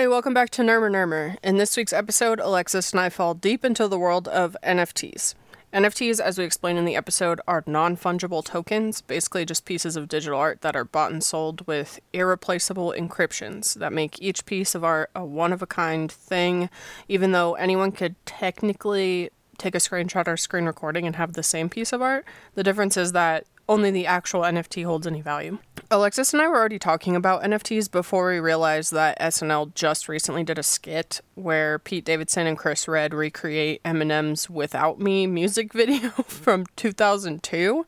Hi, 0.00 0.06
welcome 0.06 0.32
back 0.32 0.48
to 0.52 0.62
Nurmer 0.62 0.90
Nurmer. 0.90 1.36
In 1.44 1.58
this 1.58 1.76
week's 1.76 1.92
episode, 1.92 2.40
Alexis 2.40 2.92
and 2.92 3.00
I 3.00 3.10
fall 3.10 3.34
deep 3.34 3.66
into 3.66 3.86
the 3.86 3.98
world 3.98 4.28
of 4.28 4.56
NFTs. 4.62 5.34
NFTs, 5.74 6.18
as 6.18 6.38
we 6.38 6.44
explained 6.44 6.78
in 6.78 6.86
the 6.86 6.96
episode, 6.96 7.38
are 7.46 7.62
non 7.66 7.98
fungible 7.98 8.42
tokens, 8.42 9.02
basically 9.02 9.44
just 9.44 9.66
pieces 9.66 9.96
of 9.96 10.08
digital 10.08 10.38
art 10.38 10.62
that 10.62 10.74
are 10.74 10.86
bought 10.86 11.12
and 11.12 11.22
sold 11.22 11.66
with 11.66 12.00
irreplaceable 12.14 12.94
encryptions 12.96 13.74
that 13.74 13.92
make 13.92 14.18
each 14.22 14.46
piece 14.46 14.74
of 14.74 14.84
art 14.84 15.10
a 15.14 15.22
one 15.22 15.52
of 15.52 15.60
a 15.60 15.66
kind 15.66 16.10
thing, 16.10 16.70
even 17.06 17.32
though 17.32 17.52
anyone 17.56 17.92
could 17.92 18.16
technically 18.24 19.28
take 19.58 19.74
a 19.74 19.78
screenshot 19.78 20.26
or 20.26 20.38
screen 20.38 20.64
recording 20.64 21.06
and 21.06 21.16
have 21.16 21.34
the 21.34 21.42
same 21.42 21.68
piece 21.68 21.92
of 21.92 22.00
art. 22.00 22.24
The 22.54 22.62
difference 22.62 22.96
is 22.96 23.12
that 23.12 23.44
only 23.70 23.92
the 23.92 24.04
actual 24.04 24.40
NFT 24.40 24.84
holds 24.84 25.06
any 25.06 25.22
value. 25.22 25.58
Alexis 25.92 26.32
and 26.32 26.42
I 26.42 26.48
were 26.48 26.56
already 26.56 26.80
talking 26.80 27.14
about 27.14 27.44
NFTs 27.44 27.88
before 27.88 28.28
we 28.28 28.40
realized 28.40 28.92
that 28.92 29.18
SNL 29.20 29.72
just 29.74 30.08
recently 30.08 30.42
did 30.42 30.58
a 30.58 30.62
skit 30.64 31.20
where 31.36 31.78
Pete 31.78 32.04
Davidson 32.04 32.48
and 32.48 32.58
Chris 32.58 32.88
Redd 32.88 33.14
recreate 33.14 33.80
Eminem's 33.84 34.50
Without 34.50 34.98
Me 34.98 35.28
music 35.28 35.72
video 35.72 36.10
from 36.26 36.66
2002 36.74 37.86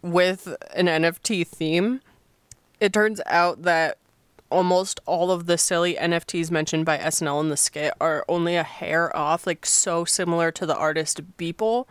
with 0.00 0.56
an 0.74 0.86
NFT 0.86 1.46
theme. 1.46 2.00
It 2.80 2.94
turns 2.94 3.20
out 3.26 3.62
that 3.62 3.98
almost 4.50 5.00
all 5.04 5.30
of 5.30 5.44
the 5.44 5.58
silly 5.58 5.96
NFTs 5.96 6.50
mentioned 6.50 6.86
by 6.86 6.96
SNL 6.96 7.42
in 7.42 7.50
the 7.50 7.56
skit 7.58 7.92
are 8.00 8.24
only 8.30 8.56
a 8.56 8.62
hair 8.62 9.14
off, 9.14 9.46
like 9.46 9.66
so 9.66 10.06
similar 10.06 10.50
to 10.52 10.64
the 10.64 10.76
artist 10.76 11.36
Beeple. 11.36 11.84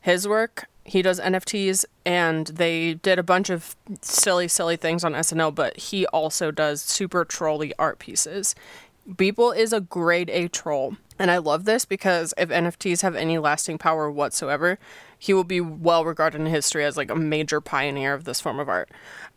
His 0.00 0.26
work 0.26 0.68
he 0.90 1.02
does 1.02 1.20
NFTs 1.20 1.84
and 2.04 2.48
they 2.48 2.94
did 2.94 3.16
a 3.16 3.22
bunch 3.22 3.48
of 3.48 3.76
silly, 4.02 4.48
silly 4.48 4.76
things 4.76 5.04
on 5.04 5.12
SNL, 5.12 5.54
but 5.54 5.76
he 5.76 6.04
also 6.06 6.50
does 6.50 6.82
super 6.82 7.24
trolly 7.24 7.72
art 7.78 8.00
pieces. 8.00 8.56
Beeple 9.08 9.56
is 9.56 9.72
a 9.72 9.80
grade 9.80 10.30
A 10.30 10.48
troll. 10.48 10.96
And 11.16 11.30
I 11.30 11.38
love 11.38 11.64
this 11.64 11.84
because 11.84 12.34
if 12.36 12.48
NFTs 12.48 13.02
have 13.02 13.14
any 13.14 13.38
lasting 13.38 13.78
power 13.78 14.10
whatsoever, 14.10 14.80
he 15.16 15.32
will 15.32 15.44
be 15.44 15.60
well 15.60 16.04
regarded 16.04 16.40
in 16.40 16.46
history 16.48 16.84
as 16.84 16.96
like 16.96 17.10
a 17.10 17.14
major 17.14 17.60
pioneer 17.60 18.12
of 18.12 18.24
this 18.24 18.40
form 18.40 18.58
of 18.58 18.68
art. 18.68 18.90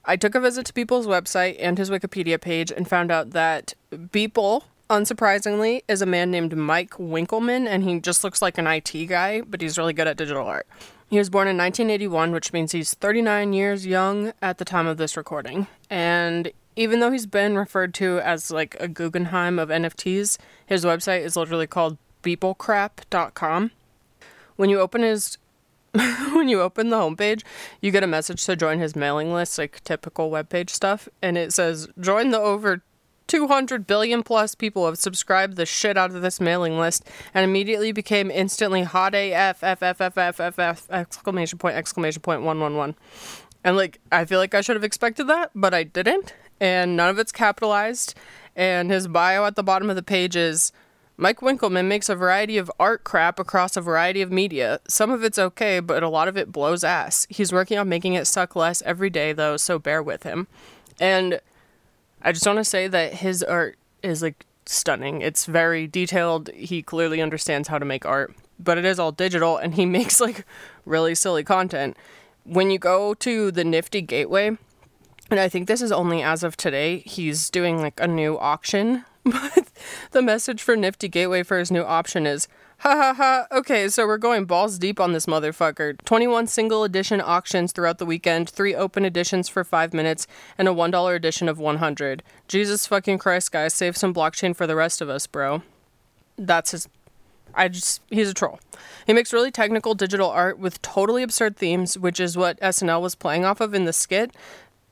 I 0.05 0.16
took 0.16 0.33
a 0.33 0.39
visit 0.39 0.66
to 0.67 0.73
Beeple's 0.73 1.05
website 1.05 1.58
and 1.59 1.77
his 1.77 1.92
Wikipedia 1.92 2.42
page 2.42 2.72
and 2.72 2.88
found 2.88 3.11
out 3.11 3.31
that 3.31 3.75
Beeple, 3.92 4.64
unsurprisingly, 4.89 5.81
is 5.88 6.02
a 6.02 6.08
man 6.08 6.31
named 6.31 6.58
Mike 6.58 6.94
Winkelmann, 6.94 7.67
and 7.67 7.83
he 7.83 7.99
just 7.99 8.23
looks 8.23 8.42
like 8.42 8.58
an 8.58 8.66
IT 8.66 9.05
guy, 9.08 9.42
but 9.42 9.61
he's 9.61 9.77
really 9.77 9.94
good 9.94 10.08
at 10.08 10.17
digital 10.17 10.47
art. 10.47 10.66
He 11.14 11.19
was 11.19 11.30
born 11.30 11.47
in 11.47 11.56
1981, 11.58 12.31
which 12.31 12.52
means 12.53 12.72
he's 12.72 12.95
39 12.95 13.53
years 13.53 13.86
young 13.86 14.33
at 14.42 14.58
the 14.58 14.66
time 14.66 14.88
of 14.88 14.97
this 14.97 15.16
recording. 15.16 15.67
And 15.88 16.52
even 16.75 17.02
though 17.02 17.11
he's 17.11 17.28
been 17.28 17.55
referred 17.55 17.94
to 17.94 18.17
as 18.22 18.50
like 18.50 18.75
a 18.80 18.88
Guggenheim 18.88 19.59
of 19.59 19.70
NFTs, 19.70 20.39
his 20.66 20.83
website 20.83 21.22
is 21.22 21.36
literally 21.36 21.67
called 21.67 22.00
beeplecrap.com. 22.23 23.70
When 24.55 24.72
you 24.72 24.80
open 24.80 25.03
his 25.03 25.38
when 25.92 26.50
you 26.50 26.61
open 26.61 26.89
the 26.89 26.97
homepage, 26.97 27.44
you 27.80 27.92
get 27.92 28.02
a 28.02 28.08
message 28.08 28.44
to 28.45 28.55
join 28.55 28.80
his 28.80 28.95
mailing 28.95 29.31
list, 29.31 29.59
like 29.59 29.83
typical 29.83 30.31
webpage 30.31 30.72
stuff, 30.72 31.08
and 31.22 31.38
it 31.38 31.53
says 31.53 31.88
join 32.00 32.31
the 32.31 32.39
over 32.39 32.81
200 33.27 33.88
billion 33.88 34.23
plus 34.23 34.55
people 34.55 34.85
have 34.85 34.97
subscribed 34.97 35.55
the 35.55 35.66
shit 35.66 35.97
out 35.97 36.11
of 36.11 36.21
this 36.21 36.39
mailing 36.39 36.77
list 36.77 37.07
and 37.33 37.43
immediately 37.43 37.91
became 37.91 38.30
instantly 38.30 38.83
hot 38.83 39.15
AF, 39.15 39.63
F, 39.63 39.83
F, 39.83 40.02
F, 40.02 40.17
F, 40.17 40.39
F, 40.39 40.59
F, 40.59 40.91
exclamation 40.91 41.57
point, 41.57 41.75
exclamation 41.75 42.21
point, 42.21 42.41
111. 42.41 42.95
And 43.63 43.77
like, 43.77 43.99
I 44.11 44.25
feel 44.25 44.39
like 44.39 44.53
I 44.53 44.61
should 44.61 44.75
have 44.75 44.83
expected 44.83 45.27
that, 45.27 45.52
but 45.55 45.73
I 45.73 45.83
didn't. 45.83 46.33
And 46.59 46.95
none 46.95 47.09
of 47.09 47.19
it's 47.19 47.31
capitalized. 47.31 48.13
And 48.55 48.91
his 48.91 49.07
bio 49.07 49.45
at 49.45 49.55
the 49.55 49.63
bottom 49.63 49.89
of 49.89 49.95
the 49.95 50.03
page 50.03 50.35
is 50.35 50.71
Mike 51.15 51.39
Winkelmann 51.39 51.87
makes 51.87 52.09
a 52.09 52.15
variety 52.15 52.58
of 52.58 52.71
art 52.80 53.03
crap 53.03 53.39
across 53.39 53.77
a 53.77 53.81
variety 53.81 54.21
of 54.21 54.31
media. 54.31 54.80
Some 54.87 55.11
of 55.11 55.23
it's 55.23 55.39
okay, 55.39 55.80
but 55.80 56.03
a 56.03 56.09
lot 56.09 56.27
of 56.27 56.37
it 56.37 56.52
blows 56.52 56.83
ass. 56.83 57.27
He's 57.30 57.53
working 57.53 57.77
on 57.77 57.87
making 57.87 58.15
it 58.15 58.25
suck 58.25 58.55
less 58.55 58.81
every 58.81 59.09
day, 59.09 59.31
though, 59.31 59.58
so 59.58 59.80
bear 59.80 60.02
with 60.02 60.23
him. 60.23 60.48
And 60.99 61.39
I 62.23 62.32
just 62.32 62.45
want 62.48 62.58
to 62.58 62.64
say 62.64 62.88
that 62.88 63.16
his 63.16 63.44
art 63.44 63.78
is 64.02 64.22
like 64.22 64.45
stunning. 64.66 65.22
It's 65.22 65.45
very 65.45 65.88
detailed. 65.88 66.50
He 66.54 66.82
clearly 66.82 67.22
understands 67.22 67.67
how 67.67 67.80
to 67.80 67.86
make 67.86 68.06
art, 68.06 68.34
but 68.58 68.78
it 68.78 68.86
is 68.86 69.00
all 69.00 69.11
digital 69.11 69.58
and 69.58 69.76
he 69.76 69.86
makes 69.98 70.20
like 70.20 70.45
really 70.86 71.16
silly 71.16 71.44
content. 71.44 71.98
When 72.45 72.72
you 72.72 72.80
go 72.80 73.14
to 73.16 73.52
the 73.52 73.64
Nifty 73.64 74.02
Gateway, 74.02 74.58
and 75.30 75.39
I 75.39 75.50
think 75.50 75.67
this 75.67 75.82
is 75.82 75.92
only 75.92 76.22
as 76.22 76.44
of 76.44 76.58
today, 76.58 77.00
he's 77.00 77.50
doing 77.50 77.82
like 77.82 78.00
a 78.00 78.08
new 78.08 78.38
auction. 78.40 79.05
But 79.26 79.70
the 80.11 80.22
message 80.22 80.61
for 80.61 80.76
Nifty 80.76 81.08
Gateway 81.08 81.44
for 81.44 81.58
his 81.58 81.72
new 81.72 81.84
option 81.84 82.28
is 82.28 82.50
Ha 82.83 82.98
ha 82.98 83.14
ha. 83.14 83.48
Okay, 83.49 83.88
so 83.88 84.05
we're 84.05 84.17
going 84.17 84.44
balls 84.44 84.77
deep 84.77 84.99
on 84.99 85.14
this 85.14 85.26
motherfucker. 85.26 85.95
21 86.04 86.48
single 86.48 86.83
edition 86.83 87.21
auctions 87.21 87.71
throughout 87.71 87.98
the 87.98 88.05
weekend, 88.05 88.49
3 88.49 88.76
open 88.76 89.05
editions 89.05 89.48
for 89.48 89.64
5 89.64 89.94
minutes, 89.94 90.27
and 90.58 90.67
a 90.67 90.73
$1 90.73 91.16
edition 91.16 91.48
of 91.48 91.58
100. 91.58 92.23
Jesus 92.49 92.86
fucking 92.86 93.20
Christ, 93.20 93.54
guys, 93.54 93.73
save 93.73 93.95
some 93.95 94.14
blockchain 94.14 94.54
for 94.54 94.67
the 94.67 94.76
rest 94.76 94.99
of 94.99 95.08
us, 95.08 95.27
bro. 95.27 95.64
That's 96.38 96.72
his. 96.72 96.89
I 97.55 97.70
just. 97.70 98.02
He's 98.10 98.30
a 98.30 98.33
troll. 98.33 98.60
He 99.08 99.14
makes 99.14 99.32
really 99.32 99.49
technical 99.49 99.95
digital 99.95 100.30
art 100.30 100.60
with 100.60 100.82
totally 100.82 101.23
absurd 101.23 101.55
themes, 101.55 101.98
which 101.98 102.20
is 102.20 102.36
what 102.36 102.60
SNL 102.60 103.02
was 103.02 103.16
playing 103.16 103.45
off 103.45 103.61
of 103.61 103.73
in 103.73 103.86
the 103.86 103.93
skit. 103.93 104.36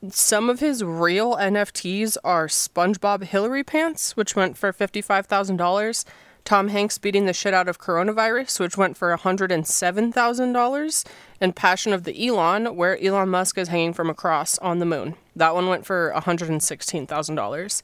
Some 0.08 0.48
of 0.48 0.60
his 0.60 0.82
real 0.82 1.36
NFTs 1.36 2.16
are 2.24 2.46
SpongeBob 2.46 3.24
Hillary 3.24 3.64
pants, 3.64 4.16
which 4.16 4.34
went 4.34 4.56
for 4.56 4.72
$55,000. 4.72 6.04
Tom 6.44 6.68
Hanks 6.68 6.98
beating 6.98 7.26
the 7.26 7.32
shit 7.32 7.54
out 7.54 7.68
of 7.68 7.78
coronavirus, 7.78 8.58
which 8.60 8.76
went 8.76 8.96
for 8.96 9.16
$107,000, 9.16 11.04
and 11.40 11.56
Passion 11.56 11.92
of 11.92 12.04
the 12.04 12.26
Elon, 12.26 12.76
where 12.76 13.00
Elon 13.02 13.28
Musk 13.28 13.58
is 13.58 13.68
hanging 13.68 13.92
from 13.92 14.10
a 14.10 14.14
cross 14.14 14.58
on 14.58 14.78
the 14.78 14.86
moon. 14.86 15.14
That 15.36 15.54
one 15.54 15.68
went 15.68 15.86
for 15.86 16.12
$116,000. 16.16 17.82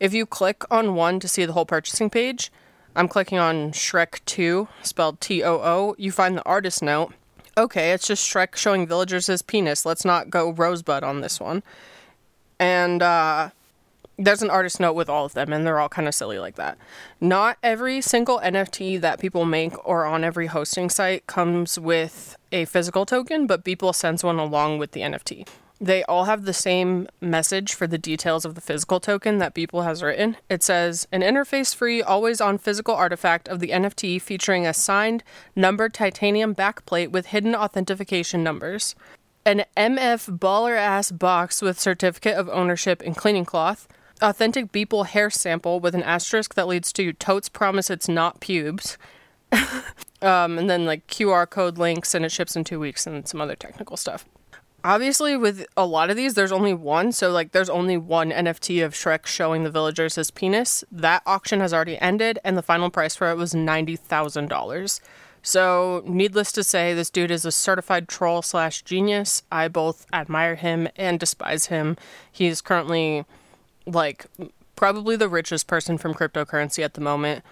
If 0.00 0.14
you 0.14 0.26
click 0.26 0.62
on 0.70 0.94
one 0.94 1.20
to 1.20 1.28
see 1.28 1.44
the 1.44 1.52
whole 1.52 1.66
purchasing 1.66 2.08
page, 2.08 2.50
I'm 2.96 3.08
clicking 3.08 3.38
on 3.38 3.72
Shrek 3.72 4.20
2, 4.24 4.68
spelled 4.82 5.20
T 5.20 5.42
O 5.44 5.56
O, 5.56 5.94
you 5.98 6.10
find 6.10 6.36
the 6.36 6.44
artist 6.44 6.82
note. 6.82 7.12
Okay, 7.56 7.92
it's 7.92 8.06
just 8.06 8.28
Shrek 8.28 8.56
showing 8.56 8.86
villagers 8.86 9.26
his 9.26 9.42
penis. 9.42 9.84
Let's 9.84 10.04
not 10.04 10.30
go 10.30 10.50
rosebud 10.50 11.02
on 11.02 11.20
this 11.20 11.40
one. 11.40 11.62
And, 12.58 13.02
uh, 13.02 13.50
there's 14.18 14.42
an 14.42 14.50
artist 14.50 14.80
note 14.80 14.94
with 14.94 15.08
all 15.08 15.24
of 15.24 15.34
them, 15.34 15.52
and 15.52 15.64
they're 15.64 15.78
all 15.78 15.88
kind 15.88 16.08
of 16.08 16.14
silly 16.14 16.38
like 16.38 16.56
that. 16.56 16.76
Not 17.20 17.56
every 17.62 18.00
single 18.00 18.40
NFT 18.40 19.00
that 19.00 19.20
people 19.20 19.44
make 19.44 19.72
or 19.86 20.04
on 20.04 20.24
every 20.24 20.48
hosting 20.48 20.90
site 20.90 21.26
comes 21.28 21.78
with 21.78 22.36
a 22.50 22.64
physical 22.64 23.06
token, 23.06 23.46
but 23.46 23.64
Beeple 23.64 23.94
sends 23.94 24.24
one 24.24 24.38
along 24.38 24.78
with 24.78 24.90
the 24.90 25.02
NFT. 25.02 25.46
They 25.80 26.02
all 26.04 26.24
have 26.24 26.44
the 26.44 26.52
same 26.52 27.06
message 27.20 27.72
for 27.72 27.86
the 27.86 27.98
details 27.98 28.44
of 28.44 28.56
the 28.56 28.60
physical 28.60 28.98
token 28.98 29.38
that 29.38 29.54
Beeple 29.54 29.84
has 29.84 30.02
written. 30.02 30.36
It 30.50 30.64
says, 30.64 31.06
an 31.12 31.20
interface 31.20 31.72
free, 31.72 32.02
always 32.02 32.40
on 32.40 32.58
physical 32.58 32.96
artifact 32.96 33.46
of 33.46 33.60
the 33.60 33.68
NFT 33.68 34.20
featuring 34.20 34.66
a 34.66 34.74
signed, 34.74 35.22
numbered 35.54 35.94
titanium 35.94 36.52
backplate 36.52 37.12
with 37.12 37.26
hidden 37.26 37.54
authentication 37.54 38.42
numbers. 38.42 38.96
An 39.46 39.64
MF 39.76 40.36
baller 40.40 40.76
ass 40.76 41.12
box 41.12 41.62
with 41.62 41.78
certificate 41.78 42.34
of 42.34 42.48
ownership 42.48 43.00
and 43.06 43.16
cleaning 43.16 43.44
cloth 43.44 43.86
authentic 44.20 44.72
Beeple 44.72 45.06
hair 45.06 45.30
sample 45.30 45.80
with 45.80 45.94
an 45.94 46.02
asterisk 46.02 46.54
that 46.54 46.68
leads 46.68 46.92
to 46.94 47.12
totes 47.12 47.48
promise 47.48 47.90
it's 47.90 48.08
not 48.08 48.40
pubes. 48.40 48.98
um, 50.22 50.58
and 50.58 50.68
then 50.68 50.84
like 50.84 51.06
QR 51.06 51.48
code 51.48 51.78
links 51.78 52.14
and 52.14 52.24
it 52.24 52.32
ships 52.32 52.56
in 52.56 52.64
two 52.64 52.78
weeks 52.78 53.06
and 53.06 53.26
some 53.26 53.40
other 53.40 53.56
technical 53.56 53.96
stuff. 53.96 54.24
Obviously, 54.84 55.36
with 55.36 55.66
a 55.76 55.84
lot 55.84 56.08
of 56.08 56.16
these, 56.16 56.34
there's 56.34 56.52
only 56.52 56.72
one. 56.72 57.10
So, 57.10 57.30
like, 57.30 57.50
there's 57.50 57.68
only 57.68 57.96
one 57.96 58.30
NFT 58.30 58.84
of 58.84 58.94
Shrek 58.94 59.26
showing 59.26 59.64
the 59.64 59.72
villagers 59.72 60.14
his 60.14 60.30
penis. 60.30 60.84
That 60.92 61.22
auction 61.26 61.58
has 61.58 61.74
already 61.74 61.98
ended, 61.98 62.38
and 62.44 62.56
the 62.56 62.62
final 62.62 62.88
price 62.88 63.16
for 63.16 63.28
it 63.28 63.36
was 63.36 63.54
$90,000. 63.54 65.00
So, 65.42 66.02
needless 66.06 66.52
to 66.52 66.62
say, 66.62 66.94
this 66.94 67.10
dude 67.10 67.32
is 67.32 67.44
a 67.44 67.50
certified 67.50 68.08
troll 68.08 68.40
slash 68.40 68.82
genius. 68.82 69.42
I 69.50 69.66
both 69.66 70.06
admire 70.12 70.54
him 70.54 70.88
and 70.94 71.18
despise 71.18 71.66
him. 71.66 71.96
He's 72.30 72.60
currently 72.60 73.24
like 73.88 74.26
probably 74.76 75.16
the 75.16 75.28
richest 75.28 75.66
person 75.66 75.98
from 75.98 76.14
cryptocurrency 76.14 76.84
at 76.84 76.94
the 76.94 77.00
moment. 77.00 77.44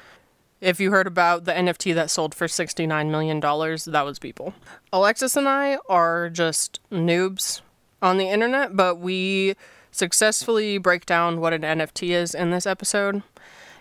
If 0.60 0.80
you 0.80 0.90
heard 0.90 1.06
about 1.06 1.44
the 1.44 1.52
NFT 1.52 1.94
that 1.94 2.10
sold 2.10 2.34
for 2.34 2.46
$69 2.46 3.10
million, 3.10 3.40
that 3.40 4.04
was 4.04 4.18
Beeple. 4.18 4.54
Alexis 4.92 5.36
and 5.36 5.48
I 5.48 5.78
are 5.88 6.30
just 6.30 6.80
noobs 6.90 7.60
on 8.00 8.16
the 8.16 8.28
internet, 8.28 8.76
but 8.76 8.96
we 8.96 9.54
successfully 9.90 10.78
break 10.78 11.04
down 11.04 11.40
what 11.40 11.52
an 11.52 11.62
NFT 11.62 12.10
is 12.10 12.34
in 12.34 12.50
this 12.50 12.66
episode. 12.66 13.22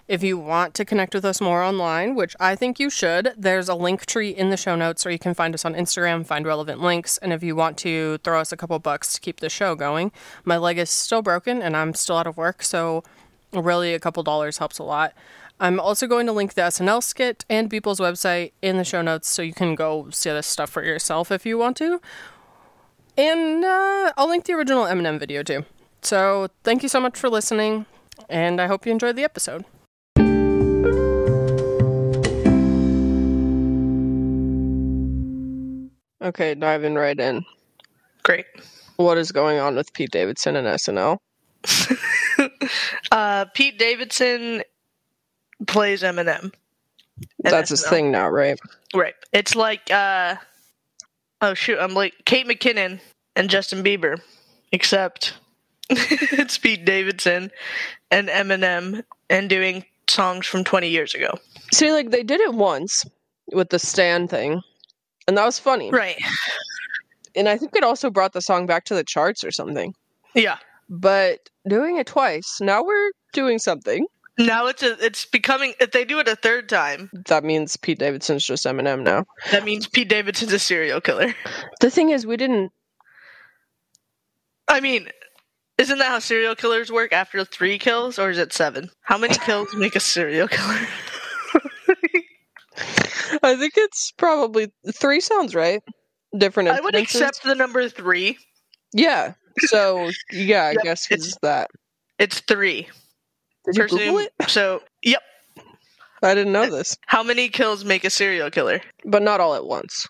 If 0.07 0.21
you 0.21 0.37
want 0.37 0.75
to 0.75 0.85
connect 0.85 1.15
with 1.15 1.25
us 1.25 1.41
more 1.41 1.63
online, 1.63 2.13
which 2.13 2.35
I 2.39 2.55
think 2.55 2.79
you 2.79 2.89
should, 2.89 3.33
there's 3.35 3.67
a 3.67 3.75
link 3.75 4.05
tree 4.05 4.29
in 4.29 4.51
the 4.51 4.57
show 4.57 4.75
notes, 4.75 5.05
or 5.05 5.09
you 5.09 5.17
can 5.17 5.33
find 5.33 5.53
us 5.55 5.65
on 5.65 5.73
Instagram, 5.73 6.25
find 6.25 6.45
relevant 6.45 6.79
links. 6.79 7.17
And 7.17 7.33
if 7.33 7.41
you 7.41 7.55
want 7.55 7.77
to 7.79 8.19
throw 8.19 8.39
us 8.39 8.51
a 8.51 8.57
couple 8.57 8.77
bucks 8.79 9.13
to 9.13 9.21
keep 9.21 9.39
the 9.39 9.49
show 9.49 9.73
going, 9.73 10.11
my 10.43 10.57
leg 10.57 10.77
is 10.77 10.91
still 10.91 11.23
broken 11.23 11.61
and 11.61 11.75
I'm 11.75 11.93
still 11.93 12.17
out 12.17 12.27
of 12.27 12.37
work. 12.37 12.61
So 12.61 13.03
Really, 13.61 13.93
a 13.93 13.99
couple 13.99 14.23
dollars 14.23 14.57
helps 14.57 14.79
a 14.79 14.83
lot. 14.83 15.13
I'm 15.59 15.79
also 15.79 16.07
going 16.07 16.25
to 16.25 16.33
link 16.33 16.53
the 16.53 16.63
SNL 16.63 17.01
skit 17.01 17.45
and 17.49 17.69
Beeple's 17.69 17.99
website 17.99 18.51
in 18.61 18.77
the 18.77 18.83
show 18.83 19.01
notes 19.01 19.29
so 19.29 19.41
you 19.41 19.53
can 19.53 19.75
go 19.75 20.09
see 20.09 20.29
this 20.29 20.47
stuff 20.47 20.69
for 20.69 20.83
yourself 20.83 21.31
if 21.31 21.45
you 21.45 21.57
want 21.57 21.77
to. 21.77 22.01
And 23.17 23.63
uh, 23.63 24.11
I'll 24.17 24.27
link 24.27 24.43
the 24.43 24.53
original 24.53 24.83
Eminem 24.83 25.17
video 25.17 25.43
too. 25.43 25.63
So 26.01 26.49
thank 26.63 26.83
you 26.83 26.89
so 26.89 26.99
much 26.99 27.17
for 27.17 27.29
listening, 27.29 27.85
and 28.29 28.59
I 28.59 28.67
hope 28.67 28.85
you 28.85 28.91
enjoyed 28.91 29.15
the 29.15 29.23
episode. 29.23 29.63
Okay, 36.25 36.55
diving 36.55 36.95
right 36.95 37.19
in. 37.19 37.45
Great. 38.23 38.47
What 38.95 39.19
is 39.19 39.31
going 39.31 39.59
on 39.59 39.75
with 39.75 39.93
Pete 39.93 40.09
Davidson 40.09 40.55
and 40.55 40.67
SNL? 40.67 41.19
uh, 43.11 43.45
Pete 43.53 43.77
Davidson 43.77 44.63
plays 45.67 46.01
Eminem. 46.01 46.51
That's 47.39 47.69
his 47.69 47.85
thing 47.85 48.11
now, 48.11 48.27
right? 48.27 48.59
Right. 48.93 49.13
It's 49.31 49.55
like 49.55 49.91
uh 49.91 50.35
oh 51.41 51.53
shoot, 51.53 51.77
I'm 51.79 51.93
like 51.93 52.13
Kate 52.25 52.47
McKinnon 52.47 52.99
and 53.35 53.49
Justin 53.49 53.83
Bieber. 53.83 54.19
Except 54.71 55.35
it's 55.89 56.57
Pete 56.57 56.85
Davidson 56.85 57.51
and 58.09 58.29
Eminem 58.29 59.03
and 59.29 59.47
doing 59.47 59.85
songs 60.09 60.47
from 60.47 60.63
twenty 60.63 60.89
years 60.89 61.13
ago. 61.13 61.39
See, 61.71 61.91
like 61.91 62.09
they 62.09 62.23
did 62.23 62.41
it 62.41 62.53
once 62.55 63.05
with 63.53 63.69
the 63.69 63.79
Stan 63.79 64.27
thing, 64.27 64.61
and 65.27 65.37
that 65.37 65.45
was 65.45 65.59
funny. 65.59 65.91
Right. 65.91 66.17
And 67.35 67.49
I 67.49 67.57
think 67.57 67.75
it 67.75 67.83
also 67.83 68.09
brought 68.09 68.33
the 68.33 68.41
song 68.41 68.65
back 68.65 68.85
to 68.85 68.95
the 68.95 69.03
charts 69.03 69.43
or 69.43 69.51
something. 69.51 69.93
Yeah. 70.33 70.57
But 70.89 71.49
doing 71.67 71.97
it 71.97 72.07
twice, 72.07 72.59
now 72.61 72.83
we're 72.83 73.11
doing 73.33 73.59
something. 73.59 74.07
Now 74.37 74.67
it's 74.67 74.83
a 74.83 75.03
it's 75.03 75.25
becoming 75.25 75.73
if 75.79 75.91
they 75.91 76.03
do 76.05 76.19
it 76.19 76.27
a 76.27 76.35
third 76.35 76.67
time, 76.67 77.09
That 77.27 77.43
means 77.45 77.77
Pete 77.77 77.99
Davidson's 77.99 78.45
just 78.45 78.65
Eminem 78.65 79.01
now. 79.03 79.25
that 79.51 79.63
means 79.63 79.87
Pete 79.87 80.09
Davidson's 80.09 80.51
a 80.51 80.59
serial 80.59 80.99
killer. 81.01 81.33
The 81.79 81.89
thing 81.89 82.09
is, 82.09 82.25
we 82.25 82.35
didn't. 82.35 82.71
I 84.67 84.81
mean, 84.81 85.07
isn't 85.77 85.97
that 85.99 86.07
how 86.07 86.19
serial 86.19 86.55
killers 86.55 86.91
work 86.91 87.13
after 87.13 87.45
three 87.45 87.77
kills, 87.79 88.19
or 88.19 88.29
is 88.29 88.37
it 88.37 88.51
seven? 88.51 88.89
How 89.03 89.17
many 89.17 89.35
kills 89.45 89.73
make 89.73 89.95
a 89.95 89.99
serial 90.01 90.47
killer? 90.49 90.79
I 93.45 93.55
think 93.55 93.73
it's 93.77 94.11
probably 94.17 94.71
three 94.93 95.19
sounds 95.21 95.55
right. 95.55 95.81
Different. 96.37 96.69
I 96.69 96.81
would 96.81 96.95
accept 96.95 97.43
the 97.43 97.55
number 97.55 97.87
three. 97.89 98.37
Yeah. 98.93 99.33
So 99.67 100.09
yeah, 100.31 100.63
I 100.65 100.71
Yep, 100.71 100.83
guess 100.83 101.11
it's- 101.11 101.37
that. 101.41 101.69
It's 102.19 102.39
three. 102.41 102.87
Did 103.65 103.77
you 103.77 103.87
Google 103.87 104.19
it? 104.19 104.31
So, 104.47 104.83
yep. 105.03 105.21
I 106.23 106.33
didn't 106.33 106.53
know 106.53 106.63
uh, 106.63 106.69
this, 106.69 106.97
How 107.07 107.23
many 107.23 107.49
kills 107.49 107.83
make 107.83 108.03
a 108.05 108.09
serial 108.09 108.49
killer? 108.51 108.81
but 109.03 109.21
not 109.21 109.41
all 109.41 109.53
at 109.55 109.65
once. 109.65 110.07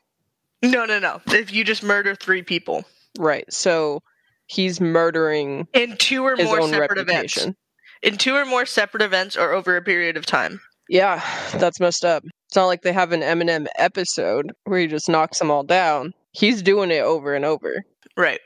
No, 0.61 0.85
no, 0.85 0.99
no. 0.99 1.21
If 1.27 1.51
you 1.53 1.63
just 1.63 1.81
murder 1.83 2.15
three 2.15 2.41
people 2.43 2.83
Right. 3.17 3.45
So 3.51 4.01
he's 4.47 4.79
murdering 4.81 5.67
in 5.73 5.97
two 5.97 6.23
or 6.23 6.35
more 6.35 6.61
separate 6.67 6.97
reputation. 6.99 7.41
events, 7.43 7.57
in 8.03 8.17
two 8.17 8.35
or 8.35 8.45
more 8.45 8.65
separate 8.65 9.01
events, 9.03 9.35
or 9.37 9.53
over 9.53 9.75
a 9.77 9.81
period 9.81 10.17
of 10.17 10.25
time. 10.25 10.59
Yeah, 10.89 11.23
that's 11.53 11.79
messed 11.79 12.05
up. 12.05 12.23
It's 12.55 12.57
not 12.61 12.67
like 12.67 12.83
they 12.83 12.93
have 12.93 13.11
an 13.11 13.19
Eminem 13.19 13.67
episode 13.77 14.53
where 14.63 14.79
he 14.79 14.87
just 14.87 15.09
knocks 15.09 15.39
them 15.39 15.51
all 15.51 15.63
down. 15.63 16.13
He's 16.31 16.61
doing 16.61 16.89
it 16.89 17.01
over 17.01 17.35
and 17.35 17.43
over. 17.43 17.83
Right. 18.15 18.39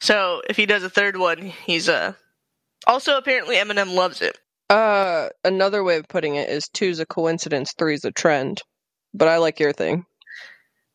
So 0.00 0.40
if 0.48 0.56
he 0.56 0.64
does 0.64 0.84
a 0.84 0.88
third 0.88 1.18
one, 1.18 1.38
he's 1.66 1.86
uh 1.86 2.14
also 2.86 3.18
apparently 3.18 3.56
Eminem 3.56 3.92
loves 3.92 4.22
it. 4.22 4.38
Uh, 4.70 5.28
another 5.44 5.84
way 5.84 5.98
of 5.98 6.08
putting 6.08 6.36
it 6.36 6.48
is 6.48 6.66
two's 6.68 6.98
a 6.98 7.04
coincidence, 7.04 7.74
three's 7.76 8.06
a 8.06 8.10
trend. 8.10 8.62
But 9.12 9.28
I 9.28 9.36
like 9.36 9.60
your 9.60 9.74
thing. 9.74 10.06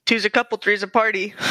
Two's 0.08 0.26
a 0.26 0.30
couple, 0.32 0.58
three's 0.58 0.82
a 0.82 0.88
party. 0.88 1.36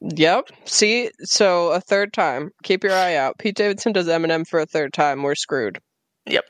Yep. 0.00 0.50
See, 0.66 1.10
so 1.22 1.72
a 1.72 1.80
third 1.80 2.12
time. 2.12 2.52
Keep 2.62 2.84
your 2.84 2.92
eye 2.92 3.16
out. 3.16 3.38
Pete 3.38 3.56
Davidson 3.56 3.92
does 3.92 4.06
Eminem 4.06 4.46
for 4.46 4.60
a 4.60 4.66
third 4.66 4.92
time. 4.92 5.22
We're 5.22 5.34
screwed. 5.34 5.80
Yep. 6.26 6.44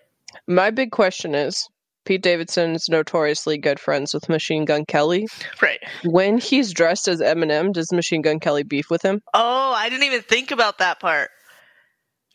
My 0.46 0.70
big 0.70 0.90
question 0.90 1.34
is 1.34 1.66
Pete 2.06 2.22
Davidson 2.22 2.76
is 2.76 2.88
notoriously 2.88 3.58
good 3.58 3.80
friends 3.80 4.14
with 4.14 4.28
Machine 4.28 4.64
Gun 4.64 4.84
Kelly. 4.86 5.26
right. 5.60 5.80
When 6.04 6.38
he's 6.38 6.72
dressed 6.72 7.08
as 7.08 7.20
Eminem, 7.20 7.72
does 7.72 7.92
Machine 7.92 8.22
Gun 8.22 8.38
Kelly 8.38 8.62
beef 8.62 8.88
with 8.88 9.02
him? 9.02 9.20
Oh, 9.34 9.72
I 9.76 9.88
didn't 9.88 10.04
even 10.04 10.22
think 10.22 10.52
about 10.52 10.78
that 10.78 11.00
part. 11.00 11.30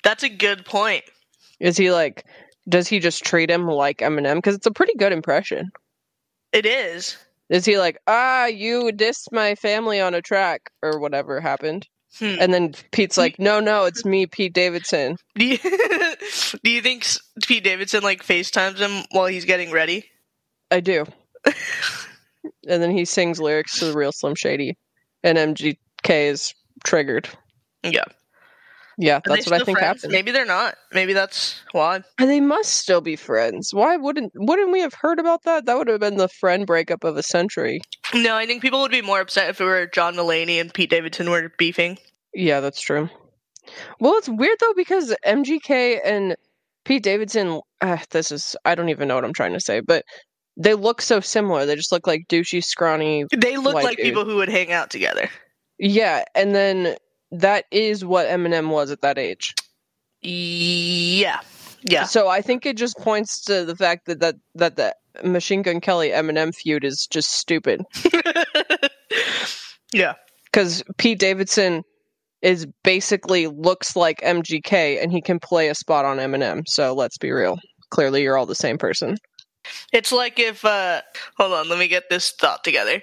That's 0.04 0.24
a 0.24 0.30
good 0.30 0.66
point. 0.66 1.06
Is 1.60 1.78
he 1.78 1.92
like, 1.92 2.26
does 2.68 2.88
he 2.88 3.00
just 3.00 3.24
treat 3.24 3.50
him 3.50 3.66
like 3.66 4.00
Eminem? 4.00 4.36
Because 4.36 4.56
it's 4.56 4.68
a 4.68 4.72
pretty 4.72 4.94
good 4.98 5.14
impression. 5.14 5.72
It 6.52 6.66
is. 6.66 7.18
Is 7.50 7.66
he 7.66 7.78
like, 7.78 7.98
ah, 8.08 8.46
you 8.46 8.92
dissed 8.94 9.32
my 9.32 9.56
family 9.56 10.02
on 10.02 10.14
a 10.14 10.22
track 10.22 10.70
or 10.82 11.00
whatever 11.00 11.40
happened? 11.40 11.88
Hmm. 12.20 12.36
And 12.40 12.54
then 12.54 12.74
Pete's 12.92 13.18
like, 13.18 13.40
no, 13.40 13.60
no, 13.60 13.86
it's 13.86 14.04
me, 14.04 14.26
Pete 14.26 14.54
Davidson. 14.54 15.18
Do 15.36 15.46
you, 15.46 15.58
do 16.64 16.70
you 16.70 16.82
think 16.82 17.06
Pete 17.44 17.64
Davidson 17.64 18.04
like 18.04 18.24
FaceTimes 18.24 18.78
him 18.78 19.06
while 19.12 19.28
he's 19.28 19.46
getting 19.46 19.72
ready? 19.72 20.06
I 20.70 20.82
do. 20.82 21.06
and 21.46 22.82
then 22.84 22.92
he 22.92 23.06
sings 23.06 23.40
lyrics 23.40 23.80
to 23.80 23.86
the 23.86 23.94
real 23.94 24.12
Slim 24.12 24.36
Shady. 24.36 24.78
And 25.24 25.38
MGK 25.38 25.78
is 26.10 26.54
triggered. 26.84 27.30
Yeah. 27.84 28.04
Yeah, 28.98 29.18
Are 29.18 29.22
that's 29.26 29.50
what 29.50 29.62
I 29.62 29.64
think 29.64 29.80
friends? 29.80 30.02
happened. 30.02 30.12
Maybe 30.12 30.32
they're 30.32 30.46
not. 30.46 30.76
Maybe 30.92 31.14
that's 31.14 31.60
why. 31.72 32.02
And 32.20 32.30
they 32.30 32.40
must 32.40 32.76
still 32.76 33.02
be 33.02 33.16
friends. 33.16 33.74
Why 33.74 33.98
wouldn't 33.98 34.32
wouldn't 34.36 34.72
we 34.72 34.82
have 34.82 34.94
heard 34.94 35.18
about 35.18 35.44
that? 35.44 35.66
That 35.66 35.78
would 35.78 35.88
have 35.88 36.00
been 36.00 36.18
the 36.18 36.28
friend 36.28 36.68
breakup 36.68 37.04
of 37.04 37.18
a 37.18 37.24
century. 37.24 37.82
No, 38.16 38.36
I 38.36 38.46
think 38.46 38.62
people 38.62 38.82
would 38.82 38.92
be 38.92 39.02
more 39.02 39.22
upset 39.22 39.50
if 39.50 39.62
it 39.62 39.64
were 39.64 39.88
John 39.88 40.16
Mulaney 40.16 40.60
and 40.60 40.74
Pete 40.74 40.90
Davidson 40.90 41.30
were 41.30 41.52
beefing. 41.58 41.98
Yeah, 42.34 42.60
that's 42.60 42.82
true. 42.82 43.10
Well, 44.00 44.18
it's 44.18 44.28
weird 44.28 44.58
though 44.60 44.74
because 44.76 45.16
MGK 45.26 46.00
and 46.04 46.36
Pete 46.84 47.04
Davidson. 47.04 47.62
Uh, 47.80 47.98
this 48.12 48.32
is 48.32 48.56
I 48.66 48.76
don't 48.76 48.90
even 48.90 49.08
know 49.08 49.16
what 49.16 49.24
I'm 49.24 49.34
trying 49.34 49.54
to 49.54 49.60
say, 49.60 49.80
but 49.80 50.04
they 50.58 50.74
look 50.74 51.02
so 51.02 51.20
similar. 51.20 51.66
They 51.66 51.76
just 51.76 51.92
look 51.92 52.08
like 52.08 52.28
douchey, 52.28 52.64
scrawny. 52.64 53.26
They 53.36 53.58
look 53.58 53.76
like 53.76 53.98
dude. 53.98 54.06
people 54.06 54.26
who 54.26 54.36
would 54.38 54.50
hang 54.50 54.72
out 54.72 54.90
together. 54.90 55.30
Yeah, 55.80 56.24
and 56.36 56.54
then 56.54 56.96
that 57.32 57.66
is 57.72 58.04
what 58.04 58.28
Eminem 58.28 58.70
was 58.70 58.92
at 58.92 59.02
that 59.02 59.18
age. 59.18 59.56
Yeah. 60.22 61.40
Yeah. 61.84 62.04
So 62.04 62.28
I 62.28 62.42
think 62.42 62.66
it 62.66 62.78
just 62.78 62.98
points 62.98 63.42
to 63.46 63.66
the 63.66 63.76
fact 63.76 64.06
that 64.06 64.20
that 64.20 64.36
that 64.56 64.76
the 64.76 64.96
Machine 65.24 65.62
Gun 65.62 65.82
Kelly 65.82 66.10
Eminem 66.10 66.54
feud 66.54 66.84
is 66.84 67.08
just 67.08 67.32
stupid 67.34 67.84
yeah. 69.94 70.14
because 70.46 70.84
Pete 70.98 71.20
Davidson 71.20 71.84
is 72.42 72.66
basically 72.84 73.48
looks 73.48 73.96
like 73.96 74.22
MGK 74.22 75.02
and 75.02 75.12
he 75.12 75.22
can 75.22 75.40
play 75.40 75.70
a 75.70 75.76
spot 75.76 76.06
on 76.06 76.18
Eminem. 76.18 76.64
So 76.68 76.94
let's 76.94 77.18
be 77.18 77.32
real. 77.32 77.60
Clearly, 77.90 78.24
you're 78.24 78.38
all 78.38 78.46
the 78.46 78.56
same 78.56 78.78
person. 78.78 79.18
It's 79.94 80.12
like 80.12 80.40
if 80.40 80.66
uh 80.66 81.02
hold 81.38 81.54
on, 81.54 81.70
let 81.70 81.78
me 81.78 81.88
get 81.88 82.10
this 82.10 82.32
thought 82.32 82.64
together. 82.64 83.02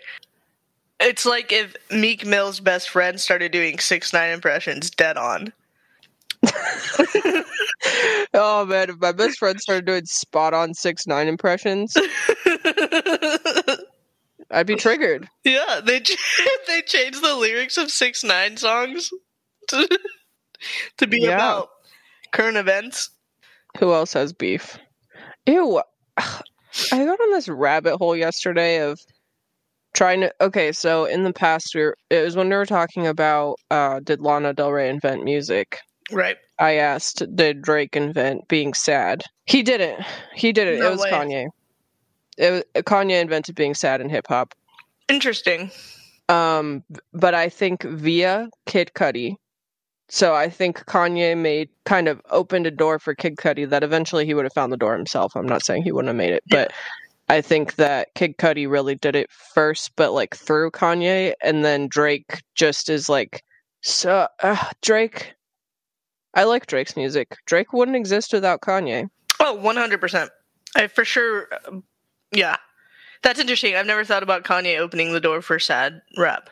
It's 1.01 1.25
like 1.25 1.53
if 1.53 1.77
Meek 1.91 2.27
Mill's 2.27 2.59
best 2.59 2.89
friend 2.89 3.21
started 3.21 3.53
doing 3.53 3.79
six 3.79 4.13
nine 4.13 4.33
impressions 4.33 4.91
dead 4.91 5.17
on. 5.17 5.53
oh 8.35 8.65
man, 8.67 8.91
if 8.91 8.97
my 9.01 9.13
best 9.13 9.39
friend 9.39 9.61
started 9.61 9.85
doing 9.87 10.05
spot 10.05 10.55
on 10.55 10.75
six 10.75 11.07
nine 11.07 11.29
impressions, 11.29 11.95
I'd 14.51 14.67
be 14.67 14.77
triggered. 14.77 15.29
yeah, 15.45 15.81
they 15.85 16.01
ch- 16.01 16.17
they 16.67 16.83
changed 16.83 17.23
the 17.23 17.35
lyrics 17.35 17.77
of 17.77 17.91
six 17.91 18.25
nine 18.25 18.57
songs 18.57 19.11
to, 19.69 19.89
to 20.99 21.07
be 21.07 21.21
Yeah. 21.23 21.35
about 21.35 21.69
current 22.33 22.57
events. 22.57 23.11
Who 23.79 23.93
else 23.93 24.13
has 24.15 24.33
beef? 24.33 24.79
Ew. 25.47 25.83
I 26.19 27.05
got 27.05 27.21
on 27.21 27.31
this 27.33 27.49
rabbit 27.49 27.97
hole 27.97 28.15
yesterday 28.17 28.81
of 28.83 29.01
trying 29.95 30.21
to. 30.21 30.33
Okay, 30.41 30.73
so 30.73 31.05
in 31.07 31.25
the 31.25 31.33
past, 31.33 31.73
we 31.75 31.83
were, 31.83 31.97
it 32.11 32.23
was 32.23 32.37
when 32.37 32.49
we 32.49 32.57
were 32.57 32.67
talking 32.67 33.07
about 33.07 33.57
uh, 33.71 34.01
did 34.01 34.21
Lana 34.21 34.53
Del 34.55 34.71
Rey 34.73 34.89
invent 34.89 35.25
music? 35.25 35.79
Right. 36.11 36.37
I 36.59 36.75
asked, 36.75 37.23
did 37.37 37.63
Drake 37.63 37.97
invent 37.97 38.49
being 38.49 38.75
sad? 38.75 39.23
He 39.47 39.63
didn't. 39.63 40.05
He 40.35 40.53
didn't. 40.53 40.81
No 40.81 40.89
it 40.89 40.91
was 40.91 41.01
way. 41.01 41.11
Kanye. 41.11 41.49
It 42.37 42.51
was, 42.51 42.83
Kanye 42.85 43.21
invented 43.21 43.55
being 43.55 43.75
sad 43.75 44.01
in 44.01 44.09
hip 44.09 44.27
hop. 44.29 44.55
Interesting. 45.09 45.71
Um, 46.29 46.85
but 47.13 47.35
I 47.35 47.49
think 47.49 47.83
via 47.83 48.49
Kid 48.67 48.93
Cudi. 48.95 49.37
So 50.09 50.35
I 50.35 50.49
think 50.49 50.85
Kanye 50.87 51.37
made 51.37 51.69
kind 51.85 52.09
of 52.09 52.21
opened 52.31 52.67
a 52.67 52.71
door 52.71 52.99
for 52.99 53.15
Kid 53.15 53.37
Cudi 53.37 53.69
that 53.69 53.85
eventually 53.85 54.25
he 54.25 54.35
would 54.35 54.45
have 54.45 54.55
found 54.55 54.73
the 54.73 54.77
door 54.77 54.97
himself. 54.97 55.37
I'm 55.37 55.47
not 55.47 55.65
saying 55.65 55.83
he 55.83 55.93
wouldn't 55.93 56.09
have 56.09 56.17
made 56.17 56.33
it, 56.33 56.43
but 56.49 56.73
I 57.29 57.43
think 57.43 57.75
that 57.77 58.15
Kid 58.15 58.39
Cudi 58.39 58.69
really 58.69 58.95
did 58.95 59.15
it 59.15 59.31
first, 59.31 59.93
but 59.97 60.13
like 60.13 60.35
through 60.35 60.71
Kanye, 60.71 61.35
and 61.43 61.65
then 61.65 61.89
Drake 61.89 62.43
just 62.55 62.89
is 62.89 63.09
like, 63.09 63.45
so 63.83 64.29
uh, 64.43 64.71
Drake. 64.81 65.35
I 66.39 66.45
like 66.45 66.67
Drake's 66.69 66.97
music. 66.97 67.37
Drake 67.47 67.73
wouldn't 67.73 67.97
exist 67.97 68.33
without 68.33 68.61
Kanye. 68.61 69.11
Oh, 69.41 69.59
100%. 69.61 70.29
I 70.77 70.87
for 70.87 71.05
sure. 71.05 71.49
uh, 71.67 71.79
yeah. 72.31 72.57
That's 73.23 73.41
interesting. 73.41 73.75
I've 73.75 73.87
never 73.87 74.05
thought 74.05 74.23
about 74.23 74.45
Kanye 74.45 74.79
opening 74.79 75.13
the 75.13 75.21
door 75.21 75.43
for 75.43 75.59
sad 75.59 76.01
rap. 76.17 76.49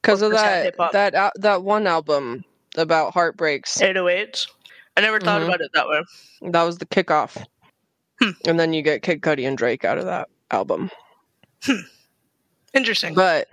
Because 0.00 0.22
of 0.22 0.30
that 0.30 0.74
that 0.92 1.14
al- 1.14 1.32
that 1.36 1.62
one 1.62 1.86
album 1.86 2.42
about 2.78 3.12
heartbreaks. 3.12 3.76
808s. 3.82 4.46
I 4.96 5.02
never 5.02 5.20
thought 5.20 5.42
Mhm. 5.42 5.48
about 5.48 5.60
it 5.60 5.70
that 5.74 5.86
way. 5.88 6.00
That 6.52 6.62
was 6.62 6.78
the 6.78 6.86
kickoff. 6.86 7.36
Hmm. 8.22 8.30
And 8.46 8.58
then 8.58 8.72
you 8.72 8.80
get 8.80 9.02
Kid 9.02 9.20
Cudi 9.20 9.46
and 9.46 9.58
Drake 9.58 9.84
out 9.84 9.98
of 9.98 10.06
that 10.06 10.28
album. 10.50 10.90
Interesting. 12.72 13.14
But 13.14 13.48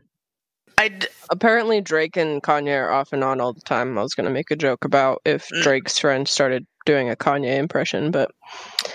I 0.77 0.89
d- 0.89 1.07
apparently 1.29 1.81
Drake 1.81 2.17
and 2.17 2.41
Kanye 2.43 2.77
are 2.77 2.91
off 2.91 3.13
and 3.13 3.23
on 3.23 3.39
all 3.39 3.53
the 3.53 3.61
time. 3.61 3.97
I 3.97 4.01
was 4.01 4.13
gonna 4.15 4.29
make 4.29 4.51
a 4.51 4.55
joke 4.55 4.85
about 4.85 5.21
if 5.25 5.47
Mm. 5.49 5.63
Drake's 5.63 5.97
friend 5.99 6.27
started 6.27 6.65
doing 6.85 7.09
a 7.09 7.15
Kanye 7.15 7.57
impression, 7.57 8.11
but 8.11 8.31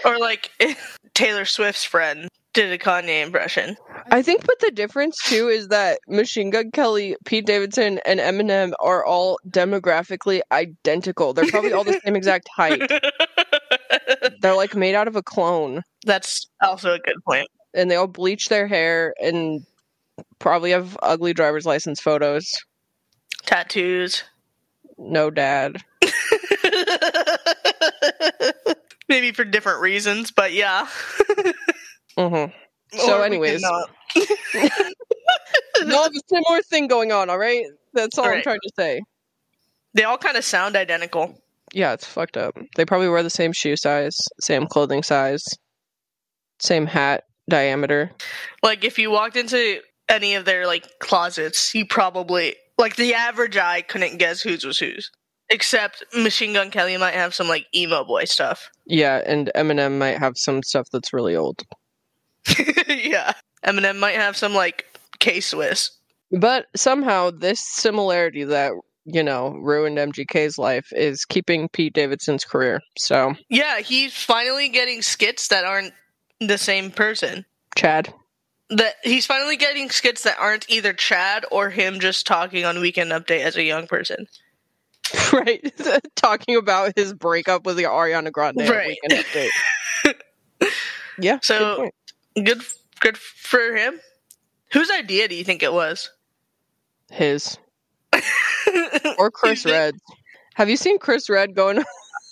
or 0.05 0.19
like 0.19 0.51
Taylor 1.15 1.45
Swift's 1.45 1.85
friend 1.85 2.29
did 2.53 2.73
a 2.73 2.79
Kanye 2.79 3.23
impression. 3.23 3.77
I 4.11 4.23
think 4.23 4.45
but 4.45 4.59
the 4.61 4.71
difference 4.71 5.17
too 5.25 5.49
is 5.49 5.69
that 5.69 6.01
Machine 6.09 6.51
Gun 6.51 6.71
Kelly, 6.73 7.17
Pete 7.25 7.47
Davidson, 7.47 8.01
and 8.05 8.21
Eminem 8.21 8.73
are 8.81 9.05
all 9.05 9.39
demographically 9.49 10.41
identical. 10.53 11.33
They're 11.33 11.47
probably 11.47 11.73
all 11.73 11.85
the 11.85 12.01
same 12.05 12.17
exact 12.17 12.49
height. 12.55 12.91
They're 14.41 14.55
like 14.57 14.75
made 14.77 14.95
out 14.95 15.09
of 15.09 15.17
a 15.17 15.23
clone. 15.23 15.83
That's 16.05 16.49
also 16.63 16.95
a 16.95 16.99
good 16.99 17.17
point. 17.25 17.49
And 17.75 17.91
they 17.91 17.97
all 17.97 18.07
bleach 18.07 18.49
their 18.49 18.67
hair 18.67 19.15
and 19.21 19.65
probably 20.39 20.71
have 20.73 20.97
ugly 21.03 21.33
driver's 21.35 21.67
license 21.67 22.01
photos. 22.01 22.53
Tattoos. 23.47 24.25
No 24.99 25.31
dad. 25.31 25.83
Maybe 29.09 29.33
for 29.33 29.45
different 29.45 29.81
reasons, 29.81 30.31
but 30.31 30.53
yeah. 30.53 30.87
hmm 32.19 32.45
So, 32.93 33.19
Or 33.21 33.25
anyways, 33.25 33.65
all 33.65 33.87
have 34.15 36.13
a 36.13 36.21
similar 36.29 36.63
thing 36.63 36.89
going 36.89 37.13
on, 37.13 37.31
all 37.31 37.39
right? 37.39 37.65
That's 37.95 38.19
all 38.19 38.27
I'm 38.27 38.43
trying 38.43 38.61
to 38.63 38.71
say. 38.77 39.01
they 39.95 40.05
all 40.05 40.19
kind 40.19 40.37
of 40.37 40.45
sound 40.45 40.77
identical. 40.77 41.41
Yeah, 41.73 41.93
it's 41.93 42.05
fucked 42.07 42.37
up. 42.37 42.57
They 42.77 42.85
probably 42.85 43.09
wear 43.09 43.23
the 43.23 43.31
same 43.31 43.53
shoe 43.53 43.77
size, 43.77 44.17
same 44.41 44.67
clothing 44.67 45.03
size, 45.03 45.45
same 46.59 46.87
hat 46.87 47.25
diameter. 47.49 48.11
Like 48.63 48.85
if 48.85 48.99
you 48.99 49.11
walked 49.11 49.37
into 49.37 49.81
any 50.09 50.35
of 50.35 50.45
their 50.45 50.67
like 50.67 50.99
closets, 51.01 51.75
you 51.75 51.87
probably 51.87 52.57
like 52.79 52.97
the 52.97 53.15
average 53.15 53.57
eye 53.57 53.83
couldn't 53.83 54.19
guess 54.19 54.41
whose 54.41 54.65
was 54.65 54.79
whose. 54.79 55.11
Except 55.51 56.05
Machine 56.15 56.53
Gun 56.53 56.71
Kelly 56.71 56.97
might 56.99 57.15
have 57.15 57.35
some 57.35 57.49
like 57.49 57.67
emo 57.75 58.05
boy 58.05 58.25
stuff. 58.25 58.71
Yeah, 58.87 59.23
and 59.25 59.51
Eminem 59.55 59.99
might 59.99 60.19
have 60.19 60.37
some 60.37 60.63
stuff 60.63 60.89
that's 60.93 61.13
really 61.13 61.35
old. 61.35 61.65
yeah. 62.89 63.33
Eminem 63.67 63.99
might 63.99 64.15
have 64.17 64.37
some 64.37 64.55
like 64.55 64.87
K 65.19 65.41
Swiss. 65.41 65.91
But 66.31 66.67
somehow 66.77 67.31
this 67.31 67.61
similarity 67.61 68.45
that, 68.45 68.73
you 69.05 69.23
know, 69.23 69.51
ruined 69.61 69.97
MGK's 69.97 70.59
life 70.59 70.89
is 70.93 71.25
keeping 71.25 71.69
Pete 71.71 71.95
Davidson's 71.95 72.45
career. 72.45 72.81
So, 72.99 73.35
Yeah, 73.49 73.81
he's 73.81 74.15
finally 74.15 74.69
getting 74.69 75.01
skits 75.01 75.49
that 75.49 75.65
aren't 75.65 75.95
the 76.41 76.59
same 76.59 76.91
person. 76.91 77.47
Chad. 77.75 78.13
That 78.71 78.95
he's 79.03 79.25
finally 79.27 79.57
getting 79.57 79.89
skits 79.91 80.25
that 80.25 80.39
aren't 80.39 80.69
either 80.69 80.93
Chad 80.93 81.47
or 81.51 81.71
him 81.71 82.01
just 82.01 82.27
talking 82.27 82.65
on 82.65 82.81
Weekend 82.81 83.11
Update 83.13 83.41
as 83.41 83.57
a 83.57 83.63
young 83.63 83.87
person. 83.87 84.27
right. 85.33 85.73
Talking 86.17 86.57
about 86.57 86.93
his 86.95 87.15
breakup 87.15 87.65
with 87.65 87.77
the 87.79 87.85
Ariana 87.85 88.31
Grande 88.31 88.59
Right. 88.59 88.99
Weekend 89.03 89.25
Update. 89.25 90.71
yeah. 91.19 91.39
So- 91.43 91.91
good. 92.35 92.45
Good, 92.45 92.63
good 93.01 93.17
for 93.17 93.75
him. 93.75 93.99
Whose 94.73 94.91
idea 94.91 95.29
do 95.29 95.35
you 95.35 95.45
think 95.45 95.63
it 95.63 95.73
was? 95.73 96.11
his 97.11 97.57
or 99.19 99.31
Chris 99.31 99.65
Redd. 99.65 99.95
Have 100.55 100.69
you 100.69 100.77
seen 100.77 100.99
Chris 100.99 101.31
Redd 101.31 101.55
going 101.55 101.83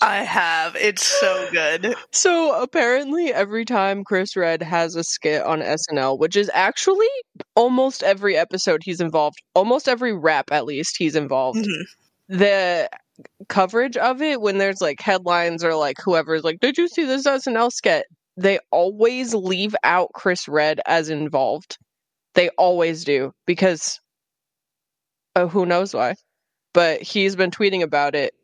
I 0.02 0.18
have. 0.24 0.76
It's 0.76 1.04
so 1.04 1.48
good. 1.50 1.94
So 2.12 2.60
apparently, 2.60 3.32
every 3.32 3.64
time 3.64 4.04
Chris 4.04 4.36
Redd 4.36 4.62
has 4.62 4.94
a 4.94 5.02
skit 5.02 5.42
on 5.42 5.60
SNL, 5.62 6.18
which 6.18 6.36
is 6.36 6.50
actually 6.52 7.08
almost 7.54 8.02
every 8.02 8.36
episode 8.36 8.82
he's 8.84 9.00
involved, 9.00 9.38
almost 9.54 9.88
every 9.88 10.12
rap 10.12 10.52
at 10.52 10.66
least 10.66 10.96
he's 10.98 11.16
involved, 11.16 11.64
Mhm. 11.66 11.84
the 12.28 12.90
coverage 13.48 13.96
of 13.96 14.20
it 14.20 14.40
when 14.42 14.58
there's 14.58 14.80
like 14.82 15.00
headlines 15.00 15.64
or 15.64 15.74
like 15.74 15.96
whoever's 16.04 16.44
like, 16.44 16.60
"Did 16.60 16.76
you 16.76 16.88
see 16.88 17.04
this 17.04 17.26
SNL 17.26 17.70
skit?" 17.70 18.06
They 18.36 18.58
always 18.70 19.34
leave 19.34 19.74
out 19.82 20.10
Chris 20.14 20.46
Redd 20.46 20.80
as 20.86 21.08
involved. 21.08 21.78
They 22.34 22.50
always 22.50 23.02
do 23.04 23.32
because, 23.46 23.98
oh, 25.34 25.48
who 25.48 25.64
knows 25.64 25.94
why? 25.94 26.16
But 26.74 27.00
he's 27.02 27.34
been 27.36 27.50
tweeting 27.50 27.82
about 27.82 28.14
it 28.14 28.34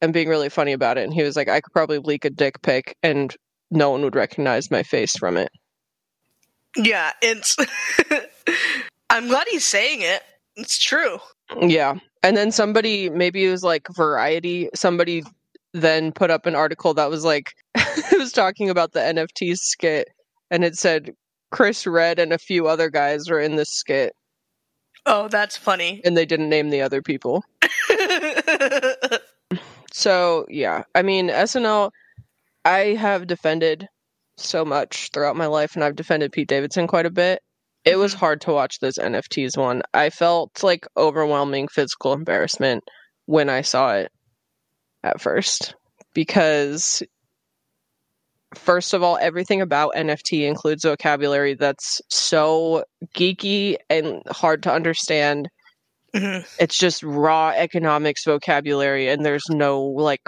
and 0.00 0.12
being 0.12 0.28
really 0.28 0.48
funny 0.48 0.72
about 0.72 0.98
it. 0.98 1.04
And 1.04 1.12
he 1.14 1.22
was 1.22 1.36
like, 1.36 1.48
I 1.48 1.60
could 1.60 1.72
probably 1.72 1.98
leak 1.98 2.24
a 2.24 2.30
dick 2.30 2.62
pic 2.62 2.96
and 3.02 3.34
no 3.70 3.90
one 3.90 4.02
would 4.02 4.14
recognize 4.16 4.70
my 4.70 4.82
face 4.82 5.16
from 5.16 5.36
it. 5.36 5.50
Yeah, 6.76 7.12
it's. 7.22 7.56
I'm 9.10 9.28
glad 9.28 9.46
he's 9.50 9.64
saying 9.66 10.02
it. 10.02 10.22
It's 10.56 10.78
true. 10.78 11.18
Yeah. 11.60 11.94
And 12.22 12.36
then 12.36 12.52
somebody, 12.52 13.10
maybe 13.10 13.44
it 13.44 13.50
was 13.50 13.64
like 13.64 13.86
Variety, 13.94 14.68
somebody 14.74 15.22
then 15.72 16.12
put 16.12 16.30
up 16.30 16.46
an 16.46 16.54
article 16.54 16.94
that 16.94 17.10
was 17.10 17.24
like, 17.24 17.52
it 17.74 18.18
was 18.18 18.32
talking 18.32 18.70
about 18.70 18.92
the 18.92 19.00
NFT 19.00 19.56
skit 19.56 20.08
and 20.50 20.64
it 20.64 20.76
said 20.76 21.12
Chris 21.50 21.86
Redd 21.86 22.18
and 22.18 22.32
a 22.32 22.38
few 22.38 22.66
other 22.68 22.90
guys 22.90 23.28
are 23.28 23.40
in 23.40 23.56
this 23.56 23.70
skit 23.70 24.12
Oh, 25.06 25.28
that's 25.28 25.56
funny. 25.56 26.00
and 26.04 26.16
they 26.16 26.26
didn't 26.26 26.48
name 26.50 26.70
the 26.70 26.82
other 26.82 27.00
people. 27.02 27.42
So, 29.92 30.46
yeah. 30.48 30.84
I 30.94 31.02
mean, 31.02 31.28
SNL, 31.28 31.90
I 32.64 32.94
have 32.98 33.26
defended 33.26 33.88
so 34.36 34.64
much 34.64 35.10
throughout 35.12 35.36
my 35.36 35.46
life, 35.46 35.74
and 35.74 35.84
I've 35.84 35.96
defended 35.96 36.32
Pete 36.32 36.48
Davidson 36.48 36.86
quite 36.86 37.06
a 37.06 37.10
bit. 37.10 37.42
It 37.84 37.96
was 37.96 38.14
Mhm. 38.14 38.18
hard 38.18 38.40
to 38.42 38.52
watch 38.52 38.78
this 38.80 38.98
NFTs 38.98 39.56
one. 39.56 39.82
I 39.94 40.10
felt 40.10 40.62
like 40.62 40.86
overwhelming 40.96 41.68
physical 41.68 42.12
embarrassment 42.12 42.84
when 43.26 43.48
I 43.48 43.62
saw 43.62 43.94
it 43.96 44.12
at 45.02 45.20
first 45.20 45.74
because, 46.14 47.02
first 48.54 48.92
of 48.92 49.02
all, 49.02 49.16
everything 49.20 49.60
about 49.60 49.94
NFT 49.96 50.46
includes 50.46 50.84
vocabulary 50.84 51.54
that's 51.54 52.00
so 52.08 52.84
geeky 53.14 53.76
and 53.88 54.22
hard 54.28 54.62
to 54.64 54.72
understand 54.72 55.48
Mhm. 56.14 56.44
it's 56.58 56.76
just 56.78 57.02
raw 57.02 57.50
economics 57.50 58.24
vocabulary 58.24 59.08
and 59.08 59.24
there's 59.24 59.44
no 59.50 59.80
like 59.82 60.22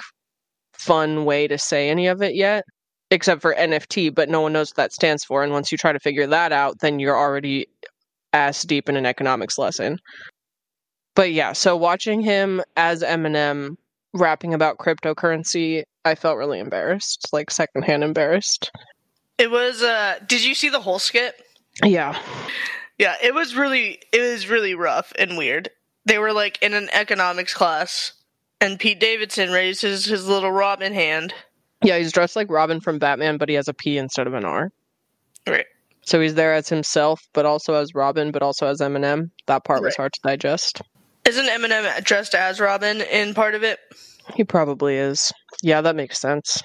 fun 0.75 1.25
way 1.25 1.49
to 1.49 1.59
say 1.59 1.89
any 1.91 2.07
of 2.07 2.23
it 2.23 2.35
yet 2.35 2.65
except 3.11 3.43
for 3.43 3.55
NFT 3.55 4.15
but 4.15 4.29
no 4.29 4.41
one 4.41 4.53
knows 4.53 4.71
what 4.71 4.77
that 4.77 4.93
stands 4.93 5.25
for 5.25 5.43
and 5.43 5.53
once 5.53 5.71
you 5.73 5.79
try 5.79 5.93
to 5.93 5.99
figure 6.01 6.27
that 6.27 6.53
out 6.53 6.79
then 6.81 6.99
you're 7.01 7.17
already 7.19 7.67
ass 8.33 8.63
deep 8.63 8.89
in 8.89 8.97
an 8.97 9.07
economics 9.07 9.59
lesson 9.59 9.99
but 11.15 11.33
yeah 11.33 11.53
so 11.53 11.77
watching 11.77 12.21
him 12.23 12.63
as 12.77 13.03
Eminem 13.03 13.77
rapping 14.15 14.55
about 14.55 14.79
cryptocurrency 14.79 15.83
I 16.05 16.15
felt 16.15 16.37
really 16.39 16.59
embarrassed 16.59 17.29
like 17.33 17.51
secondhand 17.51 18.03
embarrassed 18.05 18.71
It 19.39 19.51
was. 19.51 19.83
uh 19.83 20.19
Did 20.27 20.45
you 20.45 20.55
see 20.55 20.69
the 20.69 20.81
whole 20.81 20.99
skit? 20.99 21.35
yeah 21.85 22.19
Yeah, 23.03 23.17
it 23.21 23.35
was 23.35 23.57
really. 23.57 23.99
It 24.13 24.21
was 24.21 24.49
really 24.49 24.77
rough 24.77 25.13
and 25.19 25.37
weird. 25.37 25.71
They 26.05 26.19
were 26.19 26.33
like 26.33 26.63
in 26.63 26.73
an 26.73 26.89
economics 26.93 27.53
class, 27.53 28.13
and 28.61 28.79
Pete 28.79 29.01
Davidson 29.01 29.51
raises 29.51 30.05
his 30.05 30.29
little 30.29 30.53
Robin 30.53 30.95
hand. 30.95 31.35
yeah 31.83 31.99
he's 31.99 32.13
dressed 32.13 32.37
like 32.37 32.49
Robin 32.49 32.81
from 32.81 33.01
Batman 33.01 33.39
but 33.39 33.49
he 33.49 33.57
has 33.57 33.67
a 33.67 33.75
P 33.75 33.99
instead 33.99 34.29
of 34.29 34.35
an 34.35 34.45
R 34.45 34.71
Right. 35.49 35.67
So 36.05 36.21
he's 36.21 36.35
there 36.35 36.55
as 36.55 36.69
himself, 36.69 37.27
but 37.33 37.45
also 37.45 37.75
as 37.75 37.93
Robin, 37.93 38.31
but 38.31 38.41
also 38.43 38.69
as 38.69 38.81
Eminem. 38.81 39.31
That 39.47 39.65
part 39.65 39.83
was 39.83 39.97
hard 39.97 40.13
to 40.13 40.21
digest. 40.23 40.81
Isn't 41.25 41.47
Eminem 41.47 42.05
dressed 42.05 42.37
as 42.37 42.61
Robin 42.61 43.01
in 43.01 43.35
part 43.35 43.57
of 43.57 43.65
it? 43.65 43.81
He 44.35 44.45
probably 44.45 44.97
is. 44.97 45.33
Yeah, 45.61 45.81
that 45.81 45.97
makes 45.97 46.21
sense. 46.21 46.63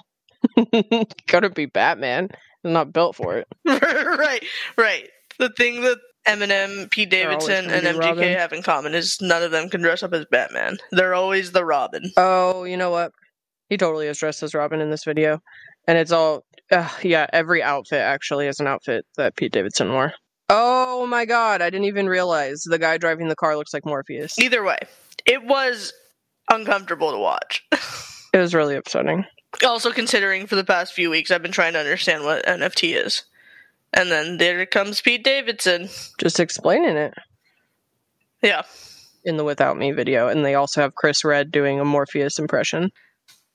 Gotta 1.27 1.49
be 1.49 1.65
Batman. 1.65 2.29
He's 2.61 2.71
not 2.73 2.93
built 2.93 3.15
for 3.15 3.37
it. 3.37 3.47
right, 3.65 4.43
right. 4.77 5.09
The 5.39 5.49
thing 5.49 5.81
that 5.81 5.97
Eminem, 6.27 6.89
Pete 6.91 7.09
Davidson, 7.09 7.69
and 7.69 7.85
MGK 7.85 7.99
Robin. 7.99 8.37
have 8.37 8.53
in 8.53 8.61
common 8.61 8.93
is 8.93 9.19
none 9.21 9.43
of 9.43 9.51
them 9.51 9.69
can 9.69 9.81
dress 9.81 10.03
up 10.03 10.13
as 10.13 10.25
Batman. 10.25 10.77
They're 10.91 11.13
always 11.13 11.51
the 11.51 11.63
Robin. 11.65 12.11
Oh, 12.17 12.63
you 12.63 12.77
know 12.77 12.91
what? 12.91 13.11
He 13.69 13.77
totally 13.77 14.07
is 14.07 14.17
dressed 14.19 14.43
as 14.43 14.53
Robin 14.53 14.81
in 14.81 14.89
this 14.89 15.03
video. 15.03 15.41
And 15.87 15.97
it's 15.97 16.11
all, 16.11 16.43
uh, 16.71 16.89
yeah, 17.01 17.27
every 17.31 17.63
outfit 17.63 17.99
actually 17.99 18.47
is 18.47 18.59
an 18.59 18.67
outfit 18.67 19.05
that 19.15 19.35
Pete 19.35 19.53
Davidson 19.53 19.91
wore. 19.91 20.13
Oh 20.49 21.05
my 21.07 21.25
god, 21.25 21.61
I 21.61 21.69
didn't 21.69 21.87
even 21.87 22.07
realize 22.07 22.63
the 22.63 22.79
guy 22.79 22.97
driving 22.97 23.27
the 23.27 23.35
car 23.35 23.57
looks 23.57 23.73
like 23.73 23.85
Morpheus. 23.85 24.39
Either 24.39 24.63
way, 24.63 24.77
it 25.25 25.43
was 25.43 25.93
uncomfortable 26.49 27.11
to 27.11 27.17
watch. 27.17 27.65
It 28.33 28.39
was 28.39 28.53
really 28.53 28.75
upsetting. 28.75 29.25
also 29.65 29.91
considering 29.91 30.45
for 30.45 30.57
the 30.57 30.63
past 30.63 30.93
few 30.93 31.09
weeks 31.09 31.31
I've 31.31 31.41
been 31.41 31.51
trying 31.51 31.73
to 31.73 31.79
understand 31.79 32.23
what 32.23 32.45
NFT 32.45 33.03
is. 33.03 33.23
And 33.93 34.11
then 34.11 34.37
there 34.37 34.65
comes 34.65 35.01
Pete 35.01 35.23
Davidson. 35.23 35.89
Just 36.19 36.39
explaining 36.39 36.97
it 36.97 37.13
Yeah. 38.41 38.63
in 39.23 39.37
the 39.37 39.43
Without 39.43 39.77
Me 39.77 39.91
video. 39.91 40.27
And 40.27 40.45
they 40.45 40.55
also 40.55 40.81
have 40.81 40.95
Chris 40.95 41.23
Redd 41.23 41.51
doing 41.51 41.79
a 41.79 41.85
Morpheus 41.85 42.37
impression. 42.39 42.91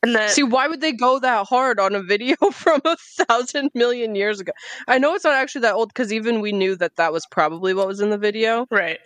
And 0.04 0.16
then 0.16 0.28
See, 0.30 0.42
why 0.42 0.66
would 0.66 0.80
they 0.80 0.92
go 0.92 1.20
that 1.20 1.46
hard 1.46 1.78
on 1.78 1.94
a 1.94 2.02
video 2.02 2.34
from 2.52 2.80
a 2.84 2.96
thousand 2.96 3.70
million 3.74 4.14
years 4.16 4.40
ago? 4.40 4.50
I 4.88 4.98
know 4.98 5.14
it's 5.14 5.22
not 5.24 5.34
actually 5.34 5.60
that 5.62 5.74
old 5.74 5.90
because 5.90 6.12
even 6.12 6.40
we 6.40 6.50
knew 6.50 6.74
that 6.76 6.96
that 6.96 7.12
was 7.12 7.24
probably 7.30 7.72
what 7.72 7.86
was 7.86 8.00
in 8.00 8.10
the 8.10 8.18
video. 8.18 8.66
right. 8.70 8.98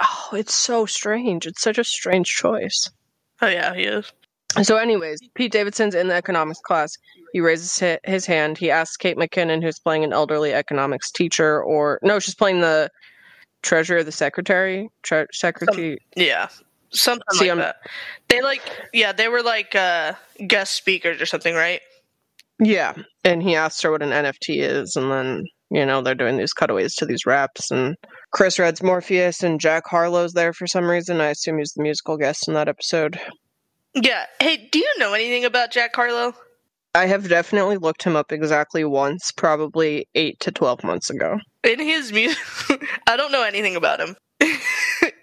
Oh, 0.00 0.30
it's 0.32 0.52
so 0.54 0.84
strange. 0.84 1.46
It's 1.46 1.62
such 1.62 1.78
a 1.78 1.84
strange 1.84 2.26
choice. 2.28 2.90
Oh 3.40 3.46
yeah, 3.46 3.72
he 3.74 3.82
is. 3.84 4.12
So, 4.62 4.76
anyways, 4.76 5.20
Pete 5.34 5.52
Davidson's 5.52 5.94
in 5.94 6.08
the 6.08 6.14
economics 6.14 6.60
class. 6.60 6.98
He 7.32 7.40
raises 7.40 7.82
his 8.04 8.26
hand. 8.26 8.58
He 8.58 8.70
asks 8.70 8.96
Kate 8.96 9.16
McKinnon, 9.16 9.62
who's 9.62 9.78
playing 9.78 10.04
an 10.04 10.12
elderly 10.12 10.52
economics 10.52 11.10
teacher, 11.10 11.62
or 11.62 11.98
no, 12.02 12.18
she's 12.18 12.34
playing 12.34 12.60
the 12.60 12.90
treasurer, 13.62 14.02
the 14.04 14.12
secretary, 14.12 14.88
tre- 15.02 15.26
secretary. 15.32 15.98
Yeah. 16.16 16.48
Something 16.90 17.24
See, 17.30 17.38
like 17.44 17.48
I'm- 17.48 17.58
that. 17.58 17.76
They 18.28 18.42
like 18.42 18.60
yeah, 18.92 19.12
they 19.12 19.28
were 19.28 19.42
like 19.42 19.74
uh 19.74 20.12
guest 20.46 20.74
speakers 20.74 21.20
or 21.22 21.26
something, 21.26 21.54
right? 21.54 21.80
Yeah, 22.58 22.94
and 23.24 23.42
he 23.42 23.56
asks 23.56 23.80
her 23.82 23.90
what 23.90 24.02
an 24.02 24.10
NFT 24.10 24.60
is, 24.62 24.94
and 24.94 25.10
then 25.10 25.46
you 25.70 25.84
know 25.86 26.02
they're 26.02 26.14
doing 26.14 26.36
these 26.36 26.52
cutaways 26.52 26.94
to 26.96 27.06
these 27.06 27.24
raps, 27.26 27.70
and 27.70 27.96
Chris 28.30 28.58
Redd's 28.58 28.82
Morpheus, 28.82 29.42
and 29.42 29.58
Jack 29.58 29.84
Harlow's 29.86 30.34
there 30.34 30.52
for 30.52 30.66
some 30.66 30.84
reason. 30.84 31.20
I 31.20 31.28
assume 31.30 31.58
he's 31.58 31.72
the 31.72 31.82
musical 31.82 32.16
guest 32.18 32.46
in 32.46 32.54
that 32.54 32.68
episode. 32.68 33.18
Yeah. 33.94 34.26
Hey, 34.40 34.68
do 34.70 34.78
you 34.78 34.90
know 34.98 35.12
anything 35.14 35.44
about 35.46 35.70
Jack 35.72 35.96
Harlow? 35.96 36.34
I 36.94 37.06
have 37.06 37.28
definitely 37.28 37.78
looked 37.78 38.02
him 38.02 38.16
up 38.16 38.32
exactly 38.32 38.84
once, 38.84 39.32
probably 39.32 40.06
eight 40.14 40.38
to 40.40 40.52
twelve 40.52 40.84
months 40.84 41.08
ago. 41.08 41.38
In 41.64 41.78
his 41.78 42.12
music 42.12 42.38
I 43.06 43.16
don't 43.16 43.32
know 43.32 43.44
anything 43.44 43.76
about 43.76 44.00
him. 44.00 44.16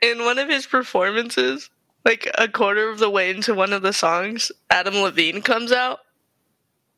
in 0.02 0.24
one 0.24 0.40
of 0.40 0.50
his 0.50 0.66
performances, 0.66 1.70
like 2.06 2.30
a 2.38 2.48
quarter 2.48 2.90
of 2.90 3.00
the 3.00 3.10
way 3.10 3.30
into 3.30 3.54
one 3.54 3.74
of 3.74 3.82
the 3.82 3.94
songs, 3.94 4.52
Adam 4.70 4.96
Levine 4.96 5.42
comes 5.42 5.72
out 5.72 6.00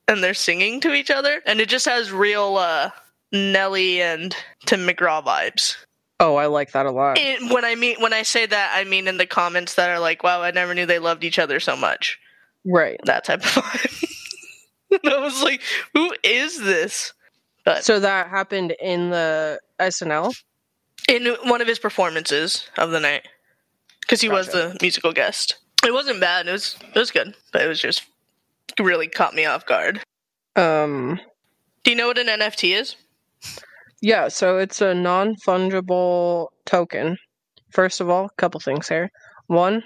and 0.08 0.24
they're 0.24 0.34
singing 0.34 0.80
to 0.82 0.94
each 0.94 1.12
other 1.12 1.42
and 1.46 1.60
it 1.60 1.68
just 1.68 1.86
has 1.86 2.12
real 2.12 2.58
uh 2.58 2.90
Nelly 3.34 4.01
and 4.01 4.36
Tim 4.66 4.88
McGraw 4.88 5.24
vibes. 5.24 5.78
Oh, 6.20 6.36
I 6.36 6.46
like 6.46 6.72
that 6.74 6.86
a 6.86 6.92
lot. 6.92 7.18
And 7.18 7.50
when 7.50 7.66
I 7.66 7.75
mean 7.75 7.98
when 8.00 8.13
I 8.13 8.22
say 8.22 8.46
that, 8.46 8.74
I 8.75 8.86
mean 8.86 9.08
in 9.08 9.18
the 9.18 9.25
comments 9.25 9.75
that 9.75 9.90
are 9.90 10.00
like, 10.00 10.24
"Wow, 10.24 10.42
I 10.42 10.51
never 10.51 10.74
knew 10.74 10.86
they 10.86 11.00
loved 11.00 11.24
each 11.24 11.40
other 11.40 11.60
so 11.60 11.75
much." 11.75 12.20
Right. 12.63 13.00
That 13.06 13.25
type 13.25 13.40
of 13.40 13.46
vibe. 13.63 14.08
And 14.91 15.00
I 15.13 15.19
was 15.19 15.41
like, 15.43 15.62
"Who 15.93 16.13
is 16.24 16.60
this?" 16.62 17.13
But 17.65 17.83
So 17.83 18.00
that 18.00 18.29
happened 18.29 18.74
in 18.81 19.10
the 19.12 19.60
SNL. 19.79 20.33
in 21.10 21.27
one 21.43 21.62
of 21.62 21.67
his 21.67 21.79
performances 21.79 22.67
of 22.77 22.91
the 22.91 23.00
night, 23.00 23.27
because 24.01 24.21
he 24.21 24.29
was 24.29 24.48
the 24.50 24.77
musical 24.81 25.13
guest. 25.13 25.57
It 25.86 25.93
wasn't 25.93 26.19
bad. 26.19 26.48
It 26.48 26.51
was 26.51 26.77
it 26.93 27.00
was 27.00 27.12
good, 27.12 27.36
but 27.51 27.62
it 27.62 27.67
was 27.67 27.79
just 27.79 28.03
really 28.79 29.07
caught 29.07 29.33
me 29.36 29.45
off 29.45 29.65
guard. 29.65 30.01
Um, 30.55 31.19
Do 31.83 31.91
you 31.91 31.98
know 31.98 32.07
what 32.07 32.17
an 32.17 32.27
NFT 32.27 32.75
is? 32.79 32.95
yeah, 34.01 34.27
so 34.27 34.57
it's 34.57 34.81
a 34.81 34.93
non 34.93 35.36
fungible 35.36 36.48
token. 36.65 37.17
First 37.71 38.01
of 38.01 38.10
all, 38.10 38.25
a 38.25 38.29
couple 38.41 38.60
things 38.60 38.88
here. 38.89 39.12
One, 39.48 39.83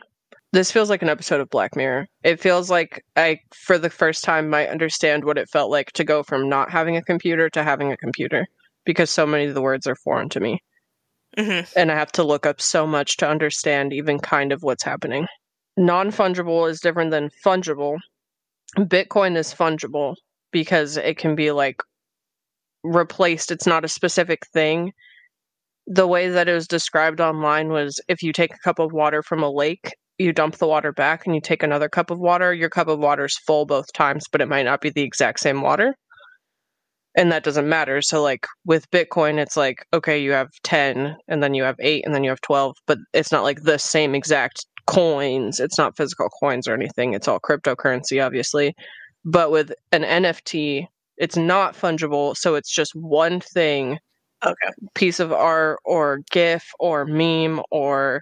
this 0.55 0.71
feels 0.71 0.89
like 0.89 1.01
an 1.01 1.09
episode 1.09 1.41
of 1.41 1.50
Black 1.50 1.75
Mirror. 1.75 2.07
It 2.24 2.39
feels 2.39 2.69
like 2.69 3.03
I, 3.17 3.39
for 3.53 3.77
the 3.77 3.89
first 3.89 4.24
time, 4.24 4.50
might 4.50 4.69
understand 4.69 5.25
what 5.25 5.38
it 5.38 5.50
felt 5.50 5.69
like 5.69 5.91
to 5.93 6.05
go 6.05 6.24
from 6.24 6.47
not 6.47 6.71
having 6.71 6.95
a 6.95 7.03
computer 7.03 7.49
to 7.49 7.63
having 7.63 7.91
a 7.91 7.97
computer 7.97 8.47
because 8.86 9.10
so 9.10 9.25
many 9.25 9.45
of 9.45 9.53
the 9.53 9.62
words 9.62 9.86
are 9.86 9.95
foreign 9.95 10.30
to 10.30 10.39
me. 10.39 10.60
hmm 11.38 11.62
and 11.75 11.91
I 11.91 11.95
have 11.95 12.12
to 12.13 12.23
look 12.23 12.45
up 12.45 12.62
so 12.62 12.88
much 12.88 13.17
to 13.17 13.27
understand 13.27 13.91
even 13.91 14.17
kind 14.19 14.53
of 14.53 14.63
what's 14.63 14.84
happening. 14.84 15.27
Non 15.75 16.10
fungible 16.10 16.69
is 16.69 16.80
different 16.80 17.12
than 17.12 17.32
fungible. 17.45 17.97
Bitcoin 18.77 19.36
is 19.36 19.53
fungible 19.53 20.15
because 20.51 20.95
it 20.95 21.17
can 21.17 21.36
be 21.36 21.51
like 21.51 21.82
replaced, 22.84 23.51
it's 23.51 23.67
not 23.67 23.84
a 23.84 23.89
specific 23.89 24.47
thing. 24.53 24.93
The 25.88 26.08
way 26.08 26.30
that 26.30 26.47
it 26.47 26.53
was 26.53 26.67
described 26.67 27.19
online 27.19 27.69
was 27.69 27.99
if 28.08 28.23
you 28.23 28.32
take 28.32 28.53
a 28.53 28.60
cup 28.60 28.80
of 28.80 28.93
water 28.93 29.21
from 29.21 29.43
a 29.43 29.51
lake, 29.51 29.91
you 30.17 30.32
dump 30.34 30.56
the 30.58 30.67
water 30.67 30.91
back 30.91 31.25
and 31.25 31.36
you 31.36 31.41
take 31.41 31.63
another 31.63 31.89
cup 31.89 32.10
of 32.12 32.19
water, 32.19 32.54
your 32.54 32.69
cup 32.69 32.88
of 32.88 32.99
water 32.99 33.25
is 33.25 33.38
full 33.38 33.65
both 33.65 33.91
times, 33.93 34.25
but 34.32 34.41
it 34.41 34.47
might 34.47 34.63
not 34.63 34.82
be 34.82 34.89
the 34.89 35.01
exact 35.04 35.39
same 35.39 35.62
water 35.62 35.95
and 37.15 37.32
that 37.32 37.43
doesn't 37.43 37.67
matter. 37.67 38.01
So 38.01 38.21
like 38.21 38.45
with 38.65 38.89
Bitcoin, 38.91 39.39
it's 39.39 39.58
like 39.58 39.86
okay, 39.93 40.19
you 40.19 40.32
have 40.32 40.49
ten, 40.63 41.15
and 41.28 41.41
then 41.41 41.54
you 41.54 41.63
have 41.63 41.78
eight, 41.80 42.06
and 42.06 42.13
then 42.13 42.23
you 42.23 42.30
have 42.30 42.41
twelve, 42.41 42.75
but 42.88 42.97
it's 43.13 43.32
not 43.32 43.43
like 43.43 43.63
the 43.63 43.78
same 43.80 44.13
exact 44.13 44.65
coins. 44.88 45.60
It's 45.60 45.78
not 45.78 45.97
physical 45.97 46.30
coins 46.30 46.67
or 46.67 46.73
anything. 46.73 47.13
It's 47.13 47.28
all 47.28 47.39
cryptocurrency, 47.39 48.23
obviously. 48.23 48.75
But 49.23 49.49
with 49.51 49.71
an 49.91 50.04
NFT, 50.04 50.88
it's 51.17 51.38
not 51.38 51.75
fungible, 51.75 52.36
so 52.36 52.56
it's 52.56 52.73
just 52.73 52.93
one 52.93 53.39
thing, 53.39 53.97
Okay. 54.45 54.69
piece 54.93 55.19
of 55.19 55.32
art 55.32 55.80
or 55.86 56.19
GIF 56.32 56.69
or 56.80 57.06
meme 57.06 57.62
or 57.71 58.21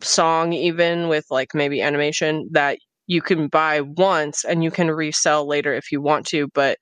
song, 0.00 0.52
even 0.52 1.08
with 1.08 1.24
like 1.30 1.54
maybe 1.54 1.82
animation 1.82 2.48
that 2.52 2.78
you 3.06 3.22
can 3.22 3.48
buy 3.48 3.80
once 3.80 4.44
and 4.44 4.64
you 4.64 4.70
can 4.70 4.90
resell 4.90 5.46
later 5.46 5.74
if 5.74 5.92
you 5.92 6.00
want 6.00 6.26
to, 6.26 6.48
but 6.54 6.78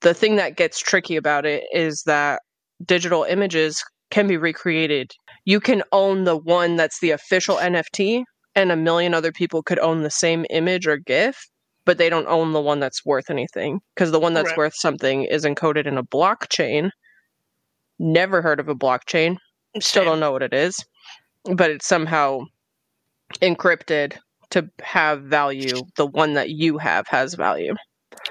the 0.00 0.14
thing 0.14 0.36
that 0.36 0.56
gets 0.56 0.78
tricky 0.78 1.16
about 1.16 1.44
it 1.46 1.64
is 1.72 2.02
that 2.06 2.42
digital 2.84 3.24
images 3.24 3.82
can 4.10 4.26
be 4.26 4.36
recreated. 4.36 5.10
You 5.44 5.60
can 5.60 5.82
own 5.92 6.24
the 6.24 6.36
one 6.36 6.76
that's 6.76 7.00
the 7.00 7.10
official 7.10 7.56
NFT, 7.56 8.24
and 8.54 8.70
a 8.70 8.76
million 8.76 9.14
other 9.14 9.32
people 9.32 9.62
could 9.62 9.78
own 9.80 10.02
the 10.02 10.10
same 10.10 10.46
image 10.50 10.86
or 10.86 10.96
GIF, 10.96 11.36
but 11.84 11.98
they 11.98 12.08
don't 12.08 12.28
own 12.28 12.52
the 12.52 12.60
one 12.60 12.80
that's 12.80 13.04
worth 13.04 13.30
anything 13.30 13.80
because 13.94 14.12
the 14.12 14.20
one 14.20 14.34
that's 14.34 14.50
Right. 14.50 14.56
worth 14.58 14.74
something 14.76 15.24
is 15.24 15.44
encoded 15.44 15.86
in 15.86 15.98
a 15.98 16.04
blockchain. 16.04 16.90
Never 17.98 18.42
heard 18.42 18.60
of 18.60 18.68
a 18.68 18.74
blockchain. 18.74 19.36
Still 19.80 20.04
don't 20.04 20.20
know 20.20 20.30
what 20.30 20.42
it 20.42 20.54
is, 20.54 20.84
but 21.52 21.70
it's 21.70 21.86
somehow 21.86 22.40
encrypted 23.42 24.16
to 24.50 24.68
have 24.82 25.22
value. 25.22 25.82
The 25.96 26.06
one 26.06 26.34
that 26.34 26.50
you 26.50 26.78
have 26.78 27.06
has 27.08 27.34
value 27.34 27.74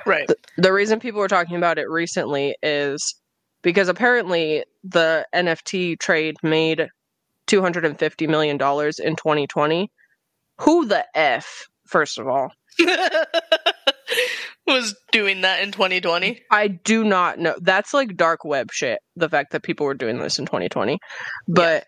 Right. 0.05 0.29
the 0.57 0.73
reason 0.73 0.99
people 0.99 1.19
were 1.19 1.27
talking 1.27 1.55
about 1.55 1.77
it 1.77 1.89
recently 1.89 2.55
is 2.63 3.15
because 3.61 3.87
apparently 3.89 4.63
the 4.83 5.25
NFT 5.33 5.99
trade 5.99 6.35
made 6.43 6.87
$250 7.47 8.29
million 8.29 8.55
in 8.55 8.57
2020. 9.15 9.91
Who 10.59 10.85
the 10.85 11.05
F, 11.15 11.67
first 11.85 12.17
of 12.17 12.27
all? 12.27 12.51
was 14.67 14.95
doing 15.11 15.41
that 15.41 15.61
in 15.61 15.71
2020. 15.71 16.41
I 16.51 16.67
do 16.67 17.03
not 17.03 17.39
know. 17.39 17.55
That's 17.61 17.93
like 17.93 18.15
dark 18.15 18.45
web 18.45 18.71
shit, 18.71 18.99
the 19.15 19.29
fact 19.29 19.51
that 19.51 19.63
people 19.63 19.85
were 19.85 19.93
doing 19.93 20.19
this 20.19 20.39
in 20.39 20.45
2020. 20.45 20.99
But 21.47 21.85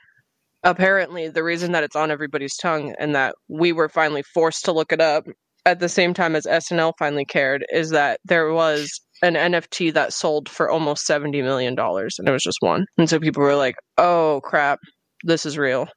apparently, 0.66 1.30
the 1.30 1.44
reason 1.44 1.72
that 1.72 1.84
it's 1.84 1.96
on 1.96 2.12
everybody's 2.12 2.58
tongue 2.58 2.94
and 3.00 3.16
that 3.16 3.36
we 3.48 3.72
were 3.72 3.88
finally 3.88 4.24
forced 4.34 4.66
to 4.66 4.74
look 4.74 4.92
it 4.92 5.00
up 5.00 5.26
at 5.66 5.80
the 5.80 5.90
same 5.90 6.14
time 6.14 6.36
as 6.36 6.46
SNL 6.46 6.94
finally 7.00 7.26
cared 7.26 7.66
is 7.72 7.92
that 7.92 8.20
there 8.26 8.52
was 8.52 9.00
an 9.22 9.36
NFT 9.36 9.94
that 9.94 10.14
sold 10.14 10.50
for 10.50 10.70
almost 10.70 11.08
$70 11.08 11.44
million 11.44 11.76
and 11.80 12.28
it 12.28 12.32
was 12.32 12.44
just 12.44 12.58
one. 12.60 12.86
And 12.98 13.10
so 13.10 13.20
people 13.20 13.42
were 13.42 13.56
like, 13.56 13.76
oh 13.98 14.42
crap, 14.44 14.80
this 15.24 15.46
is 15.46 15.58
real. 15.58 15.88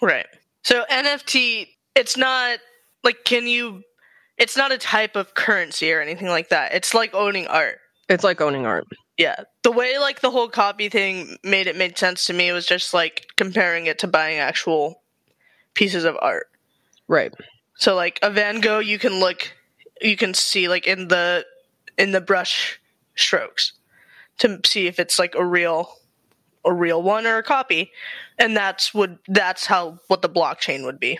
Right. 0.00 0.26
So 0.64 0.84
NFT, 0.90 1.66
it's 1.94 2.16
not 2.16 2.58
like 3.04 3.24
can 3.24 3.46
you? 3.46 3.82
It's 4.38 4.56
not 4.56 4.72
a 4.72 4.78
type 4.78 5.14
of 5.14 5.34
currency 5.34 5.92
or 5.92 6.00
anything 6.00 6.28
like 6.28 6.48
that. 6.48 6.72
It's 6.72 6.94
like 6.94 7.14
owning 7.14 7.46
art. 7.48 7.78
It's 8.08 8.24
like 8.24 8.40
owning 8.40 8.64
art. 8.64 8.84
Yeah. 9.16 9.36
The 9.62 9.72
way 9.72 9.98
like 9.98 10.20
the 10.20 10.30
whole 10.30 10.48
copy 10.48 10.88
thing 10.88 11.36
made 11.44 11.66
it 11.66 11.76
made 11.76 11.98
sense 11.98 12.24
to 12.26 12.32
me 12.32 12.52
was 12.52 12.66
just 12.66 12.94
like 12.94 13.26
comparing 13.36 13.86
it 13.86 13.98
to 14.00 14.06
buying 14.06 14.38
actual 14.38 15.02
pieces 15.74 16.04
of 16.04 16.16
art. 16.20 16.48
Right. 17.08 17.32
So 17.74 17.94
like 17.94 18.18
a 18.22 18.30
Van 18.30 18.60
Gogh, 18.60 18.78
you 18.78 18.98
can 18.98 19.20
look, 19.20 19.52
you 20.00 20.16
can 20.16 20.34
see 20.34 20.68
like 20.68 20.86
in 20.86 21.08
the 21.08 21.44
in 21.98 22.12
the 22.12 22.20
brush 22.20 22.80
strokes 23.14 23.72
to 24.38 24.60
see 24.64 24.86
if 24.86 24.98
it's 24.98 25.18
like 25.18 25.34
a 25.34 25.44
real 25.44 25.94
a 26.64 26.72
real 26.72 27.02
one 27.02 27.26
or 27.26 27.38
a 27.38 27.42
copy, 27.42 27.92
and 28.38 28.56
that's 28.56 28.94
would 28.94 29.18
that's 29.28 29.66
how 29.66 29.98
what 30.08 30.22
the 30.22 30.28
blockchain 30.28 30.84
would 30.84 31.00
be, 31.00 31.18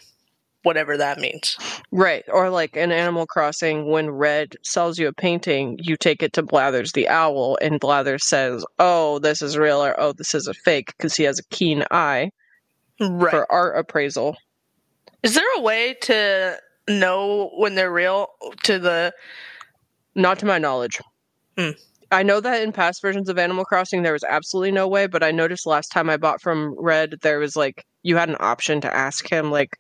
whatever 0.63 0.97
that 0.97 1.19
means. 1.19 1.57
Right. 1.91 2.25
Or 2.29 2.51
like 2.51 2.77
in 2.77 2.93
Animal 2.93 3.27
Crossing, 3.27 3.91
when 3.91 4.11
Redd 4.11 4.57
sells 4.63 4.99
you 4.99 5.09
a 5.09 5.13
painting, 5.13 5.79
you 5.83 5.97
take 5.97 6.23
it 6.23 6.33
to 6.35 6.43
Blathers 6.43 6.93
the 6.93 7.09
owl, 7.09 7.59
and 7.61 7.81
Blathers 7.81 8.27
says, 8.29 8.65
oh, 8.79 9.19
this 9.19 9.43
is 9.43 9.57
real 9.57 9.83
or 9.85 9.99
oh, 10.01 10.13
this 10.13 10.35
is 10.35 10.47
a 10.47 10.55
fake 10.55 10.93
because 10.97 11.17
he 11.17 11.25
has 11.25 11.39
a 11.39 11.45
keen 11.55 11.85
eye 11.91 12.31
Right. 13.01 13.31
for 13.31 13.51
art 13.51 13.77
appraisal. 13.77 14.37
Is 15.23 15.35
there 15.35 15.57
a 15.57 15.61
way 15.61 15.95
to 16.03 16.59
know 16.89 17.51
when 17.57 17.75
they're 17.75 17.93
real 17.93 18.29
to 18.65 18.79
the 18.79 19.13
Not 20.15 20.39
to 20.41 20.47
my 20.47 20.59
knowledge. 20.59 21.01
Hmm. 21.57 21.71
I 22.11 22.23
know 22.23 22.41
that 22.41 22.63
in 22.63 22.73
past 22.73 23.01
versions 23.01 23.29
of 23.31 23.39
Animal 23.39 23.65
Crossing 23.65 24.03
there 24.03 24.13
was 24.13 24.25
absolutely 24.25 24.73
no 24.73 24.87
way, 24.87 25.07
but 25.07 25.23
I 25.23 25.31
noticed 25.31 25.67
last 25.67 25.89
time 25.89 26.11
I 26.11 26.19
bought 26.19 26.43
from 26.43 26.75
Redd 26.79 27.17
there 27.23 27.39
was 27.39 27.57
like 27.57 27.85
you 28.03 28.17
had 28.17 28.29
an 28.29 28.37
option 28.41 28.81
to 28.83 28.95
ask 28.95 29.31
him 29.31 29.51
like, 29.51 29.71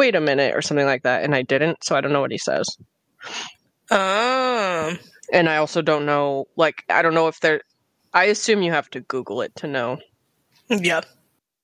"Wait 0.00 0.14
a 0.14 0.20
minute" 0.20 0.56
or 0.56 0.62
something 0.62 0.86
like 0.86 1.02
that, 1.02 1.24
and 1.24 1.34
I 1.34 1.42
didn't, 1.42 1.84
so 1.84 1.94
I 1.94 2.00
don't 2.00 2.12
know 2.14 2.22
what 2.22 2.32
he 2.32 2.38
says. 2.38 2.66
um 3.90 4.98
And 5.30 5.46
I 5.46 5.56
also 5.58 5.82
don't 5.82 6.06
know 6.06 6.46
like 6.56 6.76
I 6.88 7.02
don't 7.02 7.12
know 7.12 7.28
if 7.28 7.38
they're 7.40 7.60
I 8.14 8.24
assume 8.24 8.62
you 8.62 8.72
have 8.72 8.88
to 8.90 9.00
Google 9.00 9.42
it 9.42 9.54
to 9.56 9.66
know. 9.66 9.98
yeah. 10.70 11.02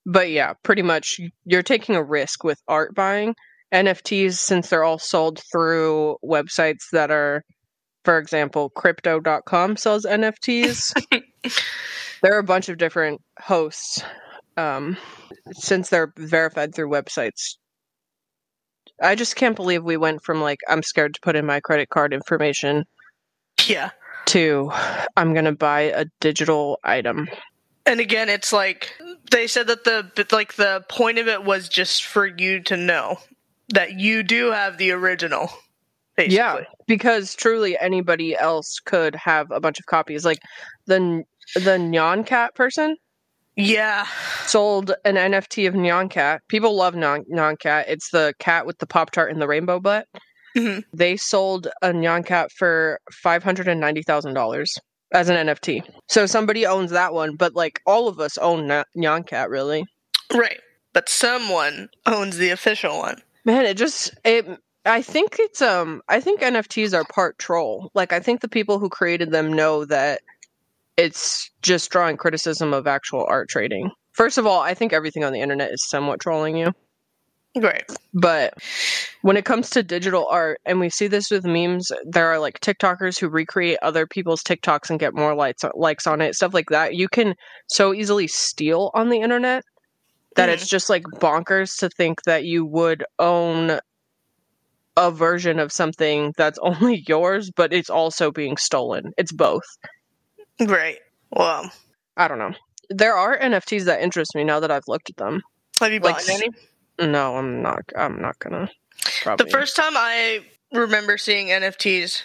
But 0.04 0.30
yeah, 0.30 0.52
pretty 0.62 0.82
much 0.82 1.18
you're 1.46 1.62
taking 1.62 1.96
a 1.96 2.02
risk 2.02 2.44
with 2.44 2.60
art 2.68 2.94
buying. 2.94 3.34
NFTs, 3.72 4.34
since 4.34 4.68
they're 4.68 4.84
all 4.84 4.98
sold 4.98 5.40
through 5.50 6.18
websites 6.22 6.90
that 6.92 7.10
are, 7.10 7.42
for 8.04 8.18
example, 8.18 8.70
crypto.com 8.70 9.76
sells 9.76 10.04
NFTs. 10.04 10.92
there 12.22 12.34
are 12.34 12.38
a 12.38 12.44
bunch 12.44 12.68
of 12.68 12.78
different 12.78 13.20
hosts. 13.40 14.02
Um, 14.56 14.96
since 15.52 15.90
they're 15.90 16.12
verified 16.16 16.74
through 16.74 16.90
websites, 16.90 17.56
I 19.00 19.14
just 19.14 19.36
can't 19.36 19.56
believe 19.56 19.84
we 19.84 19.96
went 19.96 20.22
from 20.22 20.40
like, 20.40 20.58
I'm 20.68 20.82
scared 20.82 21.14
to 21.14 21.20
put 21.20 21.36
in 21.36 21.44
my 21.46 21.60
credit 21.60 21.88
card 21.90 22.12
information 22.14 22.84
Yeah. 23.66 23.90
to 24.26 24.70
I'm 25.16 25.32
going 25.32 25.44
to 25.44 25.52
buy 25.52 25.82
a 25.82 26.06
digital 26.20 26.78
item. 26.84 27.28
And 27.84 28.00
again, 28.00 28.28
it's 28.28 28.52
like 28.52 28.92
they 29.30 29.46
said 29.46 29.68
that 29.68 29.84
the 29.84 30.26
like 30.32 30.54
the 30.54 30.84
point 30.88 31.18
of 31.18 31.28
it 31.28 31.44
was 31.44 31.68
just 31.68 32.04
for 32.04 32.26
you 32.26 32.60
to 32.64 32.76
know 32.76 33.18
that 33.68 33.98
you 34.00 34.22
do 34.22 34.50
have 34.50 34.78
the 34.78 34.90
original. 34.92 35.50
Basically. 36.16 36.36
Yeah, 36.36 36.60
because 36.86 37.34
truly 37.34 37.76
anybody 37.78 38.34
else 38.36 38.80
could 38.80 39.14
have 39.14 39.50
a 39.50 39.60
bunch 39.60 39.78
of 39.78 39.84
copies. 39.86 40.24
Like 40.24 40.38
the 40.86 41.22
the 41.54 41.76
Nyan 41.78 42.24
Cat 42.26 42.54
person 42.54 42.96
Yeah. 43.56 44.06
sold 44.44 44.92
an 45.04 45.14
NFT 45.16 45.66
of 45.66 45.74
Nyan 45.74 46.10
Cat. 46.10 46.42
People 46.48 46.74
love 46.76 46.94
Nyan, 46.94 47.58
Cat. 47.58 47.86
It's 47.88 48.10
the 48.10 48.34
cat 48.38 48.66
with 48.66 48.78
the 48.78 48.86
Pop 48.86 49.10
Tart 49.10 49.30
and 49.32 49.40
the 49.40 49.48
rainbow 49.48 49.80
butt. 49.80 50.06
Mhm. 50.56 50.84
They 50.92 51.16
sold 51.16 51.68
a 51.82 51.88
Nyan 51.92 52.24
Cat 52.24 52.50
for 52.52 53.00
five 53.12 53.42
hundred 53.42 53.68
and 53.68 53.80
ninety 53.80 54.02
thousand 54.02 54.34
dollars 54.34 54.76
as 55.12 55.28
an 55.28 55.36
NFT. 55.46 55.82
So 56.08 56.26
somebody 56.26 56.66
owns 56.66 56.90
that 56.90 57.12
one, 57.14 57.36
but 57.36 57.54
like 57.54 57.80
all 57.86 58.08
of 58.08 58.20
us 58.20 58.38
own 58.38 58.66
Na- 58.66 58.84
Nyan 58.96 59.26
Cat, 59.26 59.50
really. 59.50 59.84
Right. 60.32 60.60
But 60.92 61.08
someone 61.08 61.88
owns 62.06 62.38
the 62.38 62.50
official 62.50 62.98
one. 62.98 63.22
Man, 63.44 63.64
it 63.66 63.76
just 63.76 64.14
it. 64.24 64.46
I 64.86 65.02
think 65.02 65.36
it's 65.38 65.60
um. 65.60 66.00
I 66.08 66.20
think 66.20 66.40
NFTs 66.40 66.94
are 66.94 67.04
part 67.04 67.38
troll. 67.38 67.90
Like 67.94 68.12
I 68.12 68.20
think 68.20 68.40
the 68.40 68.48
people 68.48 68.78
who 68.78 68.88
created 68.88 69.30
them 69.32 69.52
know 69.52 69.84
that 69.84 70.20
it's 70.96 71.50
just 71.62 71.90
drawing 71.90 72.16
criticism 72.16 72.72
of 72.72 72.86
actual 72.86 73.26
art 73.28 73.48
trading. 73.48 73.90
First 74.12 74.38
of 74.38 74.46
all, 74.46 74.60
I 74.60 74.74
think 74.74 74.92
everything 74.92 75.24
on 75.24 75.32
the 75.32 75.40
internet 75.40 75.70
is 75.72 75.88
somewhat 75.88 76.20
trolling 76.20 76.56
you. 76.56 76.72
Right. 77.54 77.84
But 78.12 78.54
when 79.22 79.36
it 79.38 79.46
comes 79.46 79.70
to 79.70 79.82
digital 79.82 80.26
art, 80.30 80.60
and 80.66 80.78
we 80.78 80.90
see 80.90 81.06
this 81.06 81.30
with 81.30 81.44
memes, 81.46 81.90
there 82.04 82.26
are 82.28 82.38
like 82.38 82.60
TikTokers 82.60 83.18
who 83.18 83.28
recreate 83.28 83.78
other 83.82 84.06
people's 84.06 84.42
TikToks 84.42 84.90
and 84.90 85.00
get 85.00 85.14
more 85.14 85.34
likes 85.34 85.64
likes 85.74 86.06
on 86.06 86.20
it, 86.20 86.34
stuff 86.34 86.52
like 86.52 86.68
that. 86.68 86.94
You 86.94 87.08
can 87.08 87.34
so 87.68 87.94
easily 87.94 88.26
steal 88.26 88.90
on 88.94 89.08
the 89.08 89.20
internet 89.20 89.64
that 90.36 90.50
Mhm. 90.50 90.52
it's 90.52 90.68
just 90.68 90.90
like 90.90 91.04
bonkers 91.04 91.78
to 91.78 91.88
think 91.88 92.22
that 92.24 92.44
you 92.44 92.66
would 92.66 93.04
own 93.18 93.80
a 94.98 95.10
version 95.10 95.58
of 95.58 95.72
something 95.72 96.32
that's 96.36 96.58
only 96.62 97.04
yours, 97.08 97.50
but 97.54 97.72
it's 97.72 97.90
also 97.90 98.30
being 98.30 98.56
stolen. 98.58 99.12
It's 99.16 99.32
both. 99.32 99.64
Right. 100.60 100.98
Well, 101.30 101.70
I 102.16 102.28
don't 102.28 102.38
know. 102.38 102.52
There 102.88 103.14
are 103.16 103.38
NFTs 103.38 103.84
that 103.84 104.00
interest 104.02 104.34
me 104.34 104.44
now 104.44 104.60
that 104.60 104.70
I've 104.70 104.88
looked 104.88 105.10
at 105.10 105.16
them. 105.16 105.42
have 105.80 105.92
you 105.92 106.00
Like 106.00 106.16
bought 106.16 106.28
any? 106.30 106.50
No, 107.00 107.36
I'm 107.36 107.60
not. 107.62 107.80
I'm 107.96 108.20
not 108.22 108.38
gonna. 108.38 108.70
Probably. 109.22 109.44
The 109.44 109.50
first 109.50 109.76
time 109.76 109.92
I 109.96 110.40
remember 110.72 111.18
seeing 111.18 111.48
NFTs 111.48 112.22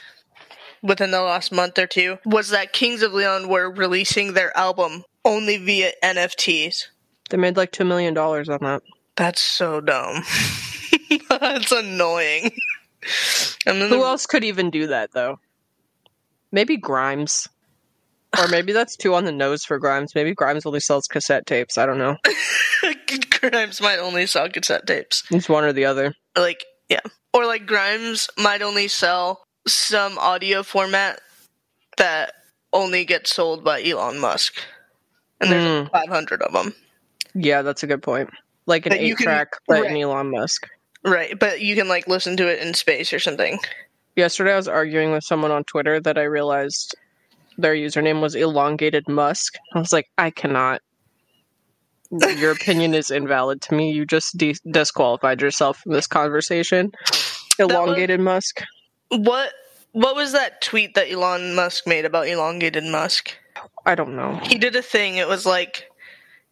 within 0.81 1.11
the 1.11 1.21
last 1.21 1.51
month 1.51 1.77
or 1.77 1.87
two 1.87 2.17
was 2.25 2.49
that 2.49 2.73
Kings 2.73 3.01
of 3.01 3.13
Leon 3.13 3.49
were 3.49 3.69
releasing 3.71 4.33
their 4.33 4.55
album 4.57 5.03
only 5.25 5.57
via 5.57 5.91
NFTs. 6.03 6.85
they 7.29 7.37
made 7.37 7.57
like 7.57 7.71
two 7.71 7.83
million 7.85 8.13
dollars 8.13 8.47
on 8.49 8.59
that. 8.61 8.81
That's 9.17 9.41
so 9.41 9.81
dumb. 9.81 10.23
That's 11.29 11.71
annoying. 11.71 12.51
Who 13.65 13.87
the- 13.89 13.97
else 13.97 14.25
could 14.25 14.43
even 14.43 14.69
do 14.69 14.87
that 14.87 15.11
though? 15.11 15.39
Maybe 16.51 16.77
Grimes. 16.77 17.47
Or 18.39 18.47
maybe 18.47 18.71
that's 18.71 18.95
too 18.95 19.13
on 19.15 19.25
the 19.25 19.31
nose 19.31 19.65
for 19.65 19.77
Grimes. 19.77 20.15
Maybe 20.15 20.33
Grimes 20.33 20.65
only 20.65 20.79
sells 20.79 21.07
cassette 21.07 21.45
tapes. 21.45 21.77
I 21.77 21.85
don't 21.85 21.97
know. 21.97 22.15
Grimes 23.41 23.81
might 23.81 23.99
only 23.99 24.25
sell 24.25 24.49
cassette 24.49 24.87
tapes. 24.87 25.23
It's 25.31 25.49
one 25.49 25.63
or 25.63 25.73
the 25.73 25.85
other. 25.85 26.13
Like, 26.37 26.63
yeah. 26.89 27.01
Or 27.33 27.45
like 27.45 27.65
Grimes 27.65 28.29
might 28.37 28.61
only 28.61 28.87
sell 28.87 29.43
some 29.67 30.17
audio 30.17 30.63
format 30.63 31.19
that 31.97 32.33
only 32.73 33.03
gets 33.05 33.33
sold 33.35 33.63
by 33.63 33.83
Elon 33.83 34.19
Musk. 34.19 34.55
And 35.39 35.51
there's 35.51 35.63
Mm. 35.63 35.91
like 35.91 36.07
500 36.07 36.41
of 36.41 36.53
them. 36.53 36.73
Yeah, 37.33 37.61
that's 37.63 37.83
a 37.83 37.87
good 37.87 38.01
point. 38.03 38.29
Like 38.65 38.85
an 38.85 38.93
8 38.93 39.17
track, 39.17 39.49
but 39.67 39.81
right. 39.83 40.01
Elon 40.01 40.31
Musk. 40.31 40.67
Right, 41.03 41.37
but 41.37 41.61
you 41.61 41.75
can 41.75 41.87
like 41.87 42.07
listen 42.07 42.37
to 42.37 42.47
it 42.47 42.59
in 42.61 42.73
space 42.75 43.11
or 43.11 43.19
something. 43.19 43.59
Yesterday 44.15 44.53
I 44.53 44.57
was 44.57 44.67
arguing 44.67 45.11
with 45.11 45.23
someone 45.23 45.51
on 45.51 45.63
Twitter 45.63 45.99
that 46.01 46.17
I 46.17 46.23
realized 46.23 46.95
their 47.61 47.75
username 47.75 48.21
was 48.21 48.35
elongated 48.35 49.07
Musk. 49.07 49.55
I 49.73 49.79
was 49.79 49.93
like, 49.93 50.09
I 50.17 50.29
cannot. 50.29 50.81
Your 52.37 52.51
opinion 52.51 52.93
is 52.93 53.09
invalid 53.09 53.61
to 53.63 53.73
me. 53.73 53.91
You 53.91 54.05
just 54.05 54.37
de- 54.37 54.55
disqualified 54.69 55.41
yourself 55.41 55.77
from 55.77 55.93
this 55.93 56.07
conversation. 56.07 56.91
was- 57.09 57.47
Elongated 57.59 58.19
Musk. 58.19 58.61
What 59.09 59.53
what 59.93 60.15
was 60.15 60.31
that 60.31 60.61
tweet 60.61 60.93
that 60.95 61.11
Elon 61.11 61.53
Musk 61.53 61.85
made 61.85 62.05
about 62.05 62.27
elongated 62.27 62.83
Musk? 62.85 63.37
I 63.85 63.95
don't 63.95 64.15
know. 64.15 64.39
He 64.43 64.57
did 64.57 64.75
a 64.75 64.81
thing. 64.81 65.17
It 65.17 65.27
was 65.27 65.45
like 65.45 65.89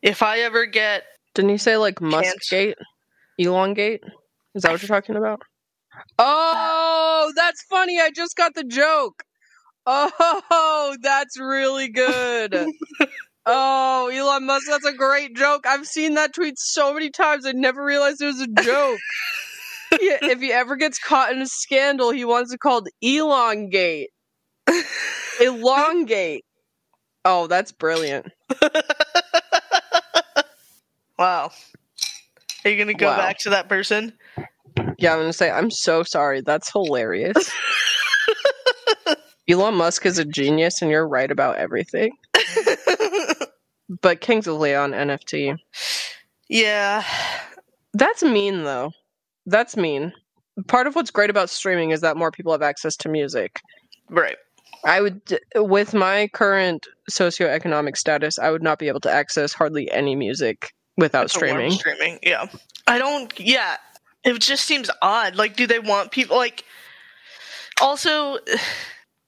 if 0.02 0.22
I 0.22 0.40
ever 0.40 0.66
get 0.66 1.04
Didn't 1.34 1.52
you 1.52 1.58
say 1.58 1.78
like. 1.78 1.96
Muskgate? 1.96 2.76
Elongate? 3.38 4.04
Is 4.56 4.64
that 4.64 4.72
what 4.72 4.82
you're 4.82 4.88
talking 4.88 5.16
about? 5.16 5.42
Oh, 6.18 7.32
that's 7.36 7.64
funny. 7.64 8.00
I 8.00 8.12
just 8.12 8.36
got 8.36 8.56
the 8.56 8.64
joke. 8.64 9.24
Oh, 9.92 10.96
that's 11.02 11.40
really 11.40 11.90
good. 11.90 12.68
oh, 13.46 14.12
Elon 14.14 14.46
Musk, 14.46 14.68
that's 14.68 14.86
a 14.86 14.94
great 14.94 15.36
joke. 15.36 15.66
I've 15.66 15.86
seen 15.88 16.14
that 16.14 16.34
tweet 16.34 16.54
so 16.58 16.94
many 16.94 17.10
times. 17.10 17.46
I 17.46 17.54
never 17.54 17.84
realized 17.84 18.22
it 18.22 18.26
was 18.28 18.42
a 18.42 18.48
joke. 18.48 19.00
Yeah, 20.00 20.18
if 20.22 20.40
he 20.40 20.54
ever 20.54 20.76
gets 20.76 21.00
caught 21.00 21.32
in 21.32 21.42
a 21.42 21.48
scandal, 21.48 22.12
he 22.12 22.24
wants 22.24 22.54
it 22.54 22.60
called 22.60 22.88
Elongate. 23.02 24.10
Elongate. 25.42 26.46
Oh, 27.26 27.48
that's 27.48 27.72
brilliant. 27.72 28.28
Wow. 31.18 31.52
Are 32.64 32.70
you 32.70 32.78
gonna 32.78 32.94
go 32.94 33.08
Wow. 33.08 33.18
back 33.18 33.40
to 33.40 33.50
that 33.50 33.68
person? 33.68 34.14
Yeah, 35.00 35.12
I'm 35.14 35.20
gonna 35.20 35.34
say 35.34 35.50
I'm 35.52 35.70
so 35.72 36.04
sorry. 36.04 36.42
That's 36.42 36.72
hilarious. 36.72 37.52
Elon 39.50 39.76
Musk 39.76 40.06
is 40.06 40.20
a 40.20 40.26
genius, 40.26 40.82
and 40.82 40.92
you're 40.92 41.08
right 41.08 41.32
about 41.32 41.58
everything. 41.58 42.12
But 44.02 44.22
Kings 44.22 44.46
of 44.48 44.58
Leon 44.58 44.92
NFT. 44.92 45.58
yeah. 46.48 47.04
That's 47.94 48.22
mean, 48.22 48.64
though. 48.64 48.92
That's 49.48 49.76
mean. 49.76 50.14
Part 50.68 50.86
of 50.86 50.96
what's 50.96 51.10
great 51.10 51.32
about 51.32 51.50
streaming 51.50 51.90
is 51.90 52.02
that 52.02 52.16
more 52.16 52.30
people 52.30 52.52
have 52.52 52.62
access 52.62 52.96
to 52.98 53.10
music. 53.10 53.62
Right. 54.10 54.38
I 54.86 55.02
would, 55.02 55.40
with 55.56 55.94
my 55.94 56.30
current 56.34 56.88
socioeconomic 57.10 57.98
status, 57.98 58.38
I 58.38 58.52
would 58.52 58.62
not 58.62 58.78
be 58.78 58.88
able 58.88 59.00
to 59.02 59.12
access 59.12 59.54
hardly 59.54 59.90
any 59.92 60.16
music 60.16 60.72
without 60.96 61.32
streaming. 61.32 61.72
Streaming, 61.72 62.20
yeah. 62.22 62.46
I 62.86 63.00
don't. 63.00 63.38
Yeah, 63.40 63.78
it 64.24 64.40
just 64.40 64.66
seems 64.66 64.90
odd. 65.02 65.36
Like, 65.36 65.56
do 65.56 65.66
they 65.66 65.80
want 65.80 66.12
people 66.12 66.38
like? 66.38 66.64
Also, 67.82 68.38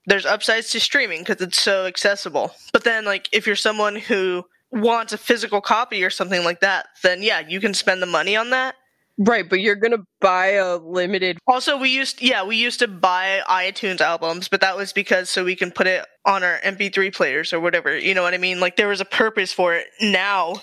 there's 0.05 0.25
upsides 0.25 0.71
to 0.71 0.79
streaming 0.79 1.19
because 1.19 1.41
it's 1.41 1.61
so 1.61 1.85
accessible. 1.85 2.53
But 2.73 2.83
then, 2.83 3.05
like, 3.05 3.29
if 3.31 3.47
you're 3.47 3.55
someone 3.55 3.95
who 3.95 4.45
wants 4.71 5.13
a 5.13 5.17
physical 5.17 5.61
copy 5.61 6.03
or 6.03 6.09
something 6.09 6.43
like 6.43 6.61
that, 6.61 6.87
then 7.03 7.21
yeah, 7.21 7.41
you 7.47 7.59
can 7.59 7.73
spend 7.73 8.01
the 8.01 8.05
money 8.07 8.35
on 8.35 8.51
that. 8.51 8.75
Right, 9.17 9.47
but 9.47 9.59
you're 9.59 9.75
gonna 9.75 10.03
buy 10.21 10.47
a 10.53 10.77
limited. 10.77 11.37
Also, 11.47 11.77
we 11.77 11.89
used 11.89 12.21
yeah, 12.21 12.43
we 12.43 12.55
used 12.55 12.79
to 12.79 12.87
buy 12.87 13.41
iTunes 13.49 14.01
albums, 14.01 14.47
but 14.47 14.61
that 14.61 14.77
was 14.77 14.93
because 14.93 15.29
so 15.29 15.43
we 15.43 15.55
can 15.55 15.71
put 15.71 15.87
it 15.87 16.05
on 16.25 16.43
our 16.43 16.59
MP3 16.61 17.13
players 17.13 17.53
or 17.53 17.59
whatever. 17.59 17.95
You 17.97 18.13
know 18.15 18.23
what 18.23 18.33
I 18.33 18.37
mean? 18.37 18.59
Like 18.59 18.77
there 18.77 18.87
was 18.87 19.01
a 19.01 19.05
purpose 19.05 19.53
for 19.53 19.75
it. 19.75 19.87
Now 20.01 20.61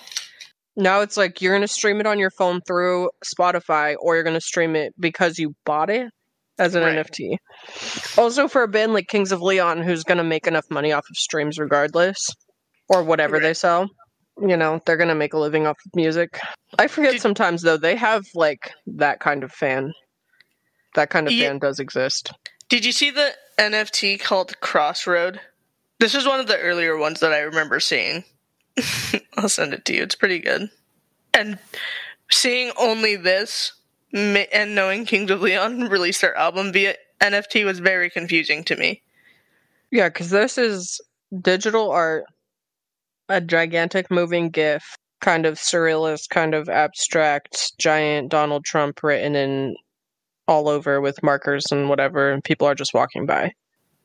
Now 0.75 1.01
it's 1.01 1.17
like 1.17 1.41
you're 1.41 1.53
going 1.53 1.67
to 1.67 1.67
stream 1.67 1.99
it 1.99 2.07
on 2.07 2.19
your 2.19 2.31
phone 2.31 2.61
through 2.65 3.09
Spotify 3.25 3.95
or 3.99 4.15
you're 4.15 4.23
going 4.23 4.35
to 4.35 4.41
stream 4.41 4.75
it 4.75 4.93
because 4.99 5.37
you 5.37 5.55
bought 5.65 5.89
it 5.89 6.11
as 6.59 6.75
an 6.75 6.83
Right. 6.83 6.97
NFT. 7.05 7.37
Also, 8.17 8.47
for 8.47 8.63
a 8.63 8.67
band 8.67 8.93
like 8.93 9.07
Kings 9.07 9.31
of 9.31 9.41
Leon, 9.41 9.81
who's 9.81 10.03
going 10.03 10.17
to 10.17 10.23
make 10.23 10.45
enough 10.45 10.65
money 10.69 10.91
off 10.91 11.05
of 11.09 11.15
streams 11.15 11.57
regardless 11.57 12.17
or 12.89 13.03
whatever 13.03 13.39
they 13.39 13.53
sell, 13.53 13.89
you 14.41 14.55
know, 14.57 14.79
they're 14.85 14.97
going 14.97 15.09
to 15.09 15.15
make 15.15 15.33
a 15.33 15.39
living 15.39 15.65
off 15.67 15.77
of 15.85 15.95
music. 15.95 16.39
I 16.77 16.87
forget 16.87 17.13
Did- 17.13 17.21
sometimes, 17.21 17.61
though, 17.61 17.77
they 17.77 17.95
have 17.95 18.25
like 18.35 18.71
that 18.87 19.19
kind 19.19 19.43
of 19.43 19.51
fan. 19.51 19.93
That 20.95 21.09
kind 21.09 21.27
of 21.27 21.33
fan 21.33 21.59
does 21.59 21.79
exist. 21.79 22.31
Did 22.67 22.83
you 22.85 22.91
see 22.91 23.09
the 23.11 23.33
NFT 23.57 24.19
called 24.19 24.59
Crossroad? 24.59 25.39
This 25.99 26.15
is 26.15 26.25
one 26.27 26.39
of 26.39 26.47
the 26.47 26.57
earlier 26.59 26.97
ones 26.97 27.19
that 27.19 27.33
I 27.33 27.39
remember 27.39 27.79
seeing. 27.79 28.23
I'll 29.37 29.49
send 29.49 29.73
it 29.73 29.85
to 29.85 29.95
you. 29.95 30.03
It's 30.03 30.15
pretty 30.15 30.39
good. 30.39 30.69
And 31.33 31.59
seeing 32.31 32.71
only 32.77 33.15
this 33.15 33.73
and 34.13 34.75
knowing 34.75 35.05
Kings 35.05 35.31
of 35.31 35.41
Leon 35.41 35.81
released 35.89 36.21
their 36.21 36.35
album 36.37 36.71
via 36.71 36.95
NFT 37.21 37.65
was 37.65 37.79
very 37.79 38.09
confusing 38.09 38.63
to 38.65 38.75
me. 38.75 39.01
Yeah, 39.91 40.09
because 40.09 40.29
this 40.29 40.57
is 40.57 41.01
digital 41.41 41.91
art, 41.91 42.25
a 43.27 43.41
gigantic 43.41 44.09
moving 44.09 44.49
GIF, 44.49 44.95
kind 45.21 45.45
of 45.45 45.55
surrealist, 45.55 46.29
kind 46.29 46.53
of 46.53 46.69
abstract, 46.69 47.77
giant 47.77 48.29
Donald 48.29 48.65
Trump 48.65 49.03
written 49.03 49.35
in 49.35 49.75
all 50.47 50.67
over 50.67 51.01
with 51.01 51.21
markers 51.21 51.65
and 51.71 51.89
whatever, 51.89 52.31
and 52.31 52.43
people 52.43 52.67
are 52.67 52.75
just 52.75 52.93
walking 52.93 53.25
by. 53.25 53.51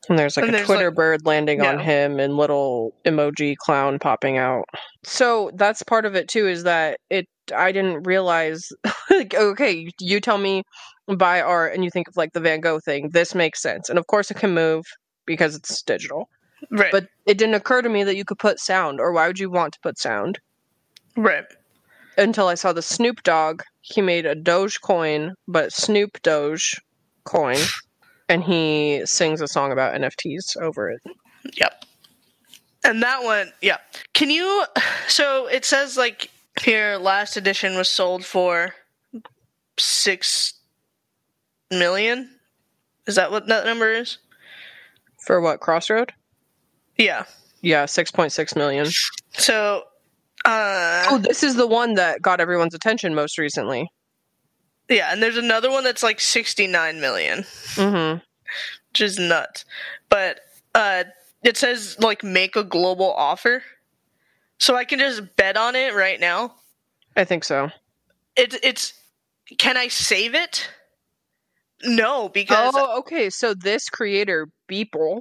And 0.08 0.18
there's 0.18 0.36
like 0.36 0.46
And 0.46 0.54
a 0.54 0.58
there's, 0.58 0.66
Twitter 0.66 0.88
like- 0.88 0.96
bird 0.96 1.26
landing 1.26 1.60
on 1.62 1.78
him 1.78 2.18
and 2.20 2.36
little 2.36 2.94
emoji 3.04 3.56
clown 3.56 3.98
popping 3.98 4.36
out. 4.38 4.64
So 5.02 5.50
that's 5.54 5.82
part 5.82 6.04
of 6.06 6.14
it 6.14 6.28
too, 6.28 6.46
is 6.46 6.64
that 6.64 6.98
it 7.10 7.26
I 7.54 7.72
didn't 7.72 8.04
realize 8.04 8.68
like 9.10 9.34
okay, 9.34 9.90
you 10.00 10.20
tell 10.20 10.38
me 10.38 10.62
by 11.18 11.40
art 11.40 11.74
and 11.74 11.84
you 11.84 11.90
think 11.90 12.08
of 12.08 12.16
like 12.16 12.32
the 12.32 12.40
Van 12.40 12.60
Gogh 12.60 12.80
thing. 12.80 13.10
This 13.12 13.34
makes 13.34 13.60
sense. 13.60 13.88
And 13.88 13.98
of 13.98 14.06
course 14.06 14.30
it 14.30 14.36
can 14.38 14.54
move 14.54 14.84
because 15.26 15.54
it's 15.54 15.82
digital. 15.82 16.28
Right. 16.70 16.90
But 16.92 17.08
it 17.26 17.36
didn't 17.36 17.56
occur 17.56 17.82
to 17.82 17.88
me 17.90 18.04
that 18.04 18.16
you 18.16 18.24
could 18.24 18.38
put 18.38 18.58
sound, 18.58 18.98
or 18.98 19.12
why 19.12 19.26
would 19.26 19.38
you 19.38 19.50
want 19.50 19.74
to 19.74 19.80
put 19.82 19.98
sound? 19.98 20.38
right. 21.16 21.44
Until 22.16 22.46
I 22.46 22.54
saw 22.54 22.72
the 22.72 22.80
Snoop 22.82 23.22
Dogg. 23.24 23.62
He 23.80 24.00
made 24.00 24.24
a 24.24 24.34
Doge 24.36 24.80
coin, 24.80 25.34
but 25.48 25.72
Snoop 25.72 26.22
Doge 26.22 26.80
coin, 27.24 27.56
and 28.28 28.42
he 28.42 29.02
sings 29.04 29.40
a 29.40 29.48
song 29.48 29.72
about 29.72 29.94
NFTs 29.94 30.56
over 30.56 30.90
it. 30.90 31.02
Yep. 31.56 31.84
And 32.84 33.02
that 33.02 33.22
one, 33.22 33.52
yeah. 33.60 33.78
Can 34.12 34.30
you? 34.30 34.64
So 35.06 35.46
it 35.46 35.66
says 35.66 35.98
like 35.98 36.30
here, 36.62 36.96
last 36.96 37.36
edition 37.36 37.76
was 37.76 37.88
sold 37.88 38.24
for 38.24 38.74
six 39.78 40.54
million. 41.70 42.30
Is 43.06 43.16
that 43.16 43.30
what 43.30 43.46
that 43.48 43.66
number 43.66 43.92
is? 43.92 44.18
For 45.24 45.40
what, 45.40 45.60
Crossroad? 45.60 46.12
Yeah. 46.96 47.24
Yeah, 47.60 47.84
6.6 47.84 48.56
million. 48.56 48.86
So, 49.32 49.84
uh, 50.44 51.04
Oh, 51.08 51.18
this 51.18 51.42
is 51.42 51.54
the 51.56 51.66
one 51.66 51.94
that 51.94 52.20
got 52.20 52.40
everyone's 52.40 52.74
attention 52.74 53.14
most 53.14 53.38
recently. 53.38 53.88
Yeah, 54.88 55.12
and 55.12 55.22
there's 55.22 55.36
another 55.36 55.70
one 55.70 55.84
that's 55.84 56.02
like 56.02 56.20
sixty 56.20 56.66
nine 56.66 57.00
million, 57.00 57.44
Mm-hmm. 57.74 58.18
which 58.92 59.00
is 59.00 59.18
nuts. 59.18 59.64
But 60.08 60.40
uh, 60.74 61.04
it 61.42 61.56
says 61.56 61.96
like 62.00 62.22
make 62.24 62.56
a 62.56 62.64
global 62.64 63.12
offer, 63.12 63.62
so 64.58 64.76
I 64.76 64.84
can 64.84 64.98
just 64.98 65.36
bet 65.36 65.56
on 65.56 65.76
it 65.76 65.94
right 65.94 66.20
now. 66.20 66.54
I 67.16 67.24
think 67.24 67.44
so. 67.44 67.70
It's 68.36 68.56
it's. 68.62 68.92
Can 69.58 69.76
I 69.76 69.88
save 69.88 70.34
it? 70.34 70.68
No, 71.84 72.28
because 72.30 72.74
Oh, 72.76 72.98
okay. 73.00 73.28
So 73.28 73.52
this 73.52 73.90
creator, 73.90 74.48
Beeple, 74.70 75.20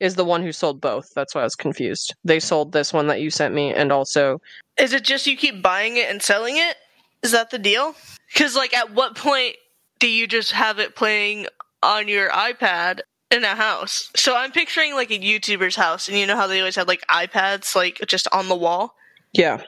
is 0.00 0.14
the 0.14 0.24
one 0.24 0.42
who 0.42 0.52
sold 0.52 0.80
both. 0.80 1.10
That's 1.14 1.34
why 1.34 1.42
I 1.42 1.44
was 1.44 1.54
confused. 1.54 2.14
They 2.24 2.40
sold 2.40 2.72
this 2.72 2.92
one 2.94 3.08
that 3.08 3.20
you 3.20 3.30
sent 3.30 3.54
me, 3.54 3.74
and 3.74 3.92
also 3.92 4.40
Is 4.78 4.92
it 4.94 5.04
just 5.04 5.26
you 5.26 5.36
keep 5.36 5.62
buying 5.62 5.98
it 5.98 6.10
and 6.10 6.22
selling 6.22 6.56
it? 6.56 6.76
Is 7.22 7.32
that 7.32 7.50
the 7.50 7.58
deal? 7.58 7.94
Because, 8.32 8.56
like, 8.56 8.74
at 8.74 8.92
what 8.92 9.16
point 9.16 9.56
do 9.98 10.08
you 10.08 10.26
just 10.26 10.52
have 10.52 10.78
it 10.78 10.96
playing 10.96 11.46
on 11.82 12.08
your 12.08 12.30
iPad 12.30 13.00
in 13.30 13.44
a 13.44 13.54
house? 13.54 14.10
So 14.16 14.34
I'm 14.36 14.52
picturing, 14.52 14.94
like, 14.94 15.10
a 15.10 15.18
YouTuber's 15.18 15.76
house, 15.76 16.08
and 16.08 16.16
you 16.16 16.26
know 16.26 16.36
how 16.36 16.46
they 16.46 16.58
always 16.58 16.76
have, 16.76 16.88
like, 16.88 17.04
iPads, 17.08 17.74
like, 17.76 18.00
just 18.06 18.26
on 18.32 18.48
the 18.48 18.56
wall? 18.56 18.94
yeah, 19.32 19.62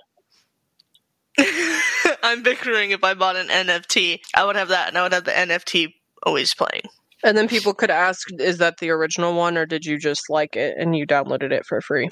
I'm 2.22 2.42
picturing 2.42 2.90
if 2.90 3.02
I 3.02 3.14
bought 3.14 3.36
an 3.36 3.48
NFT, 3.48 4.20
I 4.34 4.44
would 4.44 4.56
have 4.56 4.68
that, 4.68 4.88
and 4.88 4.98
I 4.98 5.02
would 5.02 5.12
have 5.12 5.24
the 5.24 5.32
NFT 5.32 5.94
always 6.22 6.54
playing. 6.54 6.82
And 7.24 7.36
then 7.36 7.48
people 7.48 7.74
could 7.74 7.90
ask, 7.90 8.28
is 8.38 8.58
that 8.58 8.78
the 8.78 8.90
original 8.90 9.34
one 9.34 9.56
or 9.56 9.64
did 9.64 9.86
you 9.86 9.98
just 9.98 10.28
like 10.28 10.56
it 10.56 10.76
and 10.78 10.94
you 10.94 11.06
downloaded 11.06 11.52
it 11.52 11.64
for 11.64 11.80
free? 11.80 12.08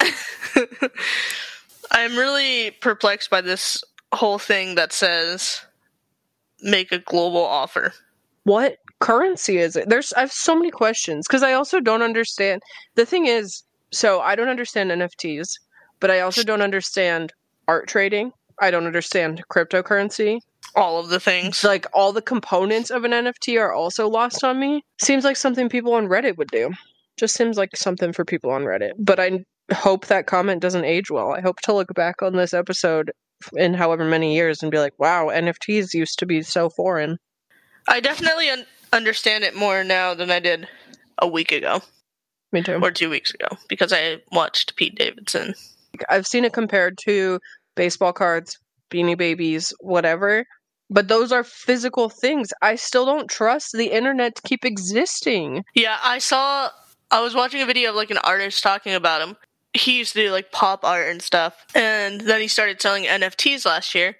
I'm 1.91 2.17
really 2.17 2.71
perplexed 2.71 3.29
by 3.29 3.41
this 3.41 3.83
whole 4.15 4.39
thing 4.39 4.75
that 4.75 4.93
says 4.93 5.61
make 6.61 6.91
a 6.91 6.99
global 6.99 7.43
offer. 7.43 7.93
what 8.43 8.77
currency 8.99 9.57
is 9.57 9.75
it? 9.75 9.89
There's 9.89 10.13
I 10.13 10.21
have 10.21 10.31
so 10.31 10.55
many 10.55 10.71
questions 10.71 11.27
because 11.27 11.43
I 11.43 11.53
also 11.53 11.79
don't 11.79 12.01
understand. 12.01 12.61
The 12.95 13.05
thing 13.05 13.25
is, 13.25 13.63
so 13.91 14.21
I 14.21 14.35
don't 14.35 14.47
understand 14.49 14.91
NFTs, 14.91 15.59
but 15.99 16.09
I 16.09 16.21
also 16.21 16.43
don't 16.43 16.61
understand 16.61 17.33
art 17.67 17.87
trading. 17.87 18.31
I 18.61 18.71
don't 18.71 18.85
understand 18.85 19.43
cryptocurrency. 19.51 20.39
All 20.75 20.99
of 20.99 21.09
the 21.09 21.19
things. 21.19 21.63
Like 21.63 21.85
all 21.93 22.13
the 22.13 22.21
components 22.21 22.89
of 22.89 23.03
an 23.03 23.11
NFT 23.11 23.59
are 23.59 23.73
also 23.73 24.07
lost 24.07 24.43
on 24.43 24.59
me. 24.59 24.83
Seems 25.01 25.23
like 25.23 25.37
something 25.37 25.69
people 25.69 25.93
on 25.93 26.07
Reddit 26.07 26.37
would 26.37 26.51
do. 26.51 26.71
Just 27.17 27.35
seems 27.35 27.57
like 27.57 27.75
something 27.75 28.13
for 28.13 28.25
people 28.25 28.51
on 28.51 28.63
Reddit. 28.63 28.91
But 28.97 29.19
I 29.19 29.43
hope 29.73 30.07
that 30.07 30.27
comment 30.27 30.61
doesn't 30.61 30.85
age 30.85 31.11
well. 31.11 31.33
I 31.33 31.41
hope 31.41 31.59
to 31.61 31.73
look 31.73 31.93
back 31.93 32.21
on 32.21 32.35
this 32.35 32.53
episode 32.53 33.11
in 33.53 33.73
however 33.73 34.05
many 34.05 34.35
years 34.35 34.61
and 34.61 34.71
be 34.71 34.79
like, 34.79 34.93
wow, 34.97 35.27
NFTs 35.27 35.93
used 35.93 36.19
to 36.19 36.25
be 36.25 36.41
so 36.41 36.69
foreign. 36.69 37.17
I 37.87 37.99
definitely 37.99 38.49
un- 38.49 38.65
understand 38.91 39.43
it 39.43 39.55
more 39.55 39.83
now 39.83 40.13
than 40.13 40.31
I 40.31 40.39
did 40.39 40.67
a 41.19 41.27
week 41.27 41.51
ago 41.51 41.81
Me 42.51 42.61
too. 42.61 42.79
or 42.81 42.91
two 42.91 43.09
weeks 43.09 43.33
ago 43.33 43.47
because 43.67 43.91
I 43.93 44.21
watched 44.31 44.75
Pete 44.75 44.95
Davidson. 44.95 45.53
I've 46.09 46.25
seen 46.27 46.45
it 46.45 46.53
compared 46.53 46.97
to 47.05 47.39
baseball 47.75 48.13
cards, 48.13 48.57
beanie 48.91 49.17
babies, 49.17 49.73
whatever. 49.79 50.45
But 50.89 51.07
those 51.07 51.31
are 51.31 51.43
physical 51.43 52.09
things. 52.09 52.49
I 52.61 52.75
still 52.75 53.05
don't 53.05 53.29
trust 53.29 53.71
the 53.73 53.87
internet 53.87 54.35
to 54.35 54.41
keep 54.43 54.63
existing. 54.65 55.63
Yeah, 55.73 55.97
I 56.03 56.19
saw. 56.19 56.69
I 57.09 57.21
was 57.21 57.33
watching 57.33 57.61
a 57.61 57.65
video 57.65 57.89
of 57.91 57.95
like 57.95 58.11
an 58.11 58.17
artist 58.19 58.61
talking 58.61 58.93
about 58.93 59.21
him. 59.27 59.35
He 59.73 59.97
used 59.97 60.13
to 60.13 60.21
do 60.23 60.31
like 60.31 60.51
pop 60.51 60.83
art 60.83 61.09
and 61.09 61.21
stuff, 61.21 61.65
and 61.73 62.21
then 62.21 62.41
he 62.41 62.47
started 62.47 62.81
selling 62.81 63.05
NFTs 63.05 63.65
last 63.65 63.95
year. 63.95 64.15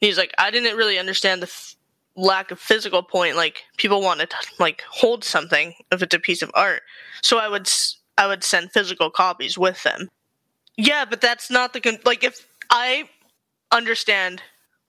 He's 0.00 0.18
like, 0.18 0.32
I 0.38 0.50
didn't 0.50 0.76
really 0.76 0.98
understand 0.98 1.42
the 1.42 1.46
f- 1.46 1.74
lack 2.16 2.50
of 2.50 2.58
physical 2.58 3.02
point. 3.02 3.36
Like 3.36 3.64
people 3.76 4.02
want 4.02 4.20
to 4.20 4.28
like 4.58 4.82
hold 4.90 5.24
something 5.24 5.74
if 5.90 6.02
it's 6.02 6.14
a 6.14 6.18
piece 6.18 6.42
of 6.42 6.50
art, 6.54 6.82
so 7.22 7.38
I 7.38 7.48
would 7.48 7.62
s- 7.66 7.98
I 8.18 8.26
would 8.26 8.44
send 8.44 8.72
physical 8.72 9.10
copies 9.10 9.56
with 9.56 9.82
them. 9.84 10.08
Yeah, 10.76 11.04
but 11.04 11.20
that's 11.20 11.50
not 11.50 11.72
the 11.72 11.80
con- 11.80 11.98
like 12.04 12.22
if 12.24 12.46
I 12.70 13.08
understand 13.72 14.42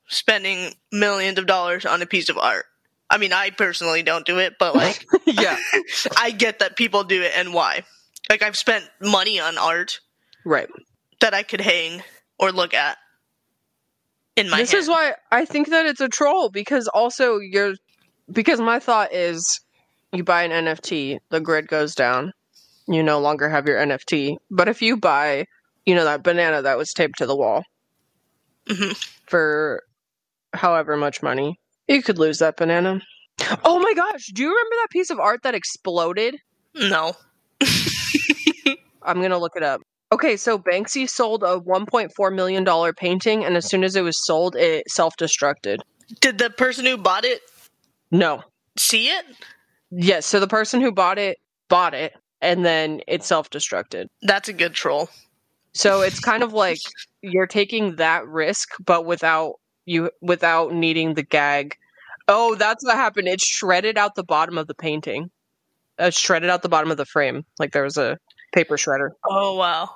spending 0.07 0.73
millions 0.91 1.39
of 1.39 1.47
dollars 1.47 1.85
on 1.85 2.01
a 2.01 2.05
piece 2.05 2.27
of 2.29 2.37
art. 2.37 2.65
I 3.09 3.17
mean, 3.17 3.33
I 3.33 3.49
personally 3.49 4.03
don't 4.03 4.25
do 4.25 4.39
it, 4.39 4.53
but 4.59 4.75
like 4.75 5.05
yeah. 5.25 5.57
I 6.17 6.31
get 6.31 6.59
that 6.59 6.75
people 6.75 7.03
do 7.03 7.21
it 7.21 7.31
and 7.35 7.53
why. 7.53 7.83
Like 8.31 8.41
I've 8.43 8.55
spent 8.55 8.85
money 9.01 9.41
on 9.41 9.57
art 9.57 9.99
Right. 10.45 10.69
that 11.19 11.33
I 11.33 11.43
could 11.43 11.59
hang 11.59 12.01
or 12.39 12.53
look 12.53 12.73
at 12.73 12.97
in 14.37 14.49
my 14.49 14.55
this 14.61 14.71
hand. 14.71 14.83
is 14.83 14.87
why 14.87 15.15
I 15.33 15.43
think 15.43 15.67
that 15.69 15.85
it's 15.85 15.99
a 15.99 16.07
troll 16.07 16.49
because 16.49 16.87
also 16.87 17.39
you're 17.39 17.73
because 18.31 18.61
my 18.61 18.79
thought 18.79 19.11
is 19.11 19.59
you 20.13 20.23
buy 20.23 20.43
an 20.43 20.51
NFT, 20.65 21.19
the 21.29 21.41
grid 21.41 21.67
goes 21.67 21.93
down. 21.93 22.31
You 22.87 23.03
no 23.03 23.19
longer 23.19 23.49
have 23.49 23.67
your 23.67 23.77
NFT. 23.77 24.37
But 24.49 24.69
if 24.69 24.81
you 24.81 24.95
buy, 24.95 25.43
you 25.85 25.93
know, 25.93 26.05
that 26.05 26.23
banana 26.23 26.61
that 26.61 26.77
was 26.77 26.93
taped 26.93 27.17
to 27.17 27.25
the 27.25 27.35
wall 27.35 27.63
Mhm. 28.67 28.95
for 29.27 29.83
however 30.53 30.95
much 30.95 31.21
money, 31.21 31.59
you 31.89 32.01
could 32.01 32.17
lose 32.17 32.37
that 32.39 32.55
banana. 32.55 33.01
Oh 33.65 33.79
my 33.79 33.93
gosh, 33.93 34.27
do 34.33 34.41
you 34.43 34.49
remember 34.49 34.75
that 34.83 34.89
piece 34.89 35.09
of 35.09 35.19
art 35.19 35.43
that 35.43 35.53
exploded? 35.53 36.37
no. 36.73 37.17
I'm 39.03 39.17
going 39.17 39.31
to 39.31 39.37
look 39.37 39.55
it 39.55 39.63
up. 39.63 39.81
Okay, 40.11 40.35
so 40.35 40.59
Banksy 40.59 41.09
sold 41.09 41.43
a 41.43 41.59
$1.4 41.59 42.35
million 42.35 42.93
painting, 42.95 43.45
and 43.45 43.55
as 43.55 43.69
soon 43.69 43.83
as 43.83 43.95
it 43.95 44.01
was 44.01 44.25
sold, 44.25 44.55
it 44.55 44.89
self 44.89 45.15
destructed. 45.17 45.77
Did 46.19 46.37
the 46.37 46.49
person 46.49 46.85
who 46.85 46.97
bought 46.97 47.23
it 47.23 47.41
No, 48.11 48.43
see 48.77 49.07
it? 49.07 49.25
Yes, 49.91 50.25
so 50.25 50.39
the 50.39 50.47
person 50.47 50.81
who 50.81 50.91
bought 50.91 51.17
it 51.17 51.37
bought 51.69 51.93
it 51.93 52.13
and 52.41 52.65
then 52.65 53.01
it 53.07 53.23
self-destructed. 53.23 54.07
That's 54.23 54.49
a 54.49 54.53
good 54.53 54.73
troll. 54.73 55.09
So 55.73 56.01
it's 56.01 56.19
kind 56.19 56.43
of 56.43 56.53
like 56.53 56.79
you're 57.21 57.47
taking 57.47 57.95
that 57.97 58.27
risk, 58.27 58.69
but 58.83 59.05
without 59.05 59.53
you 59.85 60.11
without 60.21 60.73
needing 60.73 61.13
the 61.13 61.23
gag. 61.23 61.75
Oh, 62.27 62.55
that's 62.55 62.83
what 62.83 62.95
happened. 62.95 63.27
It 63.27 63.41
shredded 63.41 63.97
out 63.97 64.15
the 64.15 64.23
bottom 64.23 64.57
of 64.57 64.67
the 64.67 64.75
painting. 64.75 65.29
It 65.97 66.13
shredded 66.13 66.49
out 66.49 66.61
the 66.61 66.69
bottom 66.69 66.91
of 66.91 66.97
the 66.97 67.05
frame, 67.05 67.45
like 67.59 67.71
there 67.71 67.83
was 67.83 67.97
a 67.97 68.17
paper 68.51 68.77
shredder. 68.77 69.11
Oh 69.29 69.55
wow. 69.55 69.95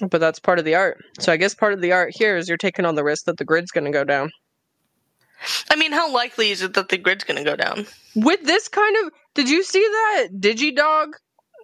But 0.00 0.20
that's 0.20 0.38
part 0.38 0.58
of 0.58 0.64
the 0.64 0.74
art. 0.74 1.04
So 1.20 1.32
I 1.32 1.36
guess 1.36 1.54
part 1.54 1.72
of 1.72 1.80
the 1.80 1.92
art 1.92 2.12
here 2.14 2.36
is 2.36 2.48
you're 2.48 2.58
taking 2.58 2.84
on 2.84 2.94
the 2.94 3.04
risk 3.04 3.26
that 3.26 3.36
the 3.36 3.44
grid's 3.44 3.70
going 3.70 3.84
to 3.84 3.92
go 3.92 4.04
down. 4.04 4.32
I 5.70 5.76
mean, 5.76 5.92
how 5.92 6.12
likely 6.12 6.50
is 6.50 6.62
it 6.62 6.74
that 6.74 6.88
the 6.88 6.96
grid's 6.96 7.24
going 7.24 7.36
to 7.36 7.44
go 7.44 7.54
down? 7.54 7.86
With 8.16 8.42
this 8.44 8.68
kind 8.68 8.96
of, 9.04 9.12
did 9.34 9.48
you 9.48 9.62
see 9.62 9.80
that 9.80 10.28
DigiDog? 10.38 11.12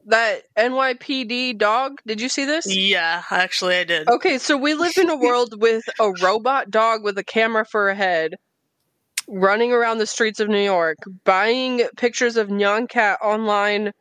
That 0.07 0.45
NYPD 0.57 1.59
dog? 1.59 2.01
Did 2.07 2.21
you 2.21 2.29
see 2.31 2.45
this? 2.45 2.67
Yeah, 2.67 3.23
actually, 3.31 3.77
I 3.77 3.85
did. 3.85 4.09
Okay, 4.09 4.39
so 4.39 4.57
we 4.57 4.75
live 4.75 4.97
in 4.97 5.11
a 5.11 5.17
world 5.19 5.61
with 5.61 5.85
a 6.01 6.11
robot 6.23 6.71
dog 6.71 7.05
with 7.05 7.19
a 7.19 7.25
camera 7.25 7.67
for 7.67 7.91
a 7.91 7.95
head 7.95 8.35
running 9.29 9.73
around 9.73 9.99
the 9.99 10.07
streets 10.07 10.41
of 10.41 10.49
New 10.49 10.63
York, 10.63 10.99
buying 11.25 11.83
pictures 11.97 12.37
of 12.37 12.49
Nyan 12.49 12.89
Cat 12.89 13.19
online 13.23 13.93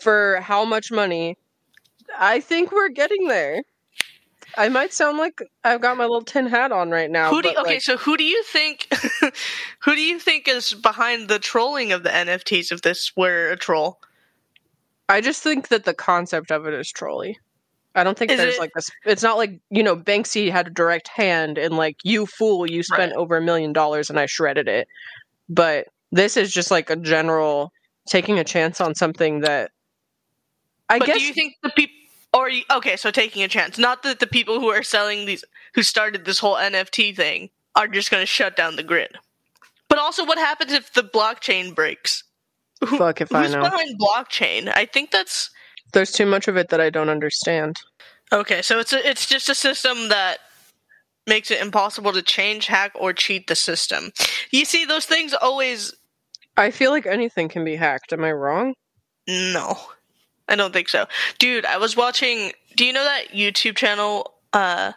for 0.00 0.40
how 0.40 0.64
much 0.64 0.90
money? 0.90 1.36
I 2.18 2.40
think 2.40 2.72
we're 2.72 2.88
getting 2.88 3.28
there. 3.28 3.62
I 4.56 4.68
might 4.68 4.92
sound 4.92 5.18
like 5.18 5.40
I've 5.62 5.80
got 5.80 5.96
my 5.96 6.04
little 6.04 6.22
tin 6.22 6.46
hat 6.46 6.72
on 6.72 6.90
right 6.90 7.10
now. 7.10 7.30
Who 7.30 7.40
do 7.40 7.50
you, 7.50 7.56
okay? 7.58 7.74
like, 7.74 7.82
So 7.82 7.96
who 7.96 8.16
do 8.16 8.24
you 8.24 8.42
think? 8.44 8.88
who 9.80 9.94
do 9.94 10.00
you 10.00 10.18
think 10.18 10.48
is 10.48 10.74
behind 10.74 11.28
the 11.28 11.38
trolling 11.38 11.92
of 11.92 12.02
the 12.02 12.08
NFTs? 12.10 12.72
If 12.72 12.82
this 12.82 13.12
were 13.16 13.50
a 13.50 13.56
troll, 13.56 14.00
I 15.08 15.20
just 15.20 15.42
think 15.42 15.68
that 15.68 15.84
the 15.84 15.94
concept 15.94 16.50
of 16.50 16.66
it 16.66 16.74
is 16.74 16.90
trolly. 16.90 17.38
I 17.94 18.02
don't 18.04 18.16
think 18.18 18.30
Is 18.32 18.38
there's 18.38 18.54
it- 18.54 18.60
like 18.60 18.70
this. 18.74 18.88
It's 19.04 19.22
not 19.22 19.36
like 19.36 19.60
you 19.70 19.82
know 19.84 19.96
Banksy 19.96 20.50
had 20.50 20.66
a 20.66 20.70
direct 20.70 21.06
hand 21.08 21.56
and 21.56 21.76
like 21.76 21.96
you 22.02 22.26
fool, 22.26 22.68
you 22.68 22.82
spent 22.82 23.12
Right. 23.12 23.18
over 23.18 23.36
a 23.36 23.40
million 23.42 23.72
dollars 23.72 24.10
and 24.10 24.18
I 24.18 24.26
shredded 24.26 24.66
it. 24.68 24.88
But 25.48 25.86
this 26.10 26.36
is 26.36 26.52
just 26.52 26.72
like 26.72 26.90
a 26.90 26.96
general 26.96 27.72
taking 28.08 28.38
a 28.40 28.44
chance 28.44 28.80
on 28.80 28.94
something 28.96 29.40
that 29.40 29.70
I 30.88 30.98
but 30.98 31.06
guess 31.06 31.18
do 31.18 31.24
you 31.24 31.32
think 31.34 31.54
the 31.62 31.70
people? 31.70 31.94
Or 32.32 32.48
you, 32.48 32.62
okay, 32.70 32.96
so 32.96 33.10
taking 33.10 33.42
a 33.42 33.48
chance. 33.48 33.78
Not 33.78 34.02
that 34.04 34.20
the 34.20 34.26
people 34.26 34.60
who 34.60 34.68
are 34.68 34.82
selling 34.82 35.26
these, 35.26 35.44
who 35.74 35.82
started 35.82 36.24
this 36.24 36.38
whole 36.38 36.54
NFT 36.56 37.14
thing, 37.16 37.50
are 37.74 37.88
just 37.88 38.10
going 38.10 38.22
to 38.22 38.26
shut 38.26 38.56
down 38.56 38.76
the 38.76 38.82
grid. 38.82 39.16
But 39.88 39.98
also, 39.98 40.24
what 40.24 40.38
happens 40.38 40.72
if 40.72 40.92
the 40.92 41.02
blockchain 41.02 41.74
breaks? 41.74 42.22
Who, 42.86 42.98
fuck 42.98 43.20
if 43.20 43.34
I 43.34 43.42
who's 43.42 43.52
know. 43.52 43.62
behind 43.62 43.98
blockchain? 43.98 44.72
I 44.74 44.86
think 44.86 45.10
that's 45.10 45.50
There's 45.92 46.12
too 46.12 46.26
much 46.26 46.46
of 46.48 46.56
it 46.56 46.68
that 46.68 46.80
I 46.80 46.88
don't 46.90 47.08
understand. 47.08 47.78
okay. 48.32 48.62
So 48.62 48.78
it's 48.78 48.92
a, 48.92 49.08
it's 49.08 49.26
just 49.26 49.48
a 49.48 49.54
system 49.54 50.08
that 50.08 50.38
makes 51.26 51.50
it 51.50 51.60
impossible 51.60 52.12
to 52.12 52.22
change, 52.22 52.66
hack, 52.66 52.92
or 52.94 53.12
cheat 53.12 53.48
the 53.48 53.56
system. 53.56 54.12
You 54.52 54.64
see, 54.64 54.84
those 54.84 55.04
things 55.04 55.34
always 55.34 55.94
I 56.56 56.70
feel 56.70 56.90
like 56.90 57.06
anything 57.06 57.48
can 57.48 57.64
be 57.64 57.76
hacked. 57.76 58.12
Am 58.12 58.24
I 58.24 58.32
wrong? 58.32 58.74
No, 59.28 59.78
I 60.50 60.56
don't 60.56 60.72
think 60.72 60.88
so, 60.88 61.06
dude. 61.38 61.64
I 61.64 61.78
was 61.78 61.96
watching. 61.96 62.52
Do 62.76 62.84
you 62.84 62.92
know 62.92 63.04
that 63.04 63.28
YouTube 63.28 63.76
channel, 63.76 64.34
uh, 64.52 64.92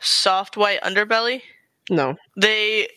Soft 0.00 0.56
White 0.56 0.80
Underbelly? 0.80 1.42
No. 1.90 2.16
They 2.36 2.88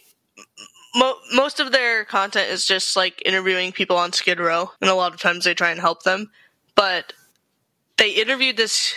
mo- 0.95 1.19
most 1.33 1.59
of 1.59 1.71
their 1.71 2.05
content 2.05 2.49
is 2.49 2.65
just 2.65 2.95
like 2.95 3.21
interviewing 3.25 3.73
people 3.73 3.97
on 3.97 4.13
Skid 4.13 4.39
Row, 4.39 4.71
and 4.81 4.89
a 4.89 4.95
lot 4.95 5.13
of 5.13 5.19
times 5.19 5.43
they 5.43 5.53
try 5.53 5.71
and 5.71 5.79
help 5.79 6.03
them. 6.03 6.31
But 6.75 7.13
they 7.97 8.11
interviewed 8.11 8.57
this 8.57 8.95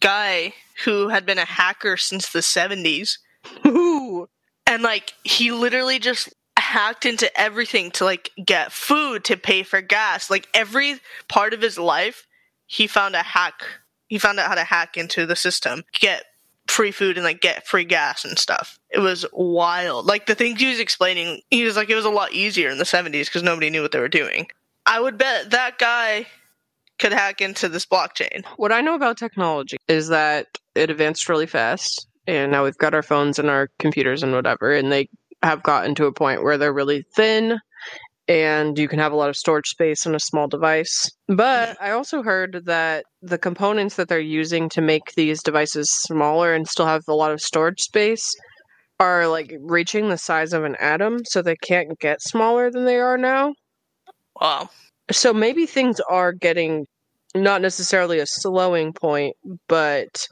guy 0.00 0.54
who 0.84 1.08
had 1.08 1.26
been 1.26 1.38
a 1.38 1.44
hacker 1.44 1.96
since 1.96 2.32
the 2.32 2.42
seventies, 2.42 3.18
Ooh. 3.66 4.28
and 4.66 4.82
like 4.82 5.12
he 5.24 5.52
literally 5.52 5.98
just 5.98 6.32
hacked 6.68 7.06
into 7.06 7.40
everything 7.40 7.90
to 7.92 8.04
like 8.04 8.30
get 8.44 8.72
food 8.72 9.24
to 9.24 9.36
pay 9.36 9.62
for 9.62 9.80
gas. 9.80 10.30
Like 10.30 10.46
every 10.52 11.00
part 11.28 11.54
of 11.54 11.62
his 11.62 11.78
life 11.78 12.26
he 12.66 12.86
found 12.86 13.14
a 13.14 13.22
hack. 13.22 13.62
He 14.08 14.18
found 14.18 14.38
out 14.38 14.48
how 14.48 14.54
to 14.54 14.64
hack 14.64 14.96
into 14.98 15.24
the 15.24 15.34
system. 15.34 15.84
Get 15.92 16.24
free 16.66 16.90
food 16.90 17.16
and 17.16 17.24
like 17.24 17.40
get 17.40 17.66
free 17.66 17.86
gas 17.86 18.24
and 18.26 18.38
stuff. 18.38 18.78
It 18.90 18.98
was 18.98 19.24
wild. 19.32 20.04
Like 20.04 20.26
the 20.26 20.34
things 20.34 20.60
he 20.60 20.68
was 20.68 20.78
explaining 20.78 21.40
he 21.50 21.64
was 21.64 21.76
like 21.76 21.88
it 21.88 21.94
was 21.94 22.04
a 22.04 22.10
lot 22.10 22.32
easier 22.32 22.68
in 22.68 22.76
the 22.76 22.84
70s 22.84 23.24
because 23.24 23.42
nobody 23.42 23.70
knew 23.70 23.80
what 23.80 23.92
they 23.92 24.00
were 24.00 24.08
doing. 24.08 24.48
I 24.84 25.00
would 25.00 25.16
bet 25.16 25.50
that 25.50 25.78
guy 25.78 26.26
could 26.98 27.12
hack 27.12 27.40
into 27.40 27.70
this 27.70 27.86
blockchain. 27.86 28.44
What 28.56 28.72
I 28.72 28.82
know 28.82 28.94
about 28.94 29.16
technology 29.16 29.78
is 29.88 30.08
that 30.08 30.58
it 30.74 30.90
advanced 30.90 31.28
really 31.28 31.46
fast, 31.46 32.06
and 32.26 32.52
now 32.52 32.64
we've 32.64 32.76
got 32.76 32.94
our 32.94 33.02
phones 33.02 33.38
and 33.38 33.48
our 33.48 33.70
computers 33.78 34.22
and 34.22 34.32
whatever, 34.32 34.74
and 34.74 34.92
they 34.92 35.08
have 35.42 35.62
gotten 35.62 35.94
to 35.96 36.06
a 36.06 36.12
point 36.12 36.42
where 36.42 36.58
they're 36.58 36.72
really 36.72 37.04
thin, 37.14 37.58
and 38.26 38.78
you 38.78 38.88
can 38.88 38.98
have 38.98 39.12
a 39.12 39.16
lot 39.16 39.28
of 39.28 39.36
storage 39.36 39.68
space 39.68 40.04
in 40.04 40.14
a 40.14 40.20
small 40.20 40.48
device. 40.48 41.10
But 41.28 41.76
I 41.80 41.90
also 41.92 42.22
heard 42.22 42.62
that 42.66 43.04
the 43.22 43.38
components 43.38 43.96
that 43.96 44.08
they're 44.08 44.20
using 44.20 44.68
to 44.70 44.80
make 44.80 45.14
these 45.16 45.42
devices 45.42 45.88
smaller 46.02 46.54
and 46.54 46.68
still 46.68 46.86
have 46.86 47.02
a 47.08 47.14
lot 47.14 47.32
of 47.32 47.40
storage 47.40 47.80
space 47.80 48.26
are 49.00 49.28
like 49.28 49.54
reaching 49.60 50.08
the 50.08 50.18
size 50.18 50.52
of 50.52 50.64
an 50.64 50.76
atom, 50.80 51.20
so 51.26 51.40
they 51.40 51.56
can't 51.56 51.98
get 52.00 52.20
smaller 52.20 52.70
than 52.70 52.84
they 52.84 52.98
are 52.98 53.16
now. 53.16 53.54
wow 54.40 54.68
So 55.10 55.32
maybe 55.32 55.66
things 55.66 56.00
are 56.10 56.32
getting 56.32 56.84
not 57.34 57.62
necessarily 57.62 58.18
a 58.18 58.26
slowing 58.26 58.92
point, 58.92 59.36
but 59.68 60.26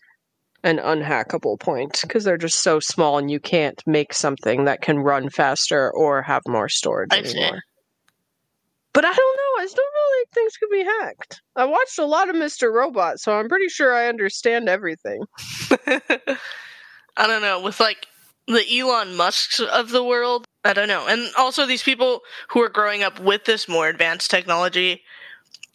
an 0.67 0.79
unhackable 0.79 1.59
point 1.61 2.01
because 2.03 2.25
they're 2.25 2.37
just 2.37 2.61
so 2.61 2.81
small 2.81 3.19
and 3.19 3.31
you 3.31 3.39
can't 3.39 3.81
make 3.87 4.13
something 4.13 4.65
that 4.65 4.83
can 4.83 4.99
run 4.99 5.31
faster 5.31 5.93
or 5.93 6.23
have 6.23 6.43
more 6.49 6.69
storage 6.69 7.11
I 7.13 7.23
see. 7.23 7.39
anymore. 7.39 7.61
But 8.93 9.05
I 9.05 9.13
don't 9.13 9.37
know. 9.37 9.63
I 9.63 9.67
still 9.67 9.85
feel 9.85 10.19
like 10.19 10.29
things 10.35 10.57
could 10.57 10.71
be 10.71 10.85
hacked. 10.85 11.41
I 11.55 11.67
watched 11.67 11.99
a 12.01 12.05
lot 12.05 12.29
of 12.29 12.35
Mr. 12.35 12.73
Robot, 12.73 13.21
so 13.21 13.39
I'm 13.39 13.49
pretty 13.49 13.69
sure 13.69 13.95
I 13.95 14.09
understand 14.09 14.69
everything. 14.69 15.23
I 17.17 17.27
don't 17.29 17.43
know, 17.43 17.61
with 17.61 17.79
like 17.79 18.09
the 18.49 18.65
Elon 18.77 19.15
Musks 19.15 19.61
of 19.61 19.91
the 19.91 20.03
world, 20.03 20.47
I 20.65 20.73
don't 20.73 20.89
know. 20.89 21.07
And 21.07 21.29
also 21.39 21.65
these 21.65 21.83
people 21.85 22.23
who 22.49 22.61
are 22.61 22.69
growing 22.69 23.05
up 23.05 23.21
with 23.21 23.45
this 23.45 23.69
more 23.69 23.89
advanced 23.89 24.33
technology 24.33 25.03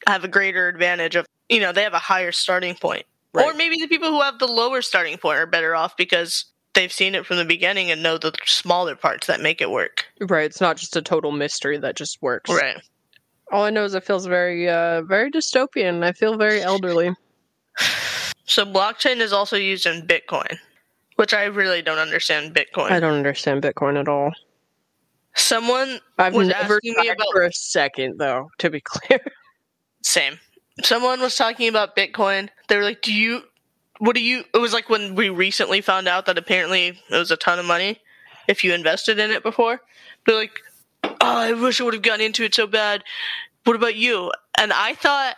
have 0.06 0.26
a 0.26 0.28
greater 0.28 0.68
advantage 0.68 1.16
of, 1.16 1.26
you 1.48 1.62
know, 1.62 1.72
they 1.72 1.84
have 1.84 1.94
a 1.94 2.00
higher 2.00 2.34
starting 2.34 2.76
point. 2.76 3.06
Or 3.34 3.54
maybe 3.54 3.78
the 3.78 3.88
people 3.88 4.10
who 4.10 4.22
have 4.22 4.40
the 4.40 4.48
lower 4.48 4.82
starting 4.82 5.18
point 5.18 5.40
are 5.40 5.46
better 5.46 5.76
off 5.76 5.96
because 5.96 6.46
they've 6.74 6.92
seen 6.92 7.16
it 7.16 7.26
from 7.26 7.38
the 7.38 7.46
beginning 7.46 7.92
and 7.92 8.04
know 8.04 8.18
the 8.18 8.34
smaller 8.46 8.96
parts 8.96 9.28
that 9.28 9.42
make 9.42 9.62
it 9.62 9.72
work. 9.72 10.06
Right. 10.20 10.46
It's 10.46 10.62
not 10.62 10.78
just 10.78 10.96
a 10.96 11.02
total 11.02 11.32
mystery 11.32 11.78
that 11.78 11.96
just 11.96 12.22
works. 12.22 12.50
Right. 12.50 12.78
All 13.52 13.64
I 13.64 13.70
know 13.70 13.84
is 13.84 13.94
it 13.94 14.04
feels 14.04 14.26
very, 14.26 14.70
uh, 14.70 15.02
very 15.04 15.32
dystopian. 15.32 16.04
I 16.04 16.12
feel 16.14 16.38
very 16.38 16.62
elderly. 16.62 17.14
So 18.46 18.66
blockchain 18.66 19.18
is 19.18 19.32
also 19.32 19.56
used 19.56 19.86
in 19.86 20.06
Bitcoin, 20.08 20.58
which 21.16 21.34
I 21.34 21.46
really 21.46 21.82
don't 21.82 22.00
understand 22.00 22.54
Bitcoin. 22.54 22.92
I 22.92 23.00
don't 23.00 23.14
understand 23.14 23.62
Bitcoin 23.62 23.98
at 24.00 24.08
all. 24.08 24.32
Someone 25.36 26.00
I've 26.18 26.34
was 26.34 26.50
never 26.50 26.76
asking 26.76 26.96
me 26.98 27.10
about 27.10 27.28
for 27.32 27.44
a 27.44 27.54
second, 27.54 28.18
though. 28.18 28.50
To 28.58 28.70
be 28.70 28.82
clear, 28.86 29.20
Same. 30.04 30.38
Someone 30.84 31.22
was 31.22 31.36
talking 31.36 31.70
about 31.70 31.96
Bitcoin. 31.96 32.50
They 32.72 32.78
were 32.78 32.84
like, 32.84 33.02
"Do 33.02 33.14
you? 33.14 33.44
What 34.00 34.16
do 34.16 34.22
you?" 34.22 34.46
It 34.54 34.58
was 34.60 34.72
like 34.72 34.88
when 34.90 35.14
we 35.14 35.28
recently 35.28 35.82
found 35.82 36.08
out 36.08 36.26
that 36.26 36.38
apparently 36.38 36.98
it 37.10 37.18
was 37.18 37.30
a 37.30 37.36
ton 37.36 37.60
of 37.60 37.66
money 37.66 38.00
if 38.48 38.64
you 38.64 38.74
invested 38.74 39.20
in 39.20 39.30
it 39.30 39.44
before. 39.44 39.82
They're 40.26 40.38
like, 40.38 40.58
"Oh, 41.04 41.18
I 41.20 41.52
wish 41.52 41.82
I 41.82 41.84
would 41.84 41.96
have 41.96 42.02
gotten 42.02 42.26
into 42.26 42.46
it 42.46 42.56
so 42.56 42.68
bad." 42.68 43.04
What 43.66 43.76
about 43.76 43.96
you? 43.96 44.32
And 44.58 44.72
I 44.72 44.94
thought, 44.94 45.36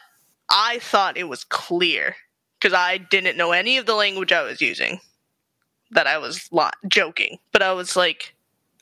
I 0.52 0.78
thought 0.78 1.18
it 1.18 1.24
was 1.24 1.44
clear 1.44 2.16
because 2.62 2.76
I 2.78 3.00
didn't 3.00 3.36
know 3.36 3.52
any 3.52 3.78
of 3.78 3.88
the 3.88 3.96
language 3.96 4.32
I 4.32 4.44
was 4.44 4.62
using. 4.62 5.00
That 5.90 6.06
I 6.06 6.20
was 6.20 6.50
lo- 6.52 6.70
joking, 6.88 7.40
but 7.52 7.64
I 7.64 7.74
was 7.74 7.96
like, 7.96 8.36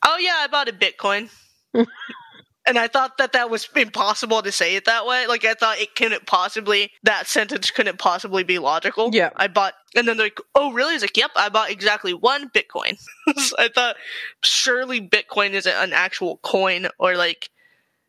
"Oh 0.04 0.18
yeah, 0.18 0.36
I 0.40 0.46
bought 0.48 0.68
a 0.68 0.74
Bitcoin." 0.74 1.30
And 2.64 2.78
I 2.78 2.86
thought 2.86 3.18
that 3.18 3.32
that 3.32 3.50
was 3.50 3.68
impossible 3.74 4.40
to 4.42 4.52
say 4.52 4.76
it 4.76 4.84
that 4.84 5.04
way. 5.04 5.26
Like 5.26 5.44
I 5.44 5.54
thought 5.54 5.78
it 5.78 5.96
couldn't 5.96 6.26
possibly 6.26 6.92
that 7.02 7.26
sentence 7.26 7.70
couldn't 7.70 7.98
possibly 7.98 8.44
be 8.44 8.58
logical. 8.60 9.10
Yeah. 9.12 9.30
I 9.34 9.48
bought, 9.48 9.74
and 9.96 10.06
then 10.06 10.16
they're 10.16 10.26
like, 10.26 10.38
"Oh, 10.54 10.72
really?" 10.72 10.94
It's 10.94 11.02
like, 11.02 11.16
"Yep, 11.16 11.32
I 11.34 11.48
bought 11.48 11.70
exactly 11.70 12.14
one 12.14 12.50
Bitcoin." 12.50 12.98
So 13.36 13.56
I 13.58 13.68
thought 13.68 13.96
surely 14.42 15.00
Bitcoin 15.00 15.50
isn't 15.52 15.74
an 15.74 15.92
actual 15.92 16.36
coin, 16.38 16.86
or 16.98 17.16
like, 17.16 17.50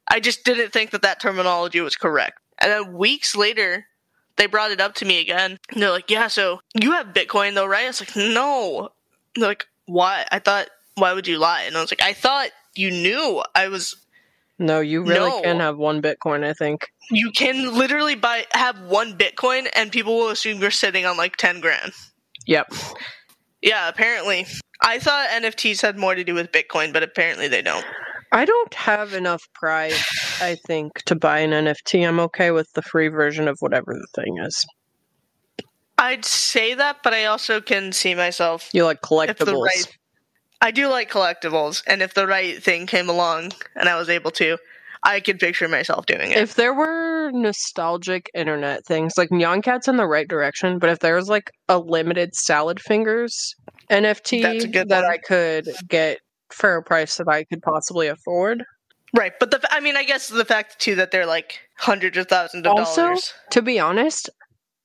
I 0.07 0.19
just 0.19 0.43
didn't 0.43 0.71
think 0.73 0.91
that 0.91 1.01
that 1.01 1.19
terminology 1.19 1.81
was 1.81 1.95
correct. 1.95 2.39
And 2.59 2.71
then 2.71 2.93
weeks 2.93 3.35
later, 3.35 3.87
they 4.35 4.45
brought 4.47 4.71
it 4.71 4.81
up 4.81 4.95
to 4.95 5.05
me 5.05 5.19
again. 5.19 5.59
And 5.71 5.81
they're 5.81 5.89
like, 5.91 6.11
"Yeah, 6.11 6.27
so 6.27 6.61
you 6.79 6.91
have 6.91 7.07
Bitcoin 7.07 7.55
though, 7.55 7.65
right?" 7.65 7.87
It's 7.87 8.01
like, 8.01 8.15
"No." 8.15 8.89
They're 9.35 9.47
like, 9.47 9.65
"Why?" 9.85 10.25
I 10.31 10.37
thought, 10.39 10.67
"Why 10.95 11.13
would 11.13 11.27
you 11.27 11.39
lie?" 11.39 11.63
And 11.63 11.75
I 11.75 11.81
was 11.81 11.91
like, 11.91 12.03
"I 12.03 12.13
thought 12.13 12.49
you 12.75 12.91
knew 12.91 13.43
I 13.55 13.67
was." 13.67 13.95
No, 14.59 14.79
you 14.81 15.01
really 15.03 15.29
No. 15.29 15.41
can 15.41 15.59
have 15.59 15.77
one 15.77 16.01
Bitcoin, 16.01 16.43
I 16.45 16.53
think. 16.53 16.87
You 17.09 17.31
can 17.31 17.73
literally 17.77 18.15
buy 18.15 18.45
have 18.53 18.79
one 18.81 19.17
Bitcoin, 19.17 19.67
and 19.75 19.91
people 19.91 20.15
will 20.15 20.29
assume 20.29 20.61
you're 20.61 20.71
sitting 20.71 21.05
on 21.05 21.17
like 21.17 21.35
ten 21.37 21.59
grand. 21.59 21.91
Yep. 22.45 22.71
Yeah, 23.61 23.87
apparently. 23.89 24.45
I 24.81 24.99
thought 24.99 25.29
NFTs 25.29 25.81
had 25.81 25.97
more 25.97 26.13
to 26.15 26.23
do 26.23 26.33
with 26.33 26.51
Bitcoin, 26.51 26.91
but 26.93 27.01
apparently 27.03 27.47
they 27.47 27.61
don't. 27.61 27.85
I 28.31 28.45
don't 28.45 28.73
have 28.73 29.13
enough 29.13 29.41
pride, 29.53 29.93
I 30.41 30.55
think, 30.67 31.03
to 31.05 31.15
buy 31.15 31.39
an 31.39 31.51
NFT. 31.51 32.05
I'm 32.07 32.19
okay 32.19 32.51
with 32.51 32.71
the 32.73 32.81
free 32.81 33.07
version 33.07 33.47
of 33.47 33.57
whatever 33.59 33.93
the 33.93 34.07
thing 34.21 34.37
is. 34.39 34.65
I'd 35.97 36.25
say 36.25 36.73
that, 36.73 36.97
but 37.03 37.13
I 37.13 37.25
also 37.25 37.61
can 37.61 37.91
see 37.91 38.15
myself 38.15 38.69
You 38.73 38.83
like 38.85 39.01
collectibles. 39.01 39.45
the 39.45 39.55
right. 39.55 39.97
I 40.63 40.71
do 40.71 40.87
like 40.87 41.11
collectibles, 41.11 41.83
and 41.85 42.01
if 42.01 42.13
the 42.13 42.25
right 42.25 42.63
thing 42.63 42.87
came 42.87 43.09
along 43.09 43.51
and 43.75 43.89
I 43.89 43.97
was 43.97 44.07
able 44.09 44.31
to, 44.31 44.57
I 45.03 45.19
could 45.19 45.37
picture 45.37 45.67
myself 45.67 46.05
doing 46.05 46.31
it. 46.31 46.37
If 46.37 46.55
there 46.55 46.73
were 46.73 47.29
nostalgic 47.33 48.29
internet 48.33 48.85
things, 48.85 49.17
like 49.17 49.29
Nyan 49.29 49.61
Cat's 49.61 49.89
in 49.89 49.97
the 49.97 50.07
right 50.07 50.27
direction, 50.27 50.79
but 50.79 50.89
if 50.89 50.99
there 50.99 51.15
was 51.15 51.27
like 51.27 51.51
a 51.67 51.77
limited 51.77 52.33
salad 52.33 52.79
fingers 52.79 53.53
NFT 53.89 54.41
That's 54.41 54.63
a 54.63 54.67
good 54.69 54.87
that 54.87 55.03
one. 55.03 55.11
I 55.11 55.17
could 55.17 55.67
get 55.89 56.19
for 56.49 56.77
a 56.77 56.81
price 56.83 57.17
that 57.17 57.27
I 57.27 57.43
could 57.43 57.61
possibly 57.61 58.07
afford, 58.07 58.63
right, 59.13 59.33
but 59.41 59.51
the 59.51 59.59
I 59.69 59.81
mean, 59.81 59.97
I 59.97 60.05
guess 60.05 60.29
the 60.29 60.45
fact 60.45 60.79
too 60.79 60.95
that 60.95 61.11
they're 61.11 61.25
like 61.25 61.59
hundreds 61.77 62.17
of 62.17 62.27
thousands 62.27 62.65
of 62.65 62.71
Also- 62.77 63.01
dollars. 63.07 63.33
to 63.51 63.61
be 63.61 63.79
honest, 63.81 64.29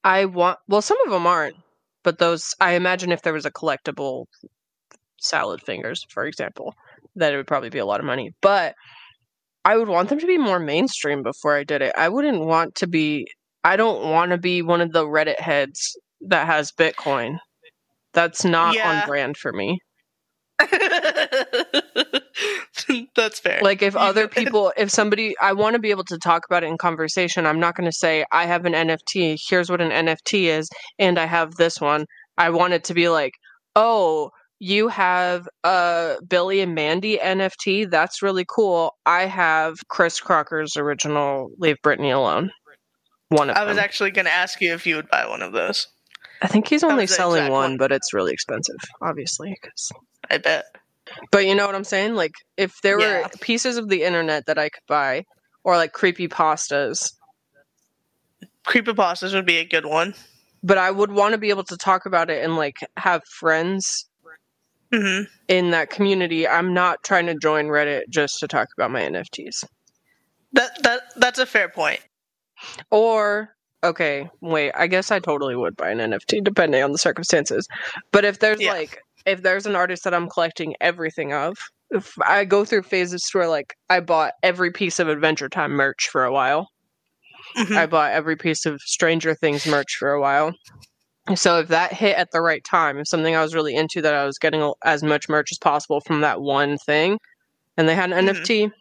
I 0.02 0.24
want 0.24 0.58
well, 0.66 0.82
some 0.82 0.98
of 1.06 1.12
them 1.12 1.28
aren't, 1.28 1.54
but 2.02 2.18
those 2.18 2.52
I 2.60 2.72
imagine 2.72 3.12
if 3.12 3.22
there 3.22 3.32
was 3.32 3.46
a 3.46 3.52
collectible 3.52 4.24
salad 5.20 5.60
fingers, 5.62 6.04
for 6.10 6.24
example, 6.24 6.74
that 7.16 7.32
it 7.32 7.36
would 7.36 7.46
probably 7.46 7.70
be 7.70 7.78
a 7.78 7.86
lot 7.86 8.00
of 8.00 8.06
money. 8.06 8.32
But 8.40 8.74
I 9.64 9.76
would 9.76 9.88
want 9.88 10.08
them 10.08 10.18
to 10.20 10.26
be 10.26 10.38
more 10.38 10.58
mainstream 10.60 11.22
before 11.22 11.56
I 11.56 11.64
did 11.64 11.82
it. 11.82 11.92
I 11.96 12.08
wouldn't 12.08 12.40
want 12.40 12.74
to 12.76 12.86
be 12.86 13.26
I 13.64 13.76
don't 13.76 14.10
want 14.10 14.30
to 14.30 14.38
be 14.38 14.62
one 14.62 14.80
of 14.80 14.92
the 14.92 15.04
Reddit 15.04 15.40
heads 15.40 15.96
that 16.22 16.46
has 16.46 16.72
Bitcoin. 16.72 17.38
That's 18.14 18.44
not 18.44 18.74
Yeah. 18.74 19.02
on 19.02 19.06
brand 19.06 19.36
for 19.36 19.52
me. 19.52 19.80
That's 23.14 23.38
fair. 23.40 23.60
Like 23.62 23.82
if 23.82 23.94
other 23.96 24.28
people, 24.38 24.72
if 24.76 24.90
somebody, 24.90 25.34
I 25.40 25.52
want 25.52 25.74
to 25.74 25.78
be 25.80 25.90
able 25.90 26.04
to 26.04 26.18
talk 26.18 26.44
about 26.48 26.62
it 26.64 26.68
in 26.68 26.78
conversation. 26.78 27.46
I'm 27.46 27.60
not 27.60 27.76
going 27.76 27.84
to 27.90 27.92
say 27.96 28.24
I 28.32 28.46
have 28.46 28.64
an 28.64 28.72
NFT. 28.72 29.38
Here's 29.48 29.70
what 29.70 29.80
an 29.80 29.90
NFT 29.90 30.44
is, 30.44 30.68
and 30.98 31.18
I 31.18 31.26
have 31.26 31.54
this 31.56 31.80
one. 31.80 32.06
I 32.36 32.50
want 32.50 32.72
it 32.72 32.84
to 32.84 32.94
be 32.94 33.08
like, 33.08 33.32
oh, 33.76 34.30
you 34.60 34.88
have 34.88 35.48
a 35.64 36.16
Billy 36.26 36.60
and 36.60 36.74
Mandy 36.74 37.18
NFT. 37.18 37.90
That's 37.90 38.22
really 38.22 38.44
cool. 38.48 38.96
I 39.06 39.26
have 39.26 39.76
Chris 39.88 40.20
Crocker's 40.20 40.76
original 40.76 41.50
"Leave 41.58 41.76
Britney 41.84 42.14
Alone." 42.14 42.50
One 43.28 43.50
of 43.50 43.56
I 43.56 43.64
was 43.64 43.76
them. 43.76 43.84
actually 43.84 44.10
going 44.10 44.24
to 44.24 44.32
ask 44.32 44.60
you 44.60 44.72
if 44.72 44.86
you 44.86 44.96
would 44.96 45.10
buy 45.10 45.26
one 45.28 45.42
of 45.42 45.52
those. 45.52 45.86
I 46.40 46.46
think 46.48 46.66
he's 46.68 46.82
only 46.84 47.06
selling 47.06 47.44
one, 47.44 47.50
one. 47.52 47.76
but 47.76 47.92
it's 47.92 48.14
really 48.14 48.32
expensive, 48.32 48.76
obviously. 49.02 49.56
'cause- 49.62 49.92
I 50.30 50.38
bet. 50.38 50.64
But 51.30 51.44
you 51.46 51.54
know 51.54 51.66
what 51.66 51.74
I'm 51.74 51.84
saying? 51.84 52.14
Like, 52.14 52.32
if 52.56 52.80
there 52.82 52.98
Yeah. 53.00 53.22
were 53.22 53.28
pieces 53.40 53.76
of 53.76 53.88
the 53.88 54.02
internet 54.02 54.46
that 54.46 54.58
I 54.58 54.68
could 54.68 54.82
buy, 54.86 55.24
or 55.64 55.76
like 55.76 55.92
creepy 55.92 56.28
pastas, 56.28 57.12
creepy 58.64 58.92
pastas 58.92 59.34
would 59.34 59.46
be 59.46 59.58
a 59.58 59.64
good 59.64 59.86
one. 59.86 60.14
but 60.62 60.76
I 60.78 60.90
would 60.90 61.12
want 61.12 61.32
to 61.32 61.38
be 61.38 61.50
able 61.50 61.64
to 61.64 61.76
talk 61.76 62.04
about 62.06 62.30
it 62.30 62.42
and 62.44 62.56
like 62.56 62.76
have 62.96 63.22
friends 63.26 64.07
hmm 64.92 65.22
in 65.48 65.70
that 65.70 65.90
community. 65.90 66.46
I'm 66.46 66.74
not 66.74 67.02
trying 67.04 67.26
to 67.26 67.34
join 67.34 67.66
Reddit 67.66 68.02
just 68.10 68.38
to 68.40 68.48
talk 68.48 68.68
about 68.76 68.90
my 68.90 69.00
NFTs. 69.02 69.64
That 70.52 70.82
that 70.82 71.02
that's 71.16 71.38
a 71.38 71.46
fair 71.46 71.68
point. 71.68 72.00
Or 72.90 73.54
okay, 73.84 74.28
wait, 74.40 74.72
I 74.74 74.86
guess 74.86 75.10
I 75.10 75.18
totally 75.20 75.56
would 75.56 75.76
buy 75.76 75.90
an 75.90 75.98
NFT 75.98 76.42
depending 76.42 76.82
on 76.82 76.92
the 76.92 76.98
circumstances. 76.98 77.66
But 78.12 78.24
if 78.24 78.38
there's 78.40 78.60
Yeah. 78.60 78.72
like 78.72 78.98
if 79.26 79.42
there's 79.42 79.66
an 79.66 79.76
artist 79.76 80.04
that 80.04 80.14
I'm 80.14 80.28
collecting 80.28 80.74
everything 80.80 81.32
of, 81.32 81.56
if 81.90 82.14
I 82.22 82.44
go 82.44 82.64
through 82.64 82.82
phases 82.82 83.28
where 83.32 83.48
like 83.48 83.74
I 83.90 84.00
bought 84.00 84.32
every 84.42 84.70
piece 84.70 84.98
of 84.98 85.08
Adventure 85.08 85.48
Time 85.48 85.72
merch 85.72 86.08
for 86.08 86.24
a 86.24 86.32
while. 86.32 86.68
Mhm. 87.56 87.76
I 87.76 87.86
bought 87.86 88.12
every 88.12 88.36
piece 88.36 88.66
of 88.66 88.80
Stranger 88.82 89.34
Things 89.34 89.66
merch 89.66 89.96
for 89.98 90.12
a 90.12 90.20
while. 90.20 90.52
So 91.36 91.58
if 91.60 91.68
that 91.68 91.92
hit 91.92 92.16
at 92.16 92.30
the 92.30 92.40
right 92.40 92.62
time, 92.64 92.98
if 92.98 93.08
something 93.08 93.34
I 93.36 93.42
was 93.42 93.54
really 93.54 93.74
into 93.74 94.00
that 94.02 94.14
I 94.14 94.24
was 94.24 94.38
getting 94.38 94.72
as 94.84 95.02
much 95.02 95.28
merch 95.28 95.52
as 95.52 95.58
possible 95.58 96.00
from 96.00 96.20
that 96.22 96.40
one 96.40 96.78
thing, 96.78 97.18
and 97.76 97.88
they 97.88 97.94
had 97.94 98.10
an 98.12 98.26
Mhm. 98.26 98.30
NFT, 98.30 98.72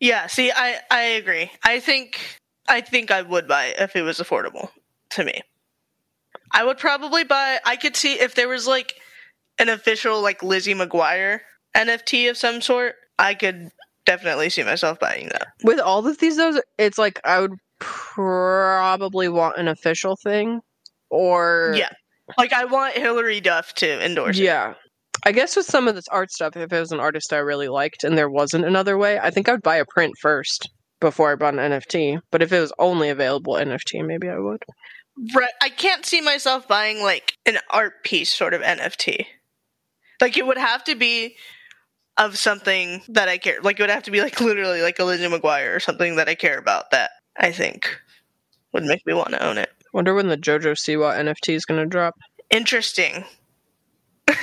Yeah, 0.00 0.26
see, 0.28 0.52
I 0.52 0.80
I 0.90 1.00
agree. 1.02 1.50
I 1.64 1.80
think 1.80 2.20
I 2.68 2.80
think 2.82 3.10
I 3.10 3.22
would 3.22 3.48
buy 3.48 3.66
it 3.66 3.80
if 3.80 3.96
it 3.96 4.02
was 4.02 4.18
affordable 4.18 4.70
to 5.10 5.24
me. 5.24 5.40
I 6.52 6.64
would 6.64 6.78
probably 6.78 7.24
buy. 7.24 7.58
I 7.64 7.76
could 7.76 7.96
see 7.96 8.14
if 8.20 8.34
there 8.34 8.48
was 8.48 8.66
like 8.66 8.94
an 9.58 9.68
official 9.68 10.20
like 10.20 10.42
Lizzie 10.42 10.74
McGuire 10.74 11.40
NFT 11.74 12.28
of 12.30 12.36
some 12.36 12.60
sort. 12.60 12.94
I 13.18 13.34
could 13.34 13.70
definitely 14.06 14.50
see 14.50 14.62
myself 14.62 14.98
buying 15.00 15.28
that. 15.30 15.48
with 15.64 15.80
all 15.80 16.06
of 16.06 16.18
these 16.18 16.36
though, 16.36 16.60
it's 16.78 16.98
like 16.98 17.20
I 17.24 17.40
would 17.40 17.54
probably 17.80 19.28
want 19.28 19.56
an 19.58 19.68
official 19.68 20.16
thing, 20.16 20.60
or 21.10 21.74
Yeah, 21.76 21.90
like 22.36 22.52
I 22.52 22.64
want 22.64 22.94
Hilary 22.94 23.40
Duff 23.40 23.74
to 23.76 24.04
endorse 24.04 24.38
it. 24.38 24.42
yeah. 24.44 24.74
I 25.26 25.32
guess 25.32 25.56
with 25.56 25.66
some 25.66 25.88
of 25.88 25.94
this 25.96 26.06
art 26.08 26.30
stuff, 26.30 26.56
if 26.56 26.72
it 26.72 26.78
was 26.78 26.92
an 26.92 27.00
artist 27.00 27.32
I 27.32 27.38
really 27.38 27.68
liked 27.68 28.04
and 28.04 28.16
there 28.16 28.30
wasn't 28.30 28.64
another 28.64 28.96
way, 28.96 29.18
I 29.18 29.30
think 29.30 29.48
I 29.48 29.52
would 29.52 29.62
buy 29.62 29.76
a 29.76 29.84
print 29.84 30.14
first 30.20 30.68
before 31.00 31.32
I 31.32 31.34
bought 31.34 31.54
an 31.54 31.72
NFT. 31.72 32.20
But 32.30 32.40
if 32.42 32.52
it 32.52 32.60
was 32.60 32.72
only 32.78 33.08
available 33.08 33.54
NFT, 33.54 34.06
maybe 34.06 34.28
I 34.28 34.38
would. 34.38 34.62
Right. 35.34 35.50
I 35.60 35.70
can't 35.70 36.06
see 36.06 36.20
myself 36.20 36.68
buying 36.68 37.02
like 37.02 37.32
an 37.46 37.58
art 37.70 38.04
piece 38.04 38.32
sort 38.32 38.54
of 38.54 38.62
NFT. 38.62 39.26
Like 40.20 40.36
it 40.36 40.46
would 40.46 40.56
have 40.58 40.84
to 40.84 40.94
be 40.94 41.34
of 42.16 42.38
something 42.38 43.02
that 43.08 43.28
I 43.28 43.38
care. 43.38 43.60
Like 43.60 43.80
it 43.80 43.82
would 43.82 43.90
have 43.90 44.04
to 44.04 44.10
be 44.12 44.20
like 44.20 44.40
literally 44.40 44.82
like 44.82 45.00
a 45.00 45.04
Lizzie 45.04 45.26
McGuire 45.26 45.74
or 45.74 45.80
something 45.80 46.14
that 46.16 46.28
I 46.28 46.36
care 46.36 46.58
about 46.58 46.92
that 46.92 47.10
I 47.36 47.50
think 47.50 47.90
would 48.72 48.84
make 48.84 49.04
me 49.04 49.14
want 49.14 49.30
to 49.30 49.44
own 49.44 49.58
it. 49.58 49.70
Wonder 49.98 50.14
when 50.14 50.28
the 50.28 50.38
JoJo 50.38 50.76
Siwa 50.76 51.18
NFT 51.18 51.56
is 51.56 51.64
going 51.64 51.80
to 51.80 51.86
drop. 51.86 52.14
Interesting. 52.50 53.24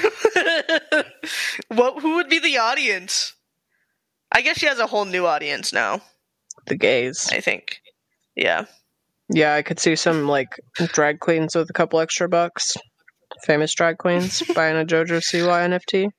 what 1.70 2.02
who 2.02 2.16
would 2.16 2.28
be 2.28 2.40
the 2.40 2.58
audience? 2.58 3.36
I 4.34 4.42
guess 4.42 4.58
she 4.58 4.66
has 4.66 4.80
a 4.80 4.88
whole 4.88 5.06
new 5.06 5.26
audience 5.26 5.72
now, 5.72 6.02
The 6.68 6.76
gays. 6.76 7.30
I 7.32 7.40
think. 7.40 7.78
Yeah. 8.36 8.66
Yeah, 9.30 9.54
I 9.56 9.62
could 9.62 9.80
see 9.80 9.96
some 9.96 10.28
like 10.28 10.50
drag 10.88 11.22
queens 11.22 11.56
with 11.56 11.70
a 11.70 11.74
couple 11.74 12.02
extra 12.02 12.28
bucks. 12.28 12.74
Famous 13.46 13.74
drag 13.74 13.98
queens 13.98 14.44
buying 14.56 14.76
a 14.76 14.84
JoJo 14.84 15.22
Siwa 15.22 15.70
NFT. 15.70 16.10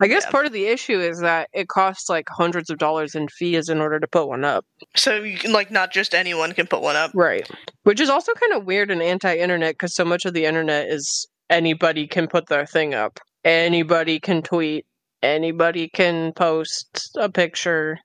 I 0.00 0.06
guess 0.06 0.24
Yeah. 0.24 0.30
part 0.30 0.46
of 0.46 0.52
the 0.52 0.66
issue 0.66 1.00
is 1.00 1.20
that 1.20 1.48
it 1.52 1.68
costs 1.68 2.08
like 2.08 2.28
hundreds 2.28 2.70
of 2.70 2.78
dollars 2.78 3.14
in 3.14 3.26
fees 3.28 3.68
in 3.68 3.80
order 3.80 3.98
to 3.98 4.06
put 4.06 4.28
one 4.28 4.44
up. 4.44 4.64
So 4.96 5.16
you 5.16 5.36
can 5.36 5.52
like 5.52 5.70
not 5.70 5.92
just 5.92 6.14
anyone 6.14 6.52
can 6.52 6.66
put 6.66 6.82
one 6.82 6.94
up. 6.96 7.10
Right. 7.14 7.48
Which 7.82 8.00
is 8.00 8.08
also 8.08 8.32
kind 8.34 8.52
of 8.52 8.64
weird 8.64 8.90
and 8.90 9.02
anti 9.02 9.34
internet 9.36 9.74
because 9.74 9.94
so 9.94 10.04
much 10.04 10.24
of 10.24 10.34
the 10.34 10.44
internet 10.44 10.88
is 10.88 11.26
anybody 11.50 12.06
can 12.06 12.28
put 12.28 12.46
their 12.46 12.64
thing 12.66 12.94
up, 12.94 13.18
anybody 13.44 14.20
can 14.20 14.42
tweet, 14.42 14.86
anybody 15.22 15.88
can 15.88 16.32
post 16.32 17.10
a 17.16 17.28
picture, 17.28 17.98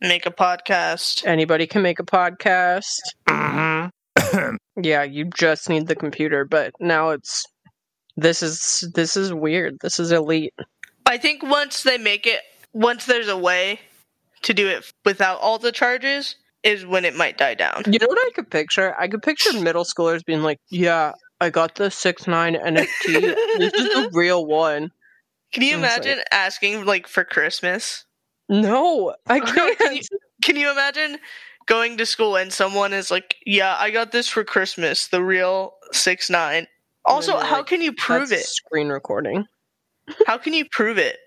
Make 0.00 0.26
a 0.26 0.30
podcast. 0.30 1.26
anybody 1.26 1.66
can 1.66 1.82
make 1.82 1.98
a 2.00 2.04
podcast. 2.04 2.98
Mm-hmm. 3.28 4.56
Yeah, 4.80 5.02
you 5.02 5.24
just 5.36 5.68
need 5.68 5.88
the 5.88 5.96
computer, 5.96 6.44
but 6.44 6.72
now 6.78 7.10
it's 7.10 7.44
this 8.16 8.42
is 8.44 8.88
this 8.94 9.16
is 9.16 9.32
weird. 9.34 9.78
This 9.80 9.98
is 9.98 10.12
elite. 10.12 10.54
I 11.08 11.18
think 11.18 11.42
once 11.42 11.82
they 11.82 11.98
make 11.98 12.26
it, 12.26 12.40
once 12.72 13.06
there's 13.06 13.28
a 13.28 13.36
way 13.36 13.80
to 14.42 14.54
do 14.54 14.68
it 14.68 14.92
without 15.04 15.40
all 15.40 15.58
the 15.58 15.72
charges, 15.72 16.36
is 16.62 16.84
when 16.84 17.04
it 17.04 17.14
might 17.16 17.38
die 17.38 17.54
down. 17.54 17.82
You 17.86 17.98
know 17.98 18.06
what 18.08 18.18
I 18.18 18.30
could 18.34 18.50
picture? 18.50 18.94
I 18.98 19.08
could 19.08 19.22
picture 19.22 19.58
middle 19.60 19.84
schoolers 19.84 20.24
being 20.24 20.42
like, 20.42 20.58
"Yeah, 20.70 21.12
I 21.40 21.50
got 21.50 21.76
the 21.76 21.90
six 21.90 22.26
nine 22.26 22.54
NFT. 22.54 23.20
this 23.58 23.72
is 23.74 23.88
the 23.94 24.10
real 24.14 24.44
one." 24.46 24.90
Can 25.52 25.62
you 25.62 25.74
I 25.74 25.80
was 25.80 25.82
like- 25.90 26.04
imagine 26.04 26.24
asking 26.30 26.84
like 26.84 27.06
for 27.06 27.24
Christmas? 27.24 28.04
No, 28.48 29.14
I 29.26 29.40
Can 29.40 29.76
can't. 29.76 29.94
you, 29.96 30.18
can 30.42 30.56
you 30.56 30.70
imagine 30.70 31.18
going 31.66 31.96
to 31.98 32.06
school 32.06 32.36
and 32.36 32.52
someone 32.52 32.92
is 32.92 33.10
like, 33.10 33.36
"Yeah, 33.46 33.76
I 33.78 33.90
got 33.90 34.12
this 34.12 34.28
for 34.28 34.44
Christmas, 34.44 35.08
the 35.08 35.22
real 35.22 35.74
six 35.92 36.28
nine. 36.28 36.66
Also, 37.04 37.38
how 37.38 37.58
like, 37.58 37.66
can 37.66 37.80
you 37.80 37.92
prove 37.92 38.28
That's 38.30 38.42
it? 38.42 38.46
Screen 38.46 38.88
recording. 38.88 39.46
How 40.26 40.38
can 40.38 40.52
you 40.52 40.64
prove 40.70 40.98
it? 40.98 41.18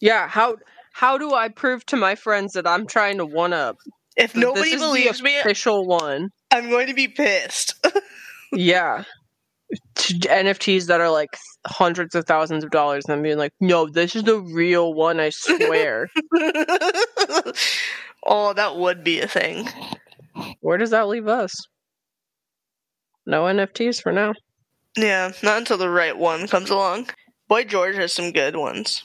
Yeah, 0.00 0.28
how 0.28 0.56
how 0.92 1.18
do 1.18 1.34
I 1.34 1.48
prove 1.48 1.84
to 1.86 1.96
my 1.96 2.14
friends 2.14 2.52
that 2.52 2.66
I'm 2.66 2.86
trying 2.86 3.18
to 3.18 3.26
one 3.26 3.52
up? 3.52 3.78
If 4.16 4.36
nobody 4.36 4.76
believes 4.76 5.18
the 5.18 5.24
me, 5.24 5.38
official 5.38 5.86
one. 5.86 6.30
I'm 6.50 6.68
going 6.68 6.86
to 6.88 6.94
be 6.94 7.08
pissed. 7.08 7.74
Yeah. 8.54 9.04
NFTs 9.96 10.86
that 10.86 11.00
are 11.00 11.10
like 11.10 11.38
hundreds 11.66 12.14
of 12.14 12.26
thousands 12.26 12.64
of 12.64 12.70
dollars 12.70 13.04
and 13.08 13.22
being 13.22 13.38
like, 13.38 13.54
no, 13.60 13.88
this 13.88 14.14
is 14.14 14.24
the 14.24 14.40
real 14.40 14.92
one, 14.92 15.18
I 15.18 15.30
swear. 15.30 16.10
oh, 18.26 18.52
that 18.52 18.76
would 18.76 19.02
be 19.02 19.20
a 19.20 19.26
thing. 19.26 19.68
Where 20.60 20.76
does 20.76 20.90
that 20.90 21.08
leave 21.08 21.28
us? 21.28 21.54
No 23.24 23.44
NFTs 23.44 24.02
for 24.02 24.12
now. 24.12 24.34
Yeah, 24.96 25.32
not 25.42 25.58
until 25.58 25.78
the 25.78 25.88
right 25.88 26.16
one 26.16 26.46
comes 26.48 26.68
along. 26.68 27.08
Boy 27.52 27.64
George 27.64 27.96
has 27.96 28.14
some 28.14 28.32
good 28.32 28.56
ones. 28.56 29.04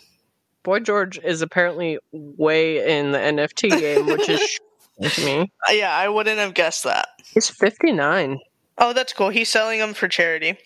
Boy 0.64 0.80
George 0.80 1.20
is 1.22 1.42
apparently 1.42 2.00
way 2.14 2.98
in 2.98 3.12
the 3.12 3.18
NFT 3.18 3.70
game, 3.78 4.06
which 4.06 4.30
is 4.30 4.60
to 5.02 5.26
me. 5.26 5.52
Yeah, 5.70 5.94
I 5.94 6.08
wouldn't 6.08 6.40
have 6.40 6.54
guessed 6.54 6.86
that. 6.86 7.10
He's 7.34 7.50
59. 7.50 8.40
Oh, 8.78 8.94
that's 8.94 9.12
cool. 9.12 9.28
He's 9.28 9.50
selling 9.50 9.80
them 9.80 9.94
for 9.94 10.08
charity. 10.08 10.58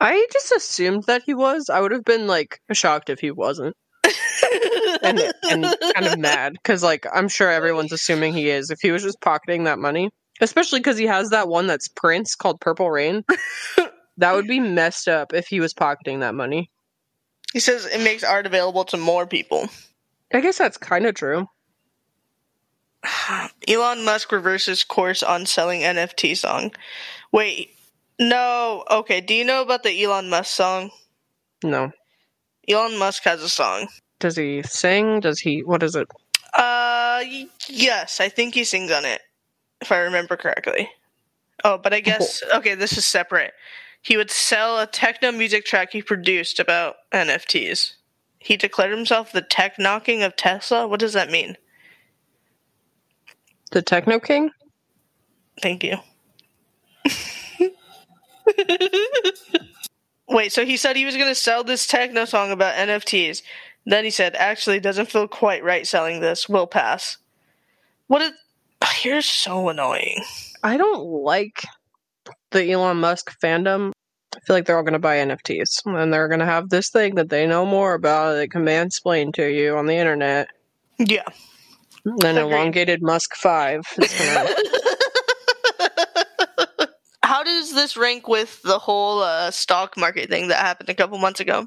I 0.00 0.26
just 0.32 0.50
assumed 0.50 1.04
that 1.04 1.22
he 1.24 1.32
was. 1.32 1.70
I 1.70 1.80
would 1.80 1.92
have 1.92 2.02
been 2.02 2.26
like 2.26 2.60
shocked 2.72 3.08
if 3.08 3.20
he 3.20 3.30
wasn't. 3.30 3.76
and, 5.04 5.20
and 5.48 5.76
kind 5.94 6.06
of 6.06 6.18
mad 6.18 6.54
because 6.54 6.82
like 6.82 7.06
i'm 7.14 7.28
sure 7.28 7.50
everyone's 7.50 7.92
assuming 7.92 8.34
he 8.34 8.50
is 8.50 8.70
if 8.70 8.78
he 8.80 8.90
was 8.92 9.02
just 9.02 9.20
pocketing 9.22 9.64
that 9.64 9.78
money 9.78 10.10
especially 10.40 10.78
because 10.78 10.98
he 10.98 11.06
has 11.06 11.30
that 11.30 11.48
one 11.48 11.66
that's 11.66 11.88
prince 11.88 12.34
called 12.34 12.60
purple 12.60 12.90
rain 12.90 13.24
that 14.18 14.32
would 14.34 14.46
be 14.46 14.60
messed 14.60 15.08
up 15.08 15.32
if 15.32 15.46
he 15.46 15.60
was 15.60 15.74
pocketing 15.74 16.20
that 16.20 16.34
money 16.34 16.70
He 17.52 17.60
says 17.60 17.86
it 17.86 18.00
makes 18.02 18.22
art 18.24 18.46
available 18.46 18.84
to 18.86 18.96
more 18.96 19.26
people. 19.26 19.68
i 20.32 20.40
guess 20.40 20.58
that's 20.58 20.76
kind 20.76 21.06
of 21.06 21.14
true 21.14 21.46
Elon 23.68 24.04
Musk 24.04 24.32
reverses 24.32 24.82
course 24.84 25.22
on 25.22 25.44
selling 25.46 25.82
NFT 25.82 26.36
song. 26.36 26.72
Wait, 27.32 27.70
no. 28.18 28.84
Okay, 28.90 29.20
do 29.20 29.34
you 29.34 29.44
know 29.44 29.60
about 29.62 29.82
the 29.82 30.02
Elon 30.02 30.30
Musk 30.30 30.50
song? 30.54 30.90
no 31.62 31.90
Elon 32.68 32.98
Musk 32.98 33.24
has 33.24 33.42
a 33.42 33.48
song. 33.48 33.88
does 34.20 34.36
he 34.36 34.62
sing 34.62 35.20
does 35.20 35.38
he 35.40 35.62
what 35.62 35.82
is 35.82 35.94
it 35.96 36.08
Uh, 36.56 37.22
yes, 37.68 38.20
I 38.20 38.28
think 38.28 38.54
he 38.54 38.64
sings 38.64 38.90
on 38.90 39.04
it, 39.04 39.20
if 39.80 39.90
I 39.92 39.98
remember 39.98 40.36
correctly. 40.36 40.88
Oh, 41.64 41.78
but 41.78 41.92
I 41.92 42.00
guess 42.00 42.42
okay, 42.54 42.74
this 42.74 42.96
is 42.96 43.04
separate. 43.04 43.52
He 44.04 44.16
would 44.16 44.30
sell 44.30 44.78
a 44.78 44.86
techno 44.86 45.32
music 45.32 45.64
track 45.64 45.92
he 45.92 46.02
produced 46.02 46.60
about 46.60 46.96
NFTs. 47.12 47.94
He 48.38 48.56
declared 48.56 48.90
himself 48.90 49.32
the 49.32 49.42
Technoking 49.42 50.24
of 50.24 50.36
Tesla. 50.36 50.86
What 50.86 51.00
does 51.00 51.14
that 51.14 51.30
mean? 51.30 51.56
the 53.74 53.82
techno 53.82 54.18
king 54.18 54.50
Thank 55.60 55.84
you. 55.84 55.98
Wait, 60.28 60.52
so 60.52 60.64
he 60.64 60.76
said 60.76 60.96
he 60.96 61.04
was 61.04 61.16
going 61.16 61.28
to 61.28 61.34
sell 61.34 61.62
this 61.62 61.86
techno 61.86 62.24
song 62.24 62.50
about 62.50 62.74
NFTs. 62.74 63.42
Then 63.86 64.02
he 64.02 64.10
said, 64.10 64.34
actually, 64.34 64.80
doesn't 64.80 65.12
feel 65.12 65.28
quite 65.28 65.62
right 65.62 65.86
selling 65.86 66.18
this. 66.20 66.48
We'll 66.48 66.66
pass. 66.66 67.18
What 68.08 68.22
a. 68.22 68.32
You're 69.04 69.22
so 69.22 69.68
annoying. 69.68 70.24
i 70.64 70.76
don't 70.76 71.04
like 71.04 71.62
the 72.54 72.70
elon 72.72 72.96
musk 72.96 73.38
fandom 73.42 73.92
i 74.34 74.40
feel 74.40 74.56
like 74.56 74.64
they're 74.64 74.78
all 74.78 74.82
going 74.82 74.94
to 74.94 74.98
buy 74.98 75.16
nfts 75.18 75.84
and 75.84 76.12
they're 76.12 76.28
going 76.28 76.40
to 76.40 76.46
have 76.46 76.70
this 76.70 76.88
thing 76.88 77.14
that 77.16 77.28
they 77.28 77.46
know 77.46 77.66
more 77.66 77.92
about 77.92 78.32
they 78.34 78.48
can 78.48 78.64
mansplain 78.64 79.30
to 79.34 79.46
you 79.46 79.76
on 79.76 79.84
the 79.86 79.94
internet 79.94 80.48
Yeah. 80.98 81.28
Then 82.18 82.36
elongated 82.36 83.02
Musk 83.02 83.34
Five. 83.34 83.80
How 87.24 87.42
does 87.42 87.74
this 87.74 87.96
rank 87.96 88.28
with 88.28 88.60
the 88.62 88.78
whole 88.78 89.22
uh, 89.22 89.50
stock 89.50 89.96
market 89.96 90.28
thing 90.28 90.48
that 90.48 90.58
happened 90.58 90.90
a 90.90 90.94
couple 90.94 91.16
months 91.18 91.40
ago? 91.40 91.66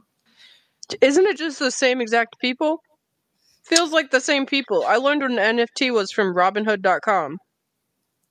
Isn't 1.01 1.25
it 1.25 1.37
just 1.37 1.57
the 1.57 1.71
same 1.71 1.99
exact 2.01 2.37
people? 2.39 2.81
Feels 3.63 3.91
like 3.91 4.11
the 4.11 4.21
same 4.21 4.45
people. 4.45 4.85
I 4.87 4.97
learned 4.97 5.23
what 5.23 5.31
an 5.31 5.57
NFT 5.57 5.91
was 5.91 6.11
from 6.11 6.35
Robinhood.com. 6.35 7.37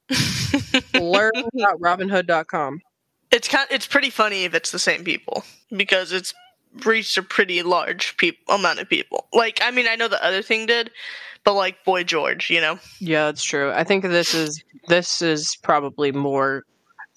Learn.robinhood.com. 0.94 2.80
It's 3.30 3.48
kind. 3.48 3.66
It's 3.70 3.86
pretty 3.86 4.10
funny 4.10 4.44
if 4.44 4.54
it's 4.54 4.70
the 4.70 4.78
same 4.78 5.04
people 5.04 5.44
because 5.76 6.12
it's 6.12 6.32
reached 6.84 7.16
a 7.16 7.22
pretty 7.22 7.62
large 7.62 8.16
peop- 8.16 8.38
amount 8.48 8.78
of 8.78 8.88
people. 8.88 9.26
Like, 9.32 9.60
I 9.62 9.70
mean, 9.70 9.86
I 9.88 9.96
know 9.96 10.08
the 10.08 10.24
other 10.24 10.42
thing 10.42 10.66
did, 10.66 10.90
but 11.44 11.54
like 11.54 11.84
Boy 11.84 12.04
George, 12.04 12.50
you 12.50 12.60
know. 12.60 12.78
Yeah, 13.00 13.26
that's 13.26 13.44
true. 13.44 13.72
I 13.72 13.84
think 13.84 14.04
this 14.04 14.34
is 14.34 14.62
this 14.88 15.22
is 15.22 15.56
probably 15.62 16.12
more. 16.12 16.62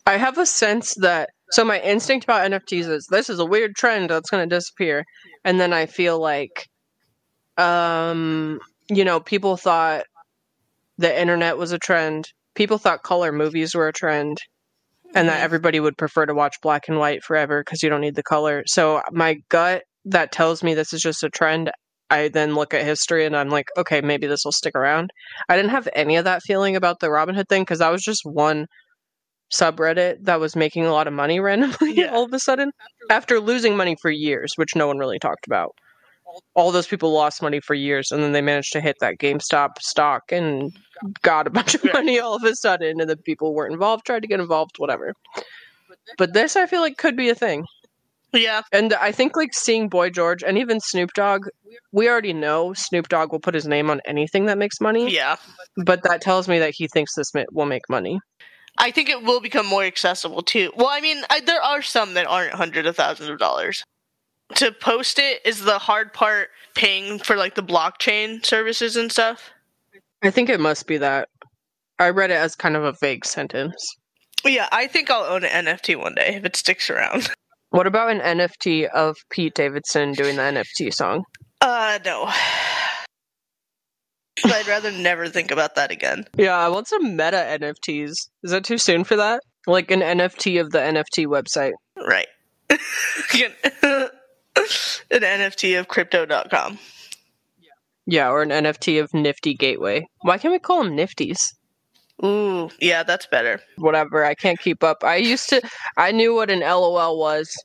I 0.06 0.18
have 0.18 0.38
a 0.38 0.46
sense 0.46 0.96
that 0.96 1.30
so 1.52 1.66
my 1.66 1.80
instinct 1.82 2.26
about 2.26 2.50
NFTs 2.50 2.90
is 2.90 3.08
this 3.08 3.30
is 3.30 3.40
a 3.40 3.46
weird 3.46 3.76
trend 3.76 4.10
that's 4.10 4.30
going 4.30 4.48
to 4.48 4.56
disappear, 4.56 5.04
and 5.44 5.60
then 5.60 5.74
I 5.74 5.86
feel 5.86 6.20
like, 6.20 6.68
um, 7.58 8.60
you 8.90 9.04
know, 9.04 9.20
people 9.20 9.58
thought 9.58 10.06
the 10.98 11.20
internet 11.20 11.58
was 11.58 11.72
a 11.72 11.80
trend. 11.80 12.32
People 12.56 12.78
thought 12.78 13.04
color 13.04 13.32
movies 13.32 13.74
were 13.76 13.88
a 13.88 13.94
trend, 13.94 14.38
and 15.16 15.28
that 15.30 15.42
everybody 15.42 15.80
would 15.80 15.98
prefer 15.98 16.26
to 16.26 16.34
watch 16.34 16.56
black 16.62 16.88
and 16.88 17.00
white 17.00 17.24
forever 17.24 17.64
because 17.64 17.82
you 17.82 17.90
don't 17.90 18.02
need 18.02 18.16
the 18.16 18.24
color. 18.24 18.64
So 18.68 19.02
my 19.12 19.38
gut 19.50 19.84
that 20.06 20.32
tells 20.32 20.64
me 20.64 20.74
this 20.74 20.94
is 20.94 21.02
just 21.02 21.24
a 21.24 21.30
trend. 21.30 21.72
I 22.12 22.28
then 22.30 22.56
look 22.56 22.74
at 22.74 22.84
history 22.86 23.26
and 23.26 23.36
I'm 23.36 23.50
like, 23.50 23.68
okay, 23.78 24.02
maybe 24.02 24.28
this 24.28 24.44
will 24.46 24.52
stick 24.52 24.76
around. 24.76 25.12
I 25.48 25.56
didn't 25.56 25.72
have 25.72 25.88
any 25.94 26.16
of 26.16 26.26
that 26.26 26.42
feeling 26.44 26.76
about 26.76 27.00
the 27.00 27.08
Robinhood 27.08 27.48
thing 27.50 27.62
because 27.64 27.80
that 27.80 27.92
was 27.92 28.02
just 28.04 28.22
one 28.24 28.66
subreddit 29.54 30.18
that 30.24 30.40
was 30.40 30.56
making 30.56 30.86
a 30.86 30.92
lot 30.92 31.08
of 31.08 31.14
money 31.14 31.40
randomly 31.40 31.94
Yeah. 31.96 32.12
all 32.12 32.24
of 32.24 32.34
a 32.34 32.40
sudden 32.40 32.72
after 33.10 33.40
losing 33.40 33.76
money 33.76 33.96
for 34.02 34.12
years, 34.12 34.54
which 34.56 34.76
no 34.76 34.88
one 34.88 34.98
really 34.98 35.20
talked 35.20 35.48
about. 35.48 35.72
All 36.56 36.72
those 36.72 36.88
people 36.88 37.12
lost 37.12 37.42
money 37.42 37.60
for 37.60 37.74
years 37.74 38.12
and 38.12 38.22
then 38.22 38.32
they 38.32 38.42
managed 38.42 38.74
to 38.74 38.82
hit 38.82 38.98
that 39.00 39.18
GameStop 39.20 39.80
stock 39.80 40.32
and 40.32 40.72
got 41.22 41.48
a 41.48 41.50
bunch 41.50 41.76
of 41.76 41.84
money 41.94 42.20
all 42.20 42.36
of 42.36 42.44
a 42.44 42.56
sudden 42.56 43.00
and 43.00 43.10
the 43.10 43.18
people 43.18 43.54
weren't 43.54 43.74
involved, 43.74 44.06
tried 44.06 44.22
to 44.22 44.28
get 44.28 44.40
involved, 44.40 44.78
whatever. 44.78 45.14
But 46.18 46.34
this 46.34 46.56
I 46.56 46.66
feel 46.66 46.82
like 46.82 46.98
could 46.98 47.16
be 47.16 47.30
a 47.30 47.36
thing. 47.36 47.66
Yeah, 48.32 48.62
And 48.72 48.94
I 48.94 49.12
think 49.12 49.36
like 49.36 49.54
seeing 49.54 49.90
Boy 49.90 50.12
George 50.12 50.44
and 50.44 50.56
even 50.58 50.80
Snoop 50.80 51.10
Dogg, 51.16 51.48
we 51.92 52.08
already 52.08 52.34
know 52.34 52.74
Snoop 52.74 53.10
Dogg 53.10 53.32
will 53.32 53.40
put 53.40 53.56
his 53.56 53.68
name 53.68 53.90
on 53.90 54.02
anything 54.06 54.46
that 54.46 54.58
makes 54.60 54.80
money. 54.80 55.12
yeah. 55.12 55.38
But 55.84 56.04
that 56.04 56.22
tells 56.22 56.48
me 56.48 56.60
that 56.60 56.74
he 56.76 56.88
thinks 56.88 57.16
this 57.16 57.32
will 57.52 57.66
make 57.66 57.90
money. 57.90 58.20
I 58.78 58.92
think 58.92 59.10
it 59.10 59.24
will 59.24 59.42
become 59.42 59.66
more 59.66 59.84
accessible 59.84 60.44
too. 60.44 60.72
Well, 60.76 60.90
I 60.92 61.02
mean, 61.02 61.24
I, 61.30 61.40
there 61.40 61.62
are 61.62 61.82
some 61.82 62.14
that 62.14 62.28
aren't 62.28 62.54
hundreds 62.54 62.88
of 62.88 62.96
thousands 62.96 63.30
of 63.30 63.40
dollars. 63.40 63.84
To 64.56 64.72
post 64.72 65.20
it 65.20 65.42
is 65.46 65.62
the 65.62 65.80
hard 65.80 66.14
part. 66.14 66.50
Paying 66.76 67.20
for 67.20 67.36
like 67.36 67.56
the 67.56 67.64
blockchain 67.64 68.46
services 68.46 68.96
and 68.96 69.12
stuff. 69.12 69.52
I 70.22 70.32
think 70.32 70.50
it 70.50 70.60
must 70.60 70.88
be 70.88 70.98
that. 70.98 71.30
I 71.98 72.10
read 72.10 72.32
it 72.32 72.36
as 72.36 72.56
kind 72.56 72.76
of 72.76 72.84
a 72.84 72.94
vague 72.94 73.26
sentence. 73.26 73.76
Yeah, 74.46 74.70
I 74.72 74.88
think 74.88 75.10
I'll 75.10 75.24
own 75.24 75.44
an 75.44 75.66
NFT 75.66 75.98
one 76.00 76.16
day 76.16 76.36
if 76.36 76.46
it 76.46 76.56
sticks 76.56 76.90
around. 76.90 77.30
What 77.72 77.86
about 77.86 78.10
an 78.10 78.20
NFT 78.20 78.90
of 78.90 79.16
Pete 79.30 79.54
Davidson 79.54 80.14
doing 80.14 80.38
the 80.38 80.42
NFT 80.42 80.92
song? 80.92 81.24
Uh, 81.62 82.00
no. 82.04 82.28
I'd 84.44 84.68
rather 84.68 84.92
never 84.92 85.28
think 85.28 85.52
about 85.52 85.76
that 85.76 85.92
again. 85.92 86.26
Yeah, 86.36 86.58
I 86.58 86.68
want 86.70 86.88
some 86.88 87.16
meta 87.16 87.58
NFTs. 87.62 88.10
Is 88.42 88.52
that 88.52 88.64
too 88.64 88.80
soon 88.80 89.04
for 89.04 89.16
that? 89.18 89.44
Like 89.68 89.92
an 89.92 90.00
NFT 90.00 90.60
of 90.60 90.72
the 90.72 90.80
NFT 90.80 91.28
website. 91.28 91.74
Right. 91.96 92.26
An 95.12 95.22
NFT 95.22 95.80
of 95.80 95.88
crypto.com. 95.88 96.78
Yeah, 98.06 98.30
or 98.30 98.42
an 98.42 98.50
NFT 98.50 99.02
of 99.04 99.14
Nifty 99.14 99.54
Gateway. 99.54 100.08
Why 100.22 100.38
can't 100.38 100.52
we 100.52 100.60
call 100.60 100.84
them 100.84 100.96
Nifties? 100.98 101.40
Ooh, 102.26 102.70
yeah, 102.82 103.04
that's 103.04 103.28
better. 103.28 103.62
whatever. 103.78 104.26
I 104.26 104.34
can't 104.36 104.60
keep 104.60 104.84
up. 104.84 105.04
I 105.04 105.16
used 105.18 105.48
to, 105.50 105.62
I 105.96 106.12
knew 106.12 106.34
what 106.36 106.50
an 106.50 106.60
LOL 106.62 107.18
was. 107.20 107.56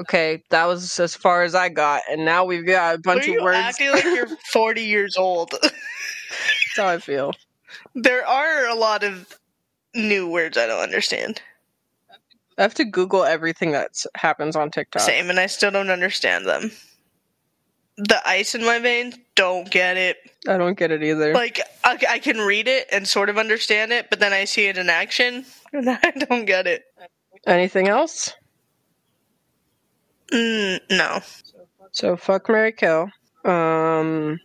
Okay, 0.00 0.42
that 0.50 0.66
was 0.66 0.98
as 1.00 1.14
far 1.14 1.42
as 1.42 1.54
I 1.54 1.68
got, 1.68 2.02
and 2.10 2.24
now 2.24 2.44
we've 2.44 2.64
got 2.66 2.94
a 2.94 2.98
bunch 2.98 3.22
of 3.22 3.28
you 3.34 3.42
words. 3.42 3.58
acting 3.58 3.90
like 3.90 4.04
you're 4.04 4.26
40 4.52 4.82
years 4.82 5.16
old? 5.16 5.50
That's 5.60 5.74
how 6.76 6.88
I 6.88 6.98
feel. 6.98 7.32
there 7.94 8.26
are 8.26 8.66
a 8.68 8.74
lot 8.74 9.02
of 9.04 9.38
new 9.94 10.28
words 10.28 10.56
I 10.56 10.66
don't 10.66 10.80
understand. 10.82 11.42
I 12.58 12.62
have 12.62 12.74
to 12.74 12.84
Google 12.84 13.24
everything 13.24 13.72
that 13.72 14.04
happens 14.14 14.56
on 14.56 14.70
TikTok. 14.70 15.02
Same, 15.02 15.30
and 15.30 15.38
I 15.38 15.46
still 15.46 15.70
don't 15.70 15.90
understand 15.90 16.46
them. 16.46 16.70
The 17.96 18.26
ice 18.26 18.54
in 18.54 18.64
my 18.64 18.78
veins, 18.78 19.16
don't 19.34 19.70
get 19.70 19.96
it. 19.96 20.16
I 20.48 20.56
don't 20.56 20.78
get 20.78 20.90
it 20.90 21.02
either. 21.02 21.34
Like, 21.34 21.60
I, 21.84 21.98
I 22.08 22.18
can 22.18 22.38
read 22.38 22.68
it 22.68 22.88
and 22.90 23.06
sort 23.06 23.28
of 23.28 23.38
understand 23.38 23.92
it, 23.92 24.08
but 24.10 24.18
then 24.18 24.32
I 24.32 24.44
see 24.44 24.66
it 24.66 24.78
in 24.78 24.88
action, 24.88 25.44
and 25.72 25.88
I 25.90 26.10
don't 26.10 26.46
get 26.46 26.66
it. 26.66 26.84
Anything 27.46 27.88
else? 27.88 28.34
Mm, 30.32 30.80
no. 30.90 31.20
So 31.92 32.16
fuck 32.16 32.48
marry 32.48 32.72
Kill. 32.72 33.10
Um, 33.44 34.38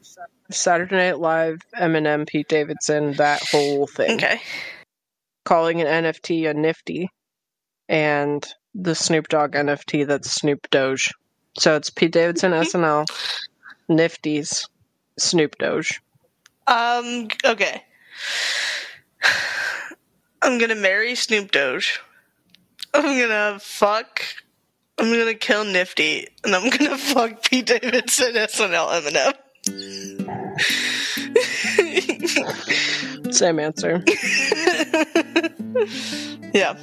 Saturday 0.50 0.96
Night 0.96 1.20
Live, 1.20 1.62
Eminem, 1.76 2.28
Pete 2.28 2.48
Davidson, 2.48 3.14
that 3.14 3.42
whole 3.50 3.88
thing. 3.88 4.16
Okay. 4.16 4.42
Calling 5.46 5.82
an 5.82 6.04
NFT 6.04 6.50
a 6.50 6.54
nifty, 6.54 7.10
and 7.90 8.46
the 8.76 8.96
Snoop 8.96 9.30
Dogg 9.30 9.54
NFT 9.54 10.06
that's 10.06 10.32
Snoop 10.32 10.70
Doge. 10.70 11.14
So 11.58 11.76
it's 11.76 11.90
Pete 11.90 12.12
Davidson 12.12 12.52
SNL, 12.52 13.08
Nifty's 13.90 14.68
Snoop 15.18 15.58
Doge. 15.58 16.02
Um. 16.68 17.30
Okay. 17.46 17.84
I'm 20.42 20.58
gonna 20.60 20.76
marry 20.76 21.16
Snoop 21.16 21.52
Doge. 21.52 22.00
I'm 22.94 23.20
gonna 23.20 23.60
fuck. 23.60 24.22
I'm 25.00 25.12
gonna 25.12 25.34
kill 25.34 25.66
Nifty, 25.66 26.28
and 26.44 26.56
I'm 26.56 26.70
gonna 26.70 26.98
fuck 26.98 27.44
Pete 27.44 27.66
Davidson 27.66 28.34
SNL 28.34 29.02
Eminem. 29.02 29.34
Same 33.34 33.60
answer. 33.60 34.04
yeah. 36.54 36.76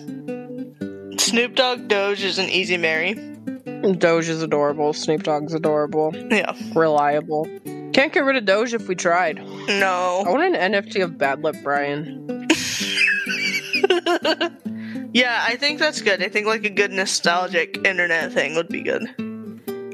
Snoop 1.25 1.55
Dogg 1.55 1.89
Doge 1.89 2.23
is 2.23 2.39
an 2.39 2.51
easy 2.51 2.77
marry. 2.77 3.15
Doge 3.15 4.29
is 4.29 4.43
adorable. 4.43 4.93
Snoop 4.93 5.23
Dogg's 5.23 5.55
adorable. 5.55 6.15
Yeah. 6.15 6.55
Reliable. 6.75 7.49
Can't 7.95 8.13
get 8.13 8.27
rid 8.27 8.37
of 8.37 8.45
Doge 8.45 8.75
if 8.75 8.89
we 8.89 8.95
tried. 8.95 9.39
No. 9.67 10.23
I 10.27 10.31
want 10.31 10.55
an 10.55 10.73
NFT 10.73 11.03
of 11.03 11.17
Bad 11.17 11.43
Lip 11.43 11.57
Brian. 11.63 12.29
yeah, 15.15 15.43
I 15.49 15.57
think 15.57 15.79
that's 15.79 16.03
good. 16.03 16.23
I 16.23 16.29
think 16.29 16.47
like 16.47 16.65
a 16.65 16.71
good 16.71 16.93
nostalgic 16.93 17.87
internet 17.87 18.31
thing 18.31 18.55
would 18.57 18.69
be 18.69 18.83
good. 18.83 19.05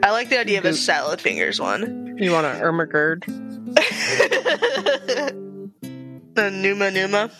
I 0.02 0.10
like 0.10 0.30
the 0.30 0.40
idea 0.40 0.58
of 0.58 0.64
a 0.64 0.74
salad 0.74 1.20
fingers 1.20 1.60
one. 1.60 2.16
You 2.18 2.32
want 2.32 2.46
an 2.46 2.60
Ermahgerd? 2.60 3.24
the 6.34 6.50
Numa 6.50 6.90
Numa. 6.90 7.30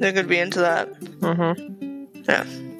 They 0.00 0.14
could 0.14 0.26
be 0.26 0.38
into 0.38 0.60
that. 0.60 0.98
Mm-hmm. 1.00 2.22
Yeah. 2.22 2.46